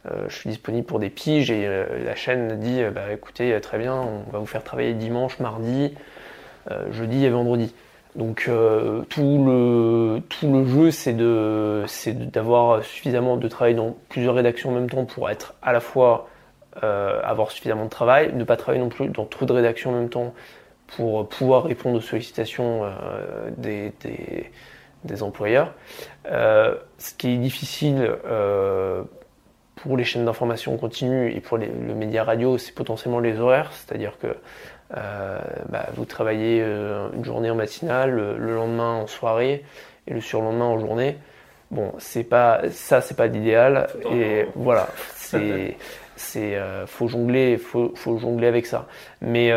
euh, 0.10 0.26
je 0.30 0.36
suis 0.36 0.50
disponible 0.50 0.86
pour 0.86 1.00
des 1.00 1.10
piges 1.10 1.50
et 1.50 1.68
la 2.06 2.16
chaîne 2.16 2.60
dit 2.60 2.82
bah, 2.94 3.12
écoutez, 3.12 3.60
très 3.62 3.80
bien, 3.80 3.96
on 3.96 4.32
va 4.32 4.38
vous 4.38 4.46
faire 4.46 4.64
travailler 4.64 4.94
dimanche, 4.94 5.40
mardi, 5.40 5.96
jeudi 6.92 7.26
et 7.26 7.30
vendredi. 7.32 7.74
Donc 8.16 8.50
tout, 9.10 9.46
le, 9.46 10.22
tout 10.30 10.54
le 10.54 10.66
jeu, 10.66 10.92
c'est 10.92 11.14
d'avoir 12.32 12.84
suffisamment 12.84 13.38
de 13.38 13.48
travail 13.48 13.74
dans 13.74 13.98
plusieurs 14.10 14.36
rédactions 14.36 14.70
en 14.70 14.74
même 14.74 14.90
temps 14.90 15.06
pour 15.06 15.30
être 15.32 15.56
à 15.64 15.74
la 15.74 15.80
fois 15.80 16.30
avoir 16.82 17.50
suffisamment 17.50 17.86
de 17.86 17.90
travail, 17.90 18.32
ne 18.36 18.44
pas 18.44 18.56
travailler 18.56 18.84
non 18.84 18.90
plus 18.90 19.08
dans 19.08 19.26
trop 19.26 19.48
de 19.48 19.54
rédactions 19.54 19.90
en 19.90 19.94
même 19.94 20.10
temps 20.10 20.34
pour 20.88 21.28
pouvoir 21.28 21.66
répondre 21.66 21.98
aux 21.98 22.02
sollicitations 22.02 22.82
euh, 22.84 23.50
des, 23.58 23.94
des, 25.04 25.24
employeurs. 25.24 25.74
Euh, 26.32 26.76
ce 26.98 27.14
qui 27.14 27.30
est 27.30 27.38
difficile 27.38 28.16
euh, 28.26 29.04
pour 29.76 29.98
les 29.98 30.04
chaînes 30.04 30.26
d'information 30.26 30.76
continue 30.78 31.32
et 31.32 31.40
pour 31.40 31.58
le 31.58 31.94
média 31.94 32.24
radio, 32.24 32.58
c'est 32.58 32.74
potentiellement 32.74 33.20
les 33.20 33.40
horaires, 33.40 33.72
c'est-à-dire 33.74 34.18
que 34.18 34.36
bah, 34.90 35.88
vous 35.96 36.06
travaillez 36.06 36.62
une 36.62 37.24
journée 37.24 37.52
en 37.52 37.56
matinale, 37.56 38.12
le, 38.12 38.56
lendemain 38.56 38.94
en 38.96 39.08
soirée 39.08 39.66
et 40.08 40.14
le 40.14 40.22
surlendemain 40.22 40.66
en 40.66 40.80
journée. 40.80 41.18
Bon, 41.70 41.92
c'est 42.00 42.24
pas 42.24 42.62
ça, 42.72 43.02
c'est 43.02 43.18
pas 43.18 43.28
l'idéal 43.28 43.88
et 44.12 44.48
voilà, 44.56 44.88
c'est 45.16 45.78
c'est 46.16 46.58
faut 46.88 47.08
jongler, 47.08 47.58
faut, 47.58 47.92
faut 47.96 48.18
jongler 48.18 48.48
avec 48.48 48.66
ça. 48.66 48.88
Mais 49.22 49.52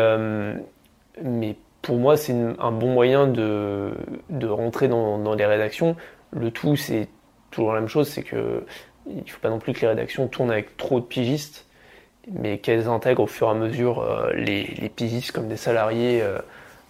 mais 1.21 1.55
pour 1.81 1.97
moi, 1.97 2.17
c'est 2.17 2.33
un 2.33 2.71
bon 2.71 2.93
moyen 2.93 3.27
de, 3.27 3.93
de 4.29 4.47
rentrer 4.47 4.87
dans, 4.87 5.17
dans, 5.17 5.33
les 5.33 5.45
rédactions. 5.45 5.95
Le 6.31 6.51
tout, 6.51 6.75
c'est 6.75 7.07
toujours 7.49 7.73
la 7.73 7.79
même 7.79 7.89
chose, 7.89 8.07
c'est 8.07 8.23
que 8.23 8.63
il 9.07 9.29
faut 9.29 9.39
pas 9.39 9.49
non 9.49 9.59
plus 9.59 9.73
que 9.73 9.81
les 9.81 9.87
rédactions 9.87 10.27
tournent 10.27 10.51
avec 10.51 10.77
trop 10.77 10.99
de 10.99 11.05
pigistes, 11.05 11.65
mais 12.31 12.59
qu'elles 12.59 12.87
intègrent 12.87 13.23
au 13.23 13.27
fur 13.27 13.47
et 13.47 13.51
à 13.51 13.53
mesure 13.53 14.01
euh, 14.01 14.31
les, 14.33 14.63
les, 14.63 14.89
pigistes 14.89 15.31
comme 15.31 15.47
des 15.47 15.57
salariés 15.57 16.21
euh, 16.21 16.37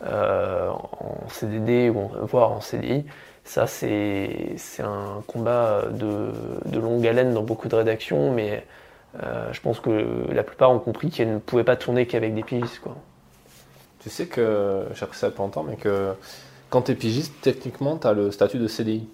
euh, 0.05 0.69
en 0.69 1.27
CDD 1.29 1.89
ou 1.89 2.09
voire 2.23 2.51
en 2.51 2.61
CDI. 2.61 3.05
Ça, 3.43 3.65
c'est 3.65 4.55
un 4.79 5.23
combat 5.25 5.85
de, 5.89 6.31
de, 6.65 6.79
longue 6.79 7.05
haleine 7.07 7.33
dans 7.33 7.41
beaucoup 7.41 7.69
de 7.69 7.75
rédactions, 7.75 8.31
mais 8.31 8.63
je 9.51 9.59
pense 9.61 9.79
que 9.79 10.25
la 10.31 10.43
plupart 10.43 10.71
ont 10.71 10.79
compris 10.79 11.09
qu'elles 11.09 11.33
ne 11.33 11.39
pouvaient 11.39 11.63
pas 11.63 11.75
tourner 11.75 12.05
qu'avec 12.05 12.35
des 12.35 12.43
pigistes. 12.43 12.79
Quoi. 12.79 12.95
Tu 14.01 14.09
sais 14.09 14.25
que, 14.25 14.85
j'ai 14.95 15.03
appris 15.03 15.17
ça 15.17 15.27
il 15.27 15.33
pas 15.33 15.43
longtemps, 15.43 15.63
mais 15.63 15.75
que 15.75 16.13
quand 16.69 16.83
tu 16.83 16.93
es 16.93 16.95
pigiste, 16.95 17.33
techniquement, 17.41 17.97
tu 17.97 18.07
as 18.07 18.13
le 18.13 18.31
statut 18.31 18.57
de 18.57 18.67
CDI. 18.67 19.07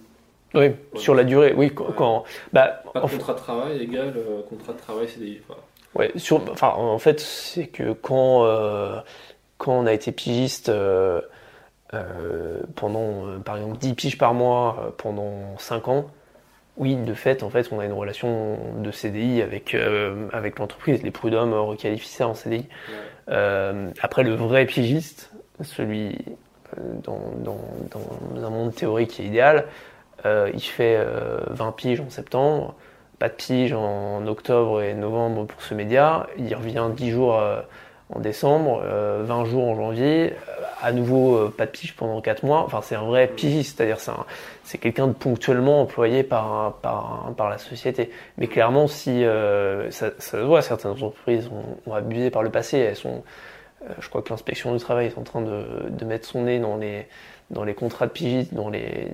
Oui, 0.53 0.71
sur 0.95 1.13
la 1.13 1.25
durée, 1.25 1.53
oui. 1.55 1.73
Quand, 1.73 2.23
bah, 2.53 2.81
Pas 2.93 3.01
de 3.01 3.07
contrat 3.07 3.33
de 3.33 3.39
travail 3.39 3.81
égal 3.81 4.13
euh, 4.15 4.41
contrat 4.47 4.73
de 4.73 4.77
travail 4.77 5.09
CDI. 5.09 5.41
Ouais, 5.95 6.11
sur, 6.15 6.41
enfin, 6.51 6.69
en 6.69 6.97
fait, 6.99 7.19
c'est 7.19 7.67
que 7.67 7.91
quand, 7.91 8.45
euh, 8.45 8.99
quand 9.57 9.73
on 9.73 9.85
a 9.85 9.93
été 9.93 10.11
pigiste 10.11 10.69
euh, 10.69 11.21
pendant, 12.75 13.39
par 13.43 13.57
exemple, 13.57 13.77
10 13.77 13.93
piges 13.93 14.17
par 14.17 14.33
mois 14.33 14.93
pendant 14.97 15.57
5 15.57 15.87
ans, 15.89 16.05
oui, 16.77 16.95
de 16.95 17.13
fait, 17.13 17.43
en 17.43 17.49
fait, 17.49 17.69
on 17.71 17.79
a 17.79 17.85
une 17.85 17.93
relation 17.93 18.59
de 18.77 18.91
CDI 18.91 19.41
avec, 19.41 19.75
avec 20.31 20.59
l'entreprise. 20.59 21.01
Les 21.01 21.11
prud'hommes 21.11 21.53
requalifient 21.53 22.07
ça 22.07 22.27
en 22.27 22.35
CDI. 22.35 22.67
Après, 23.27 24.23
le 24.23 24.33
vrai 24.35 24.65
pigiste, 24.65 25.31
celui 25.61 26.17
euh, 26.77 26.93
dans, 27.03 27.21
dans, 27.43 28.45
un 28.45 28.49
monde 28.49 28.73
théorique 28.73 29.19
est 29.19 29.25
idéal, 29.25 29.65
euh, 30.25 30.49
il 30.53 30.61
fait 30.61 30.97
20 31.49 31.71
piges 31.73 32.01
en 32.01 32.09
septembre, 32.09 32.75
pas 33.19 33.29
de 33.29 33.33
pige 33.33 33.73
en 33.73 34.25
octobre 34.27 34.81
et 34.81 34.93
novembre 34.93 35.45
pour 35.45 35.61
ce 35.61 35.73
média, 35.73 36.27
il 36.37 36.53
revient 36.55 36.87
10 36.95 37.11
jours 37.11 37.41
en 38.13 38.19
décembre, 38.19 38.81
20 38.83 39.45
jours 39.45 39.67
en 39.67 39.75
janvier, 39.75 40.33
à 40.81 40.91
nouveau 40.91 41.49
pas 41.49 41.65
de 41.65 41.71
pige 41.71 41.95
pendant 41.95 42.21
4 42.21 42.43
mois. 42.43 42.63
Enfin, 42.63 42.81
c'est 42.81 42.95
un 42.95 43.03
vrai 43.03 43.27
pigiste, 43.27 43.77
c'est-à-dire 43.77 43.97
c'est, 44.63 44.77
quelqu'un 44.77 45.07
de 45.07 45.13
ponctuellement 45.13 45.81
employé 45.81 46.23
par, 46.23 46.77
par, 46.81 47.49
la 47.49 47.57
société. 47.57 48.09
Mais 48.37 48.47
clairement, 48.47 48.87
si 48.87 49.23
ça, 49.89 50.11
se 50.19 50.37
voit, 50.37 50.61
certaines 50.61 50.91
entreprises 50.91 51.49
ont, 51.85 51.93
abusé 51.93 52.29
par 52.29 52.43
le 52.43 52.49
passé, 52.49 52.77
elles 52.77 52.95
sont, 52.95 53.23
je 53.99 54.07
crois 54.07 54.21
que 54.21 54.29
l'inspection 54.29 54.73
du 54.73 54.79
travail 54.79 55.07
est 55.07 55.17
en 55.17 55.23
train 55.23 55.41
de, 55.41 56.05
mettre 56.05 56.27
son 56.27 56.43
nez 56.43 56.59
dans 56.59 56.77
les 56.77 57.07
dans 57.49 57.63
les 57.63 57.73
contrats 57.73 58.07
de 58.07 58.11
pigiste, 58.11 58.53
dans 58.53 58.69
les, 58.69 59.09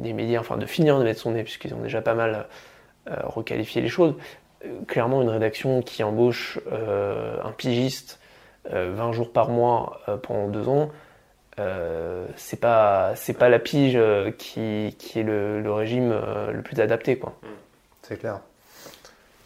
médias, 0.00 0.40
enfin 0.40 0.56
de 0.56 0.66
finir 0.66 0.98
de 0.98 1.04
mettre 1.04 1.20
son 1.20 1.32
nez 1.32 1.44
puisqu'ils 1.44 1.72
ont 1.72 1.80
déjà 1.80 2.00
pas 2.00 2.14
mal 2.14 2.46
requalifié 3.06 3.82
les 3.82 3.88
choses 3.88 4.14
clairement 4.86 5.22
une 5.22 5.28
rédaction 5.28 5.82
qui 5.82 6.02
embauche 6.02 6.58
euh, 6.72 7.36
un 7.42 7.52
pigiste 7.52 8.18
20 8.70 8.74
euh, 8.74 9.12
jours 9.12 9.32
par 9.32 9.50
mois 9.50 10.00
euh, 10.08 10.16
pendant 10.16 10.48
deux 10.48 10.68
ans, 10.68 10.90
c'est 12.36 12.58
pas 12.58 13.12
c'est 13.14 13.34
pas 13.34 13.48
la 13.48 13.60
pige 13.60 13.98
qui, 14.38 14.96
qui 14.98 15.20
est 15.20 15.22
le, 15.22 15.60
le 15.60 15.72
régime 15.72 16.12
le 16.52 16.62
plus 16.62 16.80
adapté 16.80 17.16
quoi. 17.16 17.34
Mmh. 17.42 17.46
C'est 18.02 18.16
clair. 18.18 18.40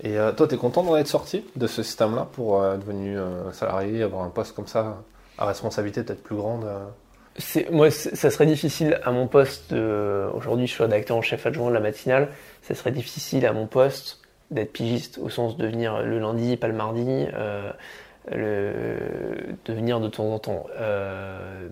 Et 0.02 0.16
toi, 0.36 0.46
tu 0.46 0.54
es 0.54 0.58
content 0.58 0.84
d'en 0.84 0.96
être 0.96 1.08
sorti 1.08 1.44
de 1.56 1.66
ce 1.66 1.82
système-là 1.82 2.28
pour 2.32 2.64
être 2.64 2.78
devenu 2.78 3.18
salarié, 3.52 4.02
avoir 4.02 4.22
un 4.22 4.30
poste 4.30 4.54
comme 4.54 4.68
ça, 4.68 5.02
à 5.36 5.46
responsabilité 5.46 6.02
peut-être 6.02 6.22
plus 6.22 6.36
grande 6.36 6.66
moi, 7.70 7.88
ça 7.90 8.30
serait 8.30 8.46
difficile 8.46 8.98
à 9.04 9.12
mon 9.12 9.28
poste. 9.28 9.72
Aujourd'hui, 9.72 10.66
je 10.66 10.72
suis 10.72 10.82
rédacteur 10.82 11.16
en 11.16 11.22
chef 11.22 11.46
adjoint 11.46 11.68
de 11.68 11.74
la 11.74 11.80
matinale. 11.80 12.30
Ça 12.62 12.74
serait 12.74 12.90
difficile 12.90 13.44
à 13.46 13.52
mon 13.52 13.66
poste 13.66 14.17
d'être 14.50 14.72
pigiste 14.72 15.18
au 15.18 15.28
sens 15.28 15.56
de 15.56 15.66
venir 15.66 16.02
le 16.02 16.18
lundi, 16.18 16.56
pas 16.56 16.68
le 16.68 16.74
mardi, 16.74 17.26
euh, 18.32 19.54
de 19.64 19.72
venir 19.72 20.00
de 20.00 20.08
temps 20.08 20.30
en 20.32 20.38
temps. 20.38 20.66
Euh, 20.78 21.68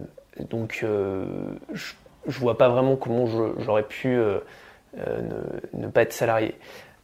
donc 0.48 0.80
euh, 0.82 1.26
je, 1.72 1.92
vois 2.38 2.56
pas 2.56 2.68
vraiment 2.68 2.96
comment 2.96 3.26
j'aurais 3.58 3.82
pu 3.82 4.18
ne, 4.96 5.86
pas 5.88 6.02
être 6.02 6.12
salarié. 6.12 6.54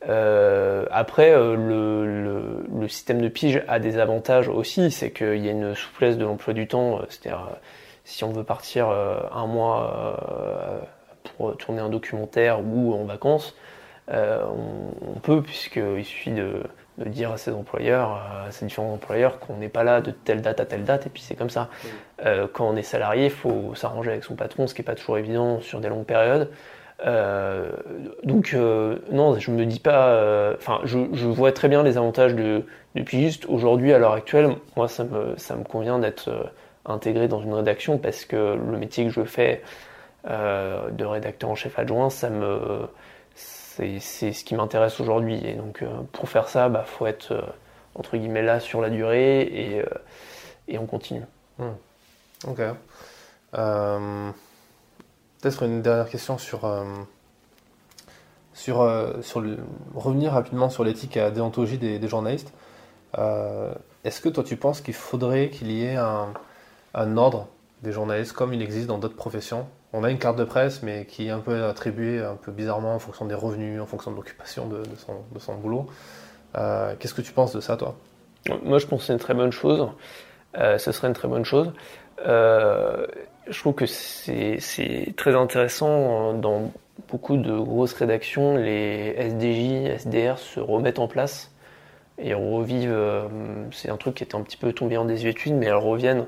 après, 0.02 1.32
le, 1.32 2.64
le, 2.80 2.88
système 2.88 3.20
de 3.20 3.28
pige 3.28 3.62
a 3.68 3.78
des 3.78 3.98
avantages 3.98 4.48
aussi, 4.48 4.90
c'est 4.90 5.10
qu'il 5.10 5.44
y 5.44 5.48
a 5.48 5.52
une 5.52 5.74
souplesse 5.74 6.16
de 6.18 6.24
l'emploi 6.24 6.54
du 6.54 6.66
temps, 6.66 7.00
c'est-à-dire 7.08 7.48
si 8.04 8.24
on 8.24 8.32
veut 8.32 8.44
partir 8.44 8.88
un 8.88 9.46
mois 9.46 10.18
pour 11.36 11.56
tourner 11.56 11.80
un 11.80 11.88
documentaire 11.88 12.60
ou 12.60 12.92
en 12.94 13.04
vacances, 13.04 13.54
on, 14.12 15.18
peut, 15.20 15.42
puisqu'il 15.42 16.04
suffit 16.04 16.32
de, 16.32 16.62
dire 17.06 17.32
à 17.32 17.36
ses 17.38 17.52
employeurs, 17.52 18.20
à 18.46 18.50
ses 18.50 18.66
différents 18.66 18.92
employeurs, 18.92 19.38
qu'on 19.38 19.56
n'est 19.56 19.68
pas 19.68 19.84
là 19.84 20.00
de 20.00 20.10
telle 20.10 20.42
date 20.42 20.60
à 20.60 20.66
telle 20.66 20.84
date, 20.84 21.06
et 21.06 21.10
puis 21.10 21.22
c'est 21.22 21.34
comme 21.34 21.50
ça. 21.50 21.68
quand 22.52 22.68
on 22.68 22.76
est 22.76 22.82
salarié, 22.82 23.26
il 23.26 23.30
faut 23.30 23.74
s'arranger 23.74 24.10
avec 24.10 24.24
son 24.24 24.34
patron, 24.34 24.66
ce 24.66 24.74
qui 24.74 24.80
n'est 24.80 24.86
pas 24.86 24.94
toujours 24.94 25.18
évident 25.18 25.60
sur 25.60 25.80
des 25.80 25.88
longues 25.88 26.04
périodes. 26.04 26.48
Euh, 27.04 27.70
donc 28.22 28.52
euh, 28.54 28.98
non, 29.10 29.38
je 29.38 29.50
me 29.50 29.66
dis 29.66 29.80
pas. 29.80 30.08
Euh, 30.08 30.54
enfin, 30.56 30.80
je, 30.84 30.98
vois 30.98 31.52
très 31.52 31.68
bien 31.68 31.82
les 31.82 31.96
avantages 31.96 32.34
de, 32.34 32.64
de 32.94 33.02
pigiste. 33.02 33.46
Aujourd'hui, 33.46 33.92
à 33.92 33.98
l'heure 33.98 34.12
actuelle, 34.12 34.56
moi, 34.76 34.88
ça 34.88 35.04
me, 35.04 35.34
ça 35.36 35.56
me 35.56 35.64
convient 35.64 35.98
d'être 35.98 36.52
intégré 36.84 37.28
dans 37.28 37.40
une 37.40 37.54
rédaction 37.54 37.98
parce 37.98 38.24
que 38.24 38.56
le 38.56 38.78
métier 38.78 39.04
que 39.04 39.10
je 39.10 39.24
fais 39.24 39.62
de 40.24 41.04
rédacteur 41.04 41.50
en 41.50 41.54
chef 41.56 41.78
adjoint, 41.78 42.10
ça 42.10 42.30
me, 42.30 42.88
c'est, 44.00 44.32
ce 44.32 44.44
qui 44.44 44.54
m'intéresse 44.54 45.00
aujourd'hui. 45.00 45.40
Et 45.46 45.54
donc, 45.54 45.84
pour 46.12 46.28
faire 46.28 46.48
ça, 46.48 46.68
bah, 46.68 46.84
faut 46.86 47.06
être 47.06 47.54
entre 47.94 48.16
guillemets 48.16 48.42
là 48.42 48.60
sur 48.60 48.80
la 48.80 48.90
durée 48.90 49.42
et, 49.42 49.84
et 50.68 50.78
on 50.78 50.86
continue. 50.86 51.22
Hmm. 51.58 51.72
Ok. 52.46 52.60
Peut-être 55.42 55.64
une 55.64 55.82
dernière 55.82 56.08
question 56.08 56.38
sur, 56.38 56.66
euh, 56.66 56.84
euh, 58.68 59.12
revenir 59.92 60.30
rapidement 60.34 60.70
sur 60.70 60.84
l'éthique 60.84 61.16
et 61.16 61.20
la 61.20 61.32
déontologie 61.32 61.78
des, 61.78 62.06
journalistes. 62.06 62.52
Euh, 63.18 63.74
est-ce 64.04 64.20
que 64.20 64.28
toi 64.28 64.44
tu 64.44 64.56
penses 64.56 64.80
qu'il 64.80 64.94
faudrait 64.94 65.50
qu'il 65.50 65.72
y 65.72 65.84
ait 65.84 65.96
un, 65.96 67.16
ordre 67.16 67.48
des 67.82 67.90
journalistes 67.90 68.34
comme 68.34 68.54
il 68.54 68.62
existe 68.62 68.86
dans 68.86 68.98
d'autres 68.98 69.16
professions 69.16 69.66
On 69.92 70.04
a 70.04 70.10
une 70.10 70.18
carte 70.18 70.36
de 70.36 70.44
presse 70.44 70.82
mais 70.82 71.04
qui 71.04 71.26
est 71.28 71.30
un 71.30 71.40
peu 71.40 71.64
attribuée 71.64 72.20
un 72.20 72.36
peu 72.36 72.52
bizarrement 72.52 72.94
en 72.94 72.98
fonction 72.98 73.26
des 73.26 73.34
revenus, 73.34 73.80
en 73.80 73.86
fonction 73.86 74.10
de 74.10 74.16
l'occupation 74.16 74.66
de, 74.66 74.82
son, 75.38 75.54
boulot. 75.54 75.86
Qu'est-ce 76.54 77.14
que 77.14 77.22
tu 77.22 77.32
penses 77.32 77.54
de 77.54 77.60
ça 77.60 77.76
toi? 77.76 77.96
Moi 78.64 78.78
je 78.78 78.86
pense 78.86 79.00
que 79.00 79.06
c'est 79.06 79.12
une 79.12 79.18
très 79.18 79.34
bonne 79.34 79.52
chose. 79.52 79.88
ce 80.54 80.92
serait 80.92 81.08
une 81.08 81.14
très 81.14 81.28
bonne 81.28 81.44
chose 81.44 81.72
je 83.48 83.58
trouve 83.58 83.74
que 83.74 83.86
c'est 83.86 85.14
très 85.16 85.34
intéressant 85.34 86.34
dans 86.34 86.72
beaucoup 87.08 87.36
de 87.36 87.52
grosses 87.52 87.94
rédactions, 87.94 88.56
les 88.56 89.14
SDJ, 89.18 90.00
SDR 90.00 90.38
se 90.38 90.60
remettent 90.60 90.98
en 90.98 91.08
place 91.08 91.50
et 92.18 92.34
revivent. 92.34 92.92
Euh, 92.92 93.28
c'est 93.72 93.90
un 93.90 93.96
truc 93.96 94.14
qui 94.14 94.24
était 94.24 94.34
un 94.34 94.42
petit 94.42 94.56
peu 94.56 94.72
tombé 94.72 94.96
en 94.96 95.04
désuétude, 95.04 95.54
mais 95.54 95.66
elles 95.66 95.74
reviennent 95.74 96.26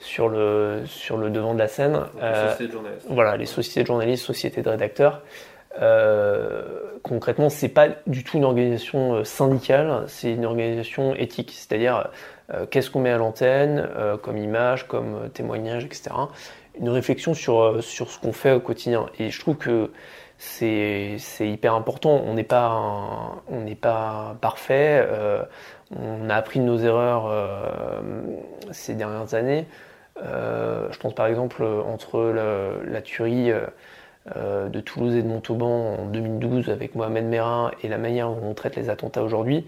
sur 0.00 0.28
le, 0.28 0.82
sur 0.86 1.16
le 1.16 1.30
devant 1.30 1.54
de 1.54 1.58
la 1.58 1.68
scène. 1.68 2.00
Les 2.16 2.22
euh, 2.22 2.50
sociétés 2.50 2.66
de 2.66 2.72
journalistes. 2.72 3.06
Voilà, 3.08 3.36
les 3.36 3.46
sociétés 3.46 3.82
de 3.82 3.86
journalistes, 3.86 4.24
sociétés 4.24 4.62
de 4.62 4.68
rédacteurs. 4.68 5.22
Euh, 5.80 6.62
concrètement, 7.02 7.48
c'est 7.48 7.68
pas 7.68 7.88
du 8.06 8.24
tout 8.24 8.36
une 8.36 8.44
organisation 8.44 9.14
euh, 9.14 9.24
syndicale, 9.24 10.04
c'est 10.08 10.32
une 10.32 10.44
organisation 10.44 11.14
éthique, 11.14 11.52
c'est-à-dire 11.54 12.08
euh, 12.52 12.66
qu'est-ce 12.66 12.90
qu'on 12.90 13.00
met 13.00 13.10
à 13.10 13.18
l'antenne 13.18 13.88
euh, 13.96 14.16
comme 14.16 14.36
image, 14.36 14.88
comme 14.88 15.30
témoignage, 15.32 15.84
etc. 15.84 16.10
Une 16.80 16.88
réflexion 16.88 17.34
sur, 17.34 17.82
sur 17.82 18.10
ce 18.10 18.18
qu'on 18.18 18.32
fait 18.32 18.52
au 18.52 18.60
quotidien. 18.60 19.06
Et 19.18 19.30
je 19.30 19.40
trouve 19.40 19.56
que 19.56 19.90
c'est 20.38 21.18
hyper 21.40 21.74
important. 21.74 22.22
On 22.24 22.34
n'est 22.34 22.42
pas, 22.44 23.42
on 23.48 23.60
n'est 23.60 23.74
pas 23.74 24.36
parfait. 24.40 25.06
on 25.94 26.30
a 26.30 26.34
appris 26.34 26.60
de 26.60 26.64
nos 26.64 26.78
erreurs 26.78 27.30
ces 28.70 28.94
dernières 28.94 29.34
années. 29.34 29.66
Je 30.16 30.98
pense 30.98 31.14
par 31.14 31.26
exemple 31.26 31.62
entre 31.62 32.32
la 32.86 33.02
tuerie 33.02 33.52
euh, 34.36 34.68
de 34.68 34.80
Toulouse 34.80 35.16
et 35.16 35.22
de 35.22 35.26
Montauban 35.26 35.94
en 35.98 36.04
2012 36.04 36.68
avec 36.68 36.94
Mohamed 36.94 37.24
Merah 37.24 37.70
et 37.82 37.88
la 37.88 37.96
manière 37.96 38.28
dont 38.28 38.50
on 38.50 38.52
traite 38.52 38.76
les 38.76 38.90
attentats 38.90 39.22
aujourd'hui, 39.22 39.64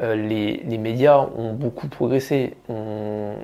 euh, 0.00 0.14
les, 0.14 0.78
médias 0.78 1.18
ont 1.36 1.52
beaucoup 1.52 1.88
progressé. 1.88 2.54
On, 2.68 3.34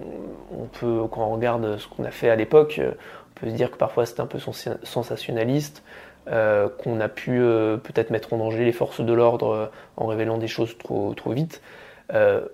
peut, 0.73 1.03
quand 1.11 1.27
on 1.27 1.33
regarde 1.33 1.79
ce 1.79 1.89
qu'on 1.89 2.05
a 2.05 2.13
fait 2.13 2.31
à 2.31 2.37
l'époque, 2.37 2.81
on 2.81 3.41
peut 3.41 3.51
se 3.51 3.55
dire 3.55 3.73
que 3.73 3.77
parfois 3.77 4.07
c'était 4.07 4.21
un 4.21 4.27
peu 4.27 4.39
sensationnaliste, 4.85 5.83
euh, 6.29 6.69
qu'on 6.69 7.01
a 7.01 7.09
pu 7.09 7.41
peut-être 7.83 8.11
mettre 8.11 8.33
en 8.33 8.39
danger 8.39 8.65
les 8.65 8.73
forces 8.73 9.01
de 9.01 9.13
l'ordre 9.13 9.73
en 9.97 10.07
révélant 10.07 10.39
des 10.39 10.47
choses 10.47 10.79
trop, 10.79 11.13
trop 11.15 11.33
vite. 11.33 11.61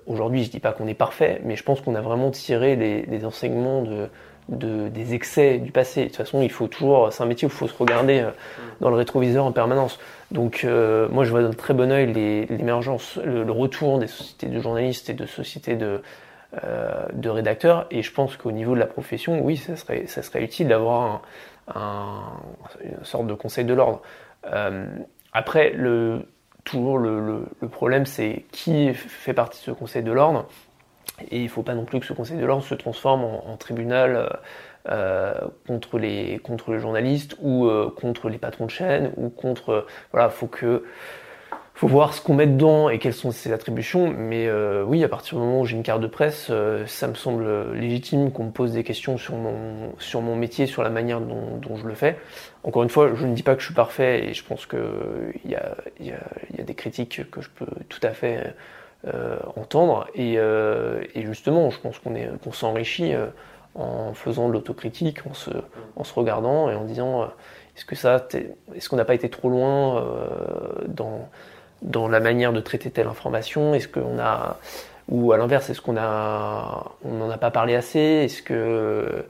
Aujourd'hui, 0.07 0.45
je 0.45 0.51
dis 0.51 0.61
pas 0.61 0.73
qu'on 0.73 0.87
est 0.87 0.95
parfait, 0.95 1.41
mais 1.45 1.57
je 1.57 1.65
pense 1.65 1.81
qu'on 1.81 1.95
a 1.95 2.01
vraiment 2.01 2.31
tiré 2.31 2.77
les 2.77 3.25
enseignements 3.25 3.83
de, 3.83 4.09
des 4.49 5.15
excès 5.15 5.59
du 5.59 5.73
passé. 5.73 6.03
De 6.03 6.07
toute 6.07 6.17
façon, 6.17 6.43
il 6.43 6.51
faut 6.51 6.69
toujours, 6.69 7.13
c'est 7.13 7.23
un 7.23 7.27
métier 7.27 7.47
où 7.47 7.51
il 7.51 7.55
faut 7.55 7.69
se 7.69 7.77
regarder 7.77 8.21
euh, 8.21 8.31
dans 8.81 8.91
le 8.91 8.97
rétroviseur 8.97 9.45
en 9.45 9.53
permanence. 9.53 9.99
Donc, 10.31 10.63
euh, 10.65 11.09
moi, 11.11 11.25
je 11.25 11.31
vois 11.31 11.43
d'un 11.43 11.53
très 11.53 11.75
bon 11.75 11.91
oeil 11.93 12.07
l'émergence, 12.49 13.19
le, 13.25 13.51
retour 13.51 13.99
des 13.99 14.07
sociétés 14.07 14.47
de 14.47 14.61
journalistes 14.61 15.11
et 15.11 15.15
de 15.15 15.27
sociétés 15.27 15.77
de, 15.77 16.03
euh, 16.65 17.07
de 17.13 17.29
rédacteurs. 17.29 17.87
Et 17.91 18.03
je 18.03 18.13
pense 18.13 18.37
qu'au 18.37 18.53
niveau 18.53 18.75
de 18.75 18.81
la 18.81 18.87
profession, 18.87 19.41
oui, 19.41 19.57
ça 19.57 19.77
serait, 19.77 20.07
ça 20.07 20.23
serait 20.23 20.43
utile 20.43 20.69
d'avoir 20.69 21.23
un, 21.75 22.23
une 22.83 23.05
sorte 23.05 23.27
de 23.27 23.35
conseil 23.35 23.65
de 23.65 23.75
l'ordre. 23.75 24.01
après, 25.33 25.71
le, 25.71 26.27
toujours 26.71 26.99
le, 26.99 27.45
le 27.61 27.69
problème, 27.69 28.07
c'est 28.07 28.45
qui 28.53 28.93
fait 28.95 29.35
partie 29.35 29.61
de 29.61 29.65
ce 29.65 29.71
conseil 29.71 30.03
de 30.03 30.13
l'ordre 30.13 30.47
et 31.31 31.39
il 31.39 31.45
ne 31.45 31.49
faut 31.49 31.63
pas 31.63 31.75
non 31.75 31.85
plus 31.85 32.01
que 32.01 32.07
ce 32.07 32.13
Conseil 32.13 32.39
de 32.39 32.47
l'ordre 32.47 32.65
se 32.65 32.75
transforme 32.75 33.25
en, 33.25 33.57
tribunal 33.57 34.17
euh, 34.17 34.29
euh, 34.91 35.35
contre, 35.67 35.99
les, 35.99 36.39
contre 36.39 36.71
les 36.73 36.79
journalistes 36.79 37.37
ou 37.41 37.67
euh, 37.67 37.93
contre 37.95 38.29
les 38.29 38.39
patrons 38.39 38.67
de 38.67 38.71
chaîne 38.71 39.13
ou 39.17 39.29
contre. 39.29 39.87
voilà, 40.13 40.31
faut 40.31 40.47
que. 40.47 40.85
Faut 41.81 41.87
voir 41.87 42.13
ce 42.13 42.21
qu'on 42.21 42.35
met 42.35 42.47
dedans 42.47 42.89
et 42.89 42.99
quelles 42.99 43.15
sont 43.15 43.31
ses 43.31 43.53
attributions. 43.53 44.13
Mais 44.17 44.51
oui, 44.83 45.05
à 45.05 45.09
partir 45.09 45.39
du 45.39 45.45
moment 45.45 45.61
où 45.61 45.65
j'ai 45.65 45.77
une 45.77 45.85
carte 45.85 46.01
de 46.01 46.09
presse, 46.09 46.51
ça 46.87 47.07
me 47.07 47.15
semble 47.15 47.73
légitime 47.73 48.33
qu'on 48.33 48.45
me 48.45 48.51
pose 48.51 48.73
des 48.73 48.83
questions 48.83 49.17
sur 49.17 49.37
mon, 49.37 49.95
sur 50.01 50.21
mon 50.21 50.35
métier, 50.35 50.67
sur 50.67 50.83
la 50.83 50.91
manière 50.91 51.21
dont, 51.21 51.57
dont, 51.57 51.77
je 51.77 51.87
le 51.87 51.95
fais. 51.95 52.19
Encore 52.65 52.83
une 52.83 52.89
fois, 52.89 53.15
je 53.15 53.27
ne 53.27 53.35
dis 53.35 53.45
pas 53.45 53.55
que 53.55 53.61
je 53.61 53.67
suis 53.67 53.75
parfait 53.75 54.25
et 54.25 54.35
je 54.35 54.45
pense 54.45 54.67
qu'il 54.67 54.81
y 55.45 55.55
a, 55.55 55.77
y, 56.01 56.11
a, 56.11 56.19
y 56.57 56.61
a 56.61 56.65
des 56.65 56.75
critiques 56.75 57.31
que 57.31 57.41
je 57.41 57.49
peux 57.49 57.67
tout 57.89 58.01
à 58.03 58.11
fait 58.11 58.55
euh, 59.07 59.39
entendre. 59.55 60.09
Euh, 60.19 61.05
et, 61.15 61.23
justement, 61.23 61.71
je 61.71 61.79
pense 61.79 62.01
qu'on 62.01 62.15
qu'on 62.43 62.53
s'enrichit 62.53 63.15
euh, 63.15 63.29
en 63.77 64.13
faisant 64.13 64.49
de 64.49 64.55
l'autocritique, 64.55 65.25
en 65.25 65.35
se, 65.35 65.51
en 65.95 66.03
se 66.03 66.13
regardant 66.15 66.69
et 66.69 66.75
en 66.75 66.83
disant 66.83 67.27
est-ce 67.77 67.85
que 67.85 67.95
ça, 67.95 68.27
est-ce 68.75 68.89
qu'on 68.89 68.97
n'a 68.97 69.05
pas 69.05 69.15
été 69.15 69.31
trop 69.31 69.51
loin 69.51 70.05
dans, 70.89 71.29
dans 71.83 72.09
la 72.09 72.21
manière 72.21 72.53
de 72.53 72.61
traiter 72.61 72.91
telle 72.91 73.07
information 73.07 73.75
Est-ce 73.75 73.89
qu'on 73.89 74.19
a 74.19 74.59
ou 75.09 75.33
à 75.33 75.39
l'inverse, 75.39 75.71
est-ce 75.71 75.81
qu'on 75.81 75.97
a, 75.97 76.93
on 77.03 77.15
n'en 77.15 77.31
a 77.31 77.39
pas 77.39 77.51
parlé 77.51 77.75
assez 77.75 77.99
Est-ce 77.99 78.43
que 78.43 79.25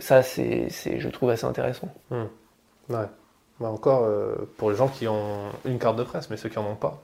ça, 0.00 0.22
c'est, 0.22 0.68
je 0.68 1.08
trouve 1.08 1.30
assez 1.30 1.46
intéressant. 1.46 1.88
Hmm. 2.10 2.24
Ouais. 2.90 3.06
Bah, 3.58 3.68
encore 3.68 4.06
pour 4.58 4.70
les 4.70 4.76
gens 4.76 4.88
qui 4.88 5.08
ont 5.08 5.46
une 5.64 5.78
carte 5.78 5.96
de 5.96 6.02
presse, 6.02 6.28
mais 6.28 6.36
ceux 6.36 6.50
qui 6.50 6.58
en 6.58 6.66
ont 6.66 6.74
pas 6.74 7.00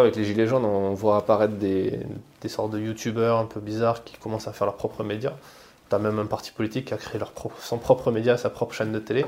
avec 0.00 0.16
les 0.16 0.24
Gilets 0.24 0.46
jaunes, 0.46 0.64
on 0.64 0.94
voit 0.94 1.18
apparaître 1.18 1.54
des, 1.54 1.98
sortes 2.46 2.70
de 2.70 2.78
youtubeurs 2.78 3.38
un 3.38 3.44
peu 3.44 3.60
bizarres 3.60 4.04
qui 4.04 4.16
commencent 4.16 4.48
à 4.48 4.52
faire 4.52 4.66
leurs 4.66 4.76
propres 4.76 5.04
médias. 5.04 5.34
Tu 5.90 5.94
as 5.94 5.98
même 5.98 6.18
un 6.18 6.26
parti 6.26 6.52
politique 6.52 6.86
qui 6.86 6.94
a 6.94 6.96
créé 6.96 7.20
son 7.60 7.78
propre 7.78 8.10
média, 8.10 8.36
sa 8.36 8.50
propre 8.50 8.74
chaîne 8.74 8.92
de 8.92 8.98
télé, 8.98 9.26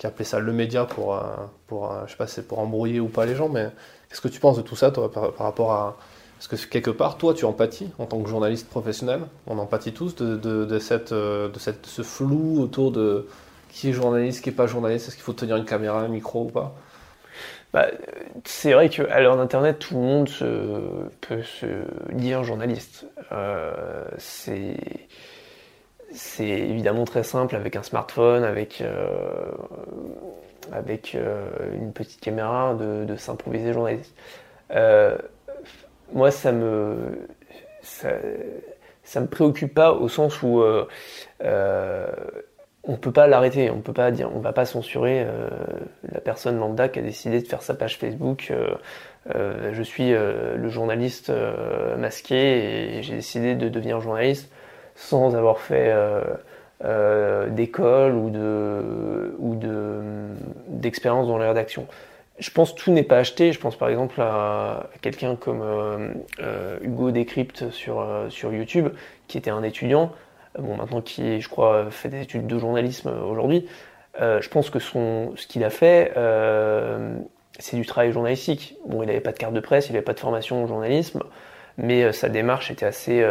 qui 0.00 0.06
a 0.06 0.08
appelé 0.08 0.24
ça 0.24 0.38
le 0.38 0.52
média 0.54 0.86
pour, 0.86 1.14
euh, 1.14 1.20
pour 1.66 1.92
euh, 1.92 2.06
je 2.06 2.12
sais 2.12 2.16
pas 2.16 2.26
c'est 2.26 2.48
pour 2.48 2.58
embrouiller 2.58 3.00
ou 3.00 3.08
pas 3.08 3.26
les 3.26 3.36
gens, 3.36 3.50
mais 3.50 3.68
qu'est-ce 4.08 4.22
que 4.22 4.28
tu 4.28 4.40
penses 4.40 4.56
de 4.56 4.62
tout 4.62 4.74
ça, 4.74 4.90
toi, 4.90 5.12
par, 5.12 5.36
rapport 5.36 5.72
à. 5.72 5.98
Est-ce 6.40 6.48
que 6.48 6.56
quelque 6.56 6.90
part, 6.90 7.18
toi, 7.18 7.34
tu 7.34 7.44
empathies 7.44 7.90
en 7.98 8.06
tant 8.06 8.18
que 8.22 8.26
journaliste 8.26 8.66
professionnel 8.70 9.20
On 9.46 9.58
empathie 9.58 9.92
tous 9.92 10.16
de, 10.16 10.36
de, 10.36 10.78
cette, 10.78 11.12
euh, 11.12 11.50
de 11.50 11.58
cette, 11.58 11.84
ce 11.84 12.00
flou 12.00 12.62
autour 12.62 12.92
de 12.92 13.28
qui 13.68 13.90
est 13.90 13.92
journaliste, 13.92 14.42
qui 14.42 14.48
est 14.48 14.52
pas 14.52 14.66
journaliste, 14.66 15.08
est-ce 15.08 15.16
qu'il 15.16 15.22
faut 15.22 15.34
tenir 15.34 15.56
une 15.56 15.66
caméra, 15.66 16.00
un 16.00 16.08
micro 16.08 16.44
ou 16.44 16.48
pas? 16.48 16.74
Bah, 17.74 17.88
c'est 18.46 18.72
vrai 18.72 18.88
qu'à 18.88 19.20
l'heure 19.20 19.36
d'Internet, 19.36 19.80
tout 19.80 19.94
le 19.96 20.00
monde 20.00 20.30
peut 21.20 21.42
se 21.42 21.66
dire 22.14 22.42
journaliste. 22.42 23.04
C'est 24.16 24.76
évidemment 26.40 27.04
très 27.04 27.22
simple 27.22 27.56
avec 27.56 27.76
un 27.76 27.82
smartphone, 27.82 28.44
avec, 28.44 28.80
euh, 28.80 29.50
avec 30.72 31.14
euh, 31.14 31.48
une 31.74 31.92
petite 31.92 32.20
caméra, 32.20 32.74
de, 32.74 33.16
s'improviser 33.16 33.72
journaliste. 33.72 34.14
moi, 36.12 36.30
ça 36.30 36.52
me 36.52 37.28
ça, 37.82 38.10
me 39.20 39.26
préoccupe 39.26 39.74
pas 39.74 39.92
au 39.92 40.08
sens 40.08 40.42
où 40.42 40.62
on 42.84 42.96
peut 42.96 43.12
pas 43.12 43.26
l'arrêter, 43.26 43.70
on 43.70 43.80
peut 43.80 43.92
pas 43.92 44.10
dire, 44.10 44.30
on 44.34 44.40
va 44.40 44.52
pas 44.52 44.64
censurer 44.64 45.22
euh, 45.26 45.48
la 46.10 46.20
personne 46.20 46.58
lambda 46.58 46.88
qui 46.88 46.98
a 46.98 47.02
décidé 47.02 47.40
de 47.40 47.46
faire 47.46 47.62
sa 47.62 47.74
page 47.74 47.98
Facebook. 47.98 48.48
Euh, 48.50 48.74
euh, 49.34 49.70
je 49.74 49.82
suis 49.82 50.10
le 50.12 50.68
journaliste 50.68 51.30
masqué 51.98 52.96
et 52.98 53.02
j'ai 53.02 53.16
décidé 53.16 53.54
de 53.54 53.68
devenir 53.68 54.00
journaliste 54.00 54.50
sans 55.00 55.34
avoir 55.34 55.58
fait 55.60 55.94
d'école 57.48 58.14
ou 58.14 58.30
de 58.30 59.34
ou 59.38 59.54
de 59.54 60.00
d'expérience 60.68 61.26
dans 61.26 61.38
la 61.38 61.48
rédaction. 61.48 61.86
je 62.38 62.50
pense 62.50 62.72
que 62.72 62.80
tout 62.80 62.92
n'est 62.92 63.02
pas 63.02 63.18
acheté. 63.18 63.52
Je 63.52 63.60
pense 63.60 63.76
par 63.76 63.88
exemple 63.88 64.20
à, 64.20 64.88
quelqu'un 65.02 65.36
comme 65.36 65.62
Hugo 66.82 67.10
Décrypte 67.10 67.70
sur, 67.70 68.06
sur 68.28 68.52
YouTube, 68.52 68.88
qui 69.28 69.38
était 69.38 69.50
un 69.50 69.62
étudiant, 69.62 70.12
bon, 70.58 70.76
maintenant 70.76 71.00
qui, 71.00 71.40
je 71.40 71.48
crois, 71.48 71.90
fait 71.90 72.08
des 72.08 72.22
études 72.22 72.46
de 72.46 72.58
journalisme 72.58 73.10
aujourd'hui. 73.30 73.66
je 74.18 74.48
pense 74.48 74.70
que 74.70 74.78
son, 74.78 75.32
ce 75.36 75.46
qu'il 75.46 75.64
a 75.64 75.70
fait, 75.70 76.12
c'est 77.58 77.76
du 77.76 77.86
travail 77.86 78.12
journalistique. 78.12 78.76
Bon, 78.86 79.02
il 79.02 79.06
n'avait 79.06 79.20
pas 79.20 79.32
de 79.32 79.38
carte 79.38 79.54
de 79.54 79.60
presse, 79.60 79.88
il 79.88 79.92
n'avait 79.92 80.04
pas 80.04 80.14
de 80.14 80.20
formation 80.20 80.64
au 80.64 80.66
journalisme, 80.66 81.22
mais 81.78 82.12
sa 82.12 82.28
démarche 82.28 82.70
était 82.70 82.86
assez, 82.86 83.22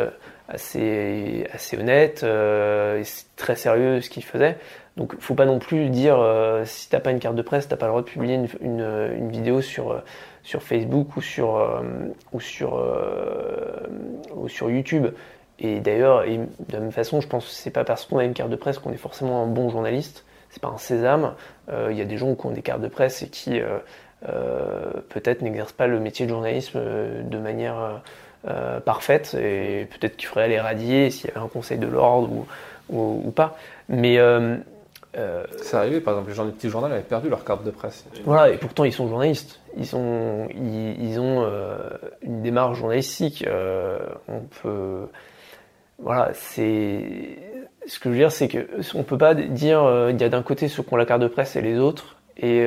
assez, 0.49 1.77
honnête, 1.77 2.21
euh, 2.23 3.03
très 3.35 3.55
sérieux 3.55 4.01
ce 4.01 4.09
qu'il 4.09 4.23
faisait. 4.23 4.57
Donc 4.97 5.15
faut 5.19 5.35
pas 5.35 5.45
non 5.45 5.59
plus 5.59 5.89
dire 5.89 6.19
euh, 6.19 6.65
si 6.65 6.89
t'as 6.89 6.99
pas 6.99 7.11
une 7.11 7.19
carte 7.19 7.35
de 7.35 7.41
presse, 7.41 7.67
t'as 7.67 7.77
pas 7.77 7.85
le 7.85 7.91
droit 7.91 8.01
de 8.01 8.07
publier 8.07 8.35
une, 8.35 8.47
une, 8.59 9.13
une 9.17 9.29
vidéo 9.29 9.61
sur, 9.61 9.91
euh, 9.91 9.99
sur 10.43 10.61
Facebook 10.61 11.15
ou 11.15 11.21
sur, 11.21 11.55
euh, 11.55 11.81
ou 12.33 12.41
sur, 12.41 12.77
euh, 12.77 13.87
ou 14.35 14.49
sur 14.49 14.69
YouTube. 14.69 15.07
Et 15.59 15.79
d'ailleurs, 15.79 16.23
de 16.25 16.73
la 16.73 16.79
même 16.79 16.91
façon, 16.91 17.21
je 17.21 17.27
pense 17.27 17.45
que 17.45 17.51
c'est 17.51 17.71
pas 17.71 17.83
parce 17.83 18.05
qu'on 18.05 18.17
a 18.17 18.23
une 18.23 18.33
carte 18.33 18.49
de 18.49 18.55
presse 18.55 18.79
qu'on 18.79 18.91
est 18.91 18.97
forcément 18.97 19.43
un 19.43 19.47
bon 19.47 19.69
journaliste. 19.69 20.25
C'est 20.49 20.61
pas 20.61 20.69
un 20.69 20.77
sésame. 20.77 21.35
Il 21.69 21.97
y 21.97 22.01
a 22.01 22.05
des 22.05 22.17
gens 22.17 22.33
qui 22.33 22.45
ont 22.45 22.51
des 22.51 22.61
cartes 22.61 22.81
de 22.81 22.87
presse 22.87 23.21
et 23.23 23.27
qui 23.27 23.59
peut-être 24.21 25.41
n'exercent 25.41 25.73
pas 25.73 25.87
le 25.87 25.99
métier 25.99 26.25
de 26.25 26.31
journalisme 26.31 26.79
de 27.23 27.37
manière 27.37 28.01
euh, 28.47 28.79
parfaite 28.79 29.35
et 29.37 29.85
peut-être 29.89 30.15
qu'il 30.15 30.29
faudrait 30.29 30.47
les 30.47 30.61
radier 30.61 31.09
s'il 31.09 31.27
y 31.27 31.31
avait 31.31 31.45
un 31.45 31.49
conseil 31.49 31.77
de 31.77 31.87
l'ordre 31.87 32.31
ou, 32.89 33.21
ou, 33.25 33.31
pas. 33.31 33.57
Mais 33.89 34.17
euh, 34.17 34.55
euh, 35.17 35.43
c'est 35.61 35.75
arrivé, 35.75 35.99
par 35.99 36.13
exemple, 36.13 36.29
les 36.29 36.35
gens 36.35 36.45
du 36.45 36.53
petit 36.53 36.69
journal 36.69 36.89
avaient 36.93 37.01
perdu 37.01 37.27
leur 37.27 37.43
carte 37.43 37.65
de 37.65 37.71
presse. 37.71 38.05
Voilà, 38.23 38.53
et 38.53 38.57
pourtant 38.57 38.85
ils 38.85 38.93
sont 38.93 39.09
journalistes. 39.09 39.59
Ils, 39.75 39.85
sont, 39.85 40.47
ils, 40.55 41.19
ont 41.19 41.45
une 42.21 42.41
démarche 42.41 42.77
journalistique. 42.77 43.45
on 44.29 44.39
peut. 44.61 45.07
Voilà, 45.97 46.31
c'est. 46.33 47.37
Ce 47.87 47.99
que 47.99 48.05
je 48.05 48.09
veux 48.09 48.19
dire, 48.19 48.31
c'est 48.31 48.47
que 48.47 48.69
on 48.95 49.03
peut 49.03 49.17
pas 49.17 49.33
dire 49.33 50.07
il 50.11 50.21
y 50.21 50.23
a 50.23 50.29
d'un 50.29 50.43
côté 50.43 50.69
ceux 50.69 50.81
qui 50.81 50.93
ont 50.93 50.97
la 50.97 51.05
carte 51.05 51.21
de 51.21 51.27
presse 51.27 51.57
et 51.57 51.61
les 51.61 51.77
autres. 51.77 52.15
Et, 52.37 52.65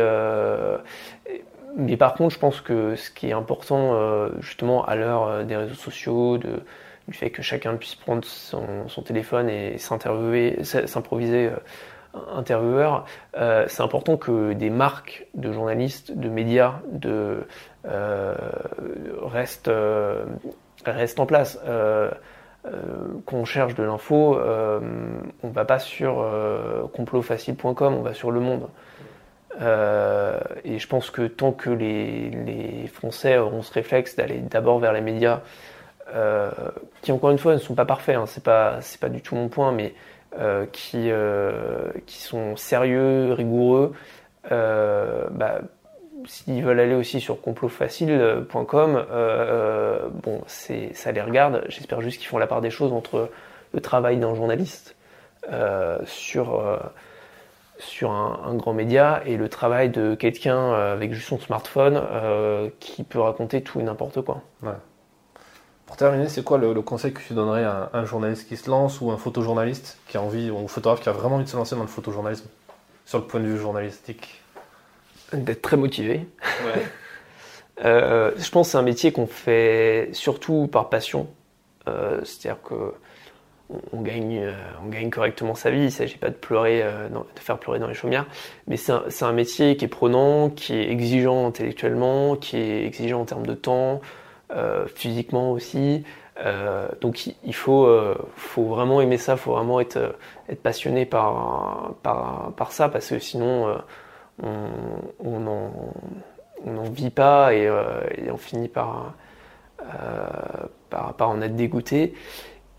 mais 1.76 1.96
par 1.96 2.14
contre, 2.14 2.34
je 2.34 2.38
pense 2.38 2.60
que 2.60 2.96
ce 2.96 3.10
qui 3.10 3.28
est 3.28 3.32
important, 3.32 3.94
euh, 3.94 4.30
justement, 4.40 4.84
à 4.84 4.94
l'heure 4.94 5.26
euh, 5.26 5.44
des 5.44 5.56
réseaux 5.56 5.74
sociaux, 5.74 6.38
du 6.38 7.14
fait 7.14 7.30
que 7.30 7.42
chacun 7.42 7.76
puisse 7.76 7.94
prendre 7.94 8.24
son, 8.24 9.02
téléphone 9.04 9.48
et 9.48 9.78
s'improviser 9.78 11.46
euh, 11.46 11.56
intervieweur, 12.34 13.06
c'est 13.34 13.80
important 13.80 14.18
que 14.18 14.52
des 14.52 14.68
marques 14.68 15.26
de 15.34 15.50
journalistes, 15.50 16.12
de 16.12 16.28
médias, 16.28 16.80
de 16.90 17.46
restent, 19.22 19.70
restent 20.84 21.20
en 21.20 21.26
place. 21.26 21.58
qu'on 23.24 23.44
cherche 23.46 23.74
de 23.74 23.82
l'info, 23.82 24.38
on 25.42 25.48
va 25.48 25.64
pas 25.64 25.78
sur 25.78 26.22
complotfacile.com, 26.92 27.94
on 27.94 28.02
va 28.02 28.12
sur 28.12 28.30
Le 28.30 28.40
Monde. 28.40 28.68
Euh, 29.60 30.38
et 30.64 30.78
je 30.78 30.86
pense 30.86 31.10
que 31.10 31.26
tant 31.26 31.52
que 31.52 31.70
les, 31.70 32.86
Français 32.92 33.38
auront 33.38 33.62
ce 33.62 33.72
réflexe 33.72 34.16
d'aller 34.16 34.38
d'abord 34.38 34.78
vers 34.78 34.92
les 34.92 35.00
médias, 35.00 35.40
euh, 36.14 36.50
qui 37.02 37.12
encore 37.12 37.30
une 37.30 37.38
fois 37.38 37.54
ne 37.54 37.58
sont 37.58 37.74
pas 37.74 37.84
parfaits, 37.84 38.16
hein, 38.16 38.26
c'est 38.26 38.42
pas 38.44 38.78
pas 39.00 39.08
du 39.08 39.20
tout 39.20 39.34
mon 39.34 39.48
point, 39.48 39.72
mais 39.72 39.94
euh, 40.38 40.66
qui 40.72 41.10
qui 42.06 42.22
sont 42.22 42.56
sérieux, 42.56 43.32
rigoureux, 43.32 43.92
bah, 44.50 45.60
s'ils 46.26 46.62
veulent 46.62 46.80
aller 46.80 46.94
aussi 46.94 47.20
sur 47.20 47.40
complotfacile.com, 47.40 49.06
bon 50.22 50.40
ça 50.46 51.12
les 51.12 51.22
regarde. 51.22 51.64
J'espère 51.68 52.00
juste 52.00 52.18
qu'ils 52.18 52.28
font 52.28 52.38
la 52.38 52.46
part 52.46 52.60
des 52.60 52.70
choses 52.70 52.92
entre 52.92 53.30
le 53.74 53.80
travail 53.80 54.18
d'un 54.18 54.34
journaliste 54.34 54.94
sur 56.04 56.78
sur 57.82 58.10
un, 58.10 58.54
grand 58.54 58.72
média 58.72 59.22
et 59.26 59.36
le 59.36 59.48
travail 59.48 59.90
de 59.90 60.14
quelqu'un 60.14 60.56
euh, 60.56 60.92
avec 60.94 61.12
juste 61.12 61.28
son 61.28 61.38
smartphone 61.38 62.00
euh, 62.00 62.70
qui 62.80 63.02
peut 63.02 63.20
raconter 63.20 63.62
tout 63.62 63.80
et 63.80 63.82
n'importe 63.82 64.22
quoi. 64.22 64.42
Pour 65.86 65.96
terminer, 65.96 66.28
c'est 66.28 66.44
quoi 66.44 66.58
le, 66.58 66.80
conseil 66.80 67.12
que 67.12 67.20
tu 67.20 67.34
donnerais 67.34 67.64
à 67.64 67.90
un, 67.92 68.04
journaliste 68.04 68.48
qui 68.48 68.56
se 68.56 68.70
lance 68.70 69.00
ou 69.00 69.10
un 69.10 69.16
photojournaliste 69.16 69.98
qui 70.08 70.16
a 70.16 70.22
envie, 70.22 70.50
ou 70.50 70.58
un 70.58 70.68
photographe 70.68 71.00
qui 71.00 71.08
a 71.08 71.12
vraiment 71.12 71.36
envie 71.36 71.44
de 71.44 71.50
se 71.50 71.56
lancer 71.56 71.74
dans 71.74 71.82
le 71.82 71.88
photojournalisme 71.88 72.46
sur 73.04 73.18
le 73.18 73.24
point 73.24 73.40
de 73.40 73.46
vue 73.46 73.58
journalistique? 73.58 74.40
D'être 75.32 75.62
très 75.62 75.76
motivé. 75.76 76.26
Euh, 77.86 78.30
je 78.36 78.48
pense 78.50 78.68
que 78.68 78.72
c'est 78.72 78.78
un 78.78 78.82
métier 78.82 79.12
qu'on 79.12 79.26
fait 79.26 80.10
surtout 80.12 80.68
par 80.70 80.88
passion. 80.88 81.26
C'est-à-dire 81.86 82.62
que 82.62 82.94
on 83.92 84.00
gagne, 84.02 84.38
euh, 84.38 84.52
on 84.84 84.88
gagne 84.88 85.10
correctement 85.10 85.54
sa 85.54 85.70
vie. 85.70 85.78
Il 85.78 85.84
ne 85.84 85.90
s'agit 85.90 86.18
pas 86.18 86.28
de 86.28 86.34
pleurer, 86.34 86.82
euh, 86.82 87.08
de 87.08 87.40
faire 87.40 87.58
pleurer 87.58 87.78
dans 87.78 87.86
les 87.86 87.94
chaumières, 87.94 88.26
mais 88.66 88.76
c'est 88.76 88.92
un, 89.22 89.32
métier 89.32 89.76
qui 89.76 89.84
est 89.84 89.88
prenant, 89.88 90.50
qui 90.50 90.74
est 90.74 90.90
exigeant 90.90 91.46
intellectuellement, 91.46 92.36
qui 92.36 92.56
est 92.56 92.86
exigeant 92.86 93.20
en 93.22 93.24
termes 93.24 93.46
de 93.46 93.54
temps, 93.54 94.00
euh, 94.54 94.86
physiquement 94.94 95.52
aussi. 95.52 96.04
donc 97.00 97.26
il 97.26 97.54
faut, 97.54 97.88
faut 98.36 98.64
vraiment 98.64 99.00
aimer 99.00 99.18
ça, 99.18 99.34
il 99.34 99.38
faut 99.38 99.52
vraiment 99.52 99.80
être, 99.80 100.16
être 100.48 100.62
passionné 100.62 101.06
par, 101.06 101.94
par, 102.02 102.72
ça, 102.72 102.88
parce 102.88 103.08
que 103.08 103.18
sinon 103.18 103.76
on 104.42 105.40
n'en 105.40 106.90
vit 106.90 107.10
pas 107.10 107.54
et, 107.54 107.70
on 108.30 108.36
finit 108.36 108.68
par, 108.68 109.14
par, 110.90 111.14
par 111.14 111.30
en 111.30 111.40
être 111.42 111.54
dégoûté. 111.54 112.14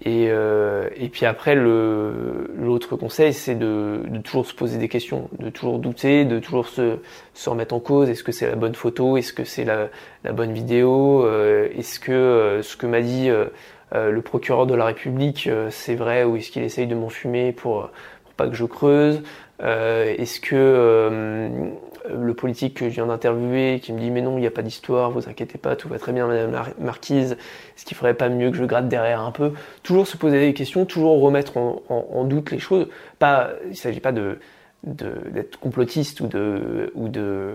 Et, 0.05 0.27
euh, 0.29 0.89
et 0.97 1.07
puis 1.07 1.25
après, 1.25 1.55
l'autre 1.55 2.97
conseil, 2.97 3.33
c'est 3.33 3.55
de, 3.55 4.01
de, 4.05 4.17
toujours 4.19 4.45
se 4.45 4.53
poser 4.53 4.77
des 4.77 4.89
questions, 4.89 5.29
de 5.39 5.49
toujours 5.49 5.79
douter, 5.79 6.25
de 6.25 6.39
toujours 6.39 6.67
se, 6.67 6.97
se 7.33 7.49
remettre 7.49 7.73
en 7.73 7.79
cause. 7.79 8.09
Est-ce 8.09 8.23
que 8.23 8.33
c'est 8.33 8.47
la 8.47 8.55
bonne 8.55 8.75
photo? 8.75 9.15
Est-ce 9.15 9.31
que 9.31 9.45
c'est 9.45 9.63
la, 9.63 9.87
la, 10.25 10.33
bonne 10.33 10.51
vidéo? 10.51 11.25
Euh, 11.25 11.69
Est-ce 11.77 12.01
que 12.01 12.11
euh, 12.11 12.61
ce 12.61 12.75
que 12.75 12.85
m'a 12.85 12.99
dit 12.99 13.29
euh, 13.29 13.45
le 13.93 14.21
procureur 14.21 14.65
de 14.67 14.75
la 14.75 14.85
République, 14.85 15.49
c'est 15.69 15.95
vrai 15.95 16.25
ou 16.25 16.35
est-ce 16.35 16.51
qu'il 16.51 16.63
essaye 16.63 16.87
de 16.87 16.95
m'enfumer 16.95 17.53
pour, 17.53 17.89
pour 18.25 18.33
pas 18.33 18.47
que 18.47 18.55
je 18.55 18.65
creuse? 18.65 19.21
Est-ce 19.59 20.39
que 20.39 21.71
le 22.09 22.33
politique 22.33 22.75
que 22.75 22.89
je 22.89 22.95
viens 22.95 23.05
d'interviewer 23.05 23.79
qui 23.81 23.93
me 23.93 23.99
dit 23.99 24.11
mais 24.11 24.21
non 24.21 24.37
il 24.37 24.41
n'y 24.41 24.47
a 24.47 24.51
pas 24.51 24.61
d'histoire, 24.61 25.11
vous 25.11 25.29
inquiétez 25.29 25.57
pas, 25.57 25.75
tout 25.75 25.87
va 25.87 25.99
très 25.99 26.11
bien 26.11 26.27
Madame 26.27 26.51
la 26.51 26.65
Marquise, 26.79 27.33
est-ce 27.33 27.85
qu'il 27.85 27.95
ferait 27.95 28.13
pas 28.13 28.29
mieux 28.29 28.51
que 28.51 28.57
je 28.57 28.65
gratte 28.65 28.87
derrière 28.87 29.21
un 29.21 29.31
peu? 29.31 29.53
Toujours 29.83 30.07
se 30.07 30.17
poser 30.17 30.39
des 30.39 30.53
questions, 30.53 30.85
toujours 30.85 31.21
remettre 31.21 31.57
en, 31.57 32.23
doute 32.25 32.51
les 32.51 32.59
choses. 32.59 32.87
Pas, 33.19 33.51
il 33.65 33.69
ne 33.71 33.75
s'agit 33.75 33.99
pas 33.99 34.11
de 34.11 34.39
d'être 34.83 35.57
complotiste 35.61 36.19
ou 36.19 36.27
de 36.27 36.91
ou 36.93 37.07
de 37.07 37.53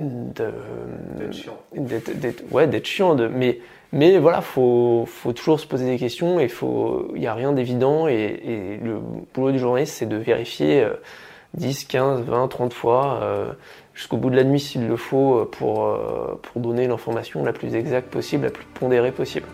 d'être 0.00 1.32
chiant 1.32 1.58
ouais 2.52 2.68
d'être 2.68 2.86
chiant 2.86 3.16
de 3.16 3.26
mais 3.26 3.58
mais 3.92 4.18
voilà 4.18 4.40
faut 4.40 5.04
faut 5.06 5.32
toujours 5.32 5.60
se 5.60 5.66
poser 5.66 5.86
des 5.86 5.98
questions 5.98 6.40
et 6.40 6.48
faut 6.48 7.12
il 7.14 7.22
y 7.22 7.26
a 7.26 7.34
rien 7.34 7.52
d'évident 7.52 8.08
et, 8.08 8.14
et, 8.14 8.76
le 8.78 8.98
boulot 9.34 9.52
du 9.52 9.58
journaliste 9.58 9.94
c'est 9.94 10.08
de 10.08 10.16
vérifier 10.16 10.82
euh, 10.82 10.94
10, 11.54 11.84
15, 11.84 12.24
20, 12.24 12.48
30 12.48 12.72
fois, 12.72 13.20
euh, 13.22 13.52
jusqu'au 13.94 14.16
bout 14.16 14.30
de 14.30 14.36
la 14.36 14.44
nuit 14.44 14.60
s'il 14.60 14.86
le 14.86 14.96
faut, 14.96 15.38
euh, 15.38 15.44
pour, 15.44 15.86
euh, 15.86 16.40
pour 16.40 16.62
donner 16.62 16.86
l'information 16.88 17.44
la 17.44 17.52
plus 17.52 17.74
exacte 17.74 18.10
possible, 18.10 18.44
la 18.44 18.50
plus 18.50 18.64
pondérée 18.74 19.12
possible. 19.12 19.46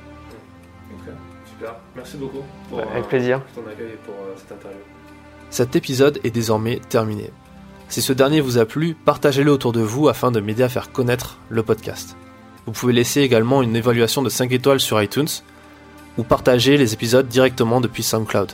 Ok, 0.95 1.13
super. 1.47 1.75
Merci 1.97 2.17
beaucoup 2.17 2.43
pour, 2.69 2.81
avec 2.81 3.09
plaisir. 3.09 3.43
ton 3.55 3.63
accueil 3.63 3.93
et 3.93 3.99
pour 4.05 4.15
cette 4.37 4.53
interview. 4.53 4.81
Cet 5.51 5.77
épisode 5.77 6.21
est 6.25 6.31
désormais 6.31 6.79
terminé. 6.89 7.31
Si 7.89 8.03
ce 8.03 8.13
dernier 8.13 8.41
vous 8.41 8.59
a 8.59 8.67
plu, 8.67 8.95
partagez-le 8.95 9.51
autour 9.51 9.73
de 9.73 9.81
vous 9.81 10.09
afin 10.09 10.31
de 10.31 10.41
m'aider 10.41 10.63
à 10.63 10.69
faire 10.69 10.93
connaître 10.93 11.39
le 11.49 11.63
podcast. 11.63 12.17
Vous 12.69 12.75
pouvez 12.75 12.93
laisser 12.93 13.23
également 13.23 13.63
une 13.63 13.75
évaluation 13.77 14.21
de 14.21 14.29
5 14.29 14.53
étoiles 14.53 14.79
sur 14.79 15.03
iTunes 15.03 15.31
ou 16.19 16.23
partager 16.23 16.77
les 16.77 16.93
épisodes 16.93 17.27
directement 17.27 17.81
depuis 17.81 18.03
SoundCloud. 18.03 18.53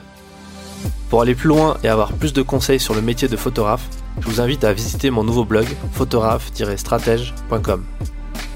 Pour 1.10 1.20
aller 1.20 1.34
plus 1.34 1.48
loin 1.48 1.78
et 1.82 1.88
avoir 1.88 2.12
plus 2.12 2.32
de 2.32 2.40
conseils 2.40 2.78
sur 2.78 2.94
le 2.94 3.02
métier 3.02 3.26
de 3.26 3.36
photographe, 3.36 3.88
je 4.20 4.28
vous 4.28 4.40
invite 4.40 4.62
à 4.62 4.72
visiter 4.72 5.10
mon 5.10 5.24
nouveau 5.24 5.44
blog 5.44 5.66
photographe-stratège.com. 5.94 7.84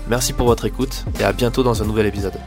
Merci 0.08 0.32
pour 0.32 0.46
votre 0.46 0.64
écoute 0.64 1.04
et 1.18 1.24
à 1.24 1.32
bientôt 1.32 1.64
dans 1.64 1.82
un 1.82 1.86
nouvel 1.86 2.06
épisode. 2.06 2.38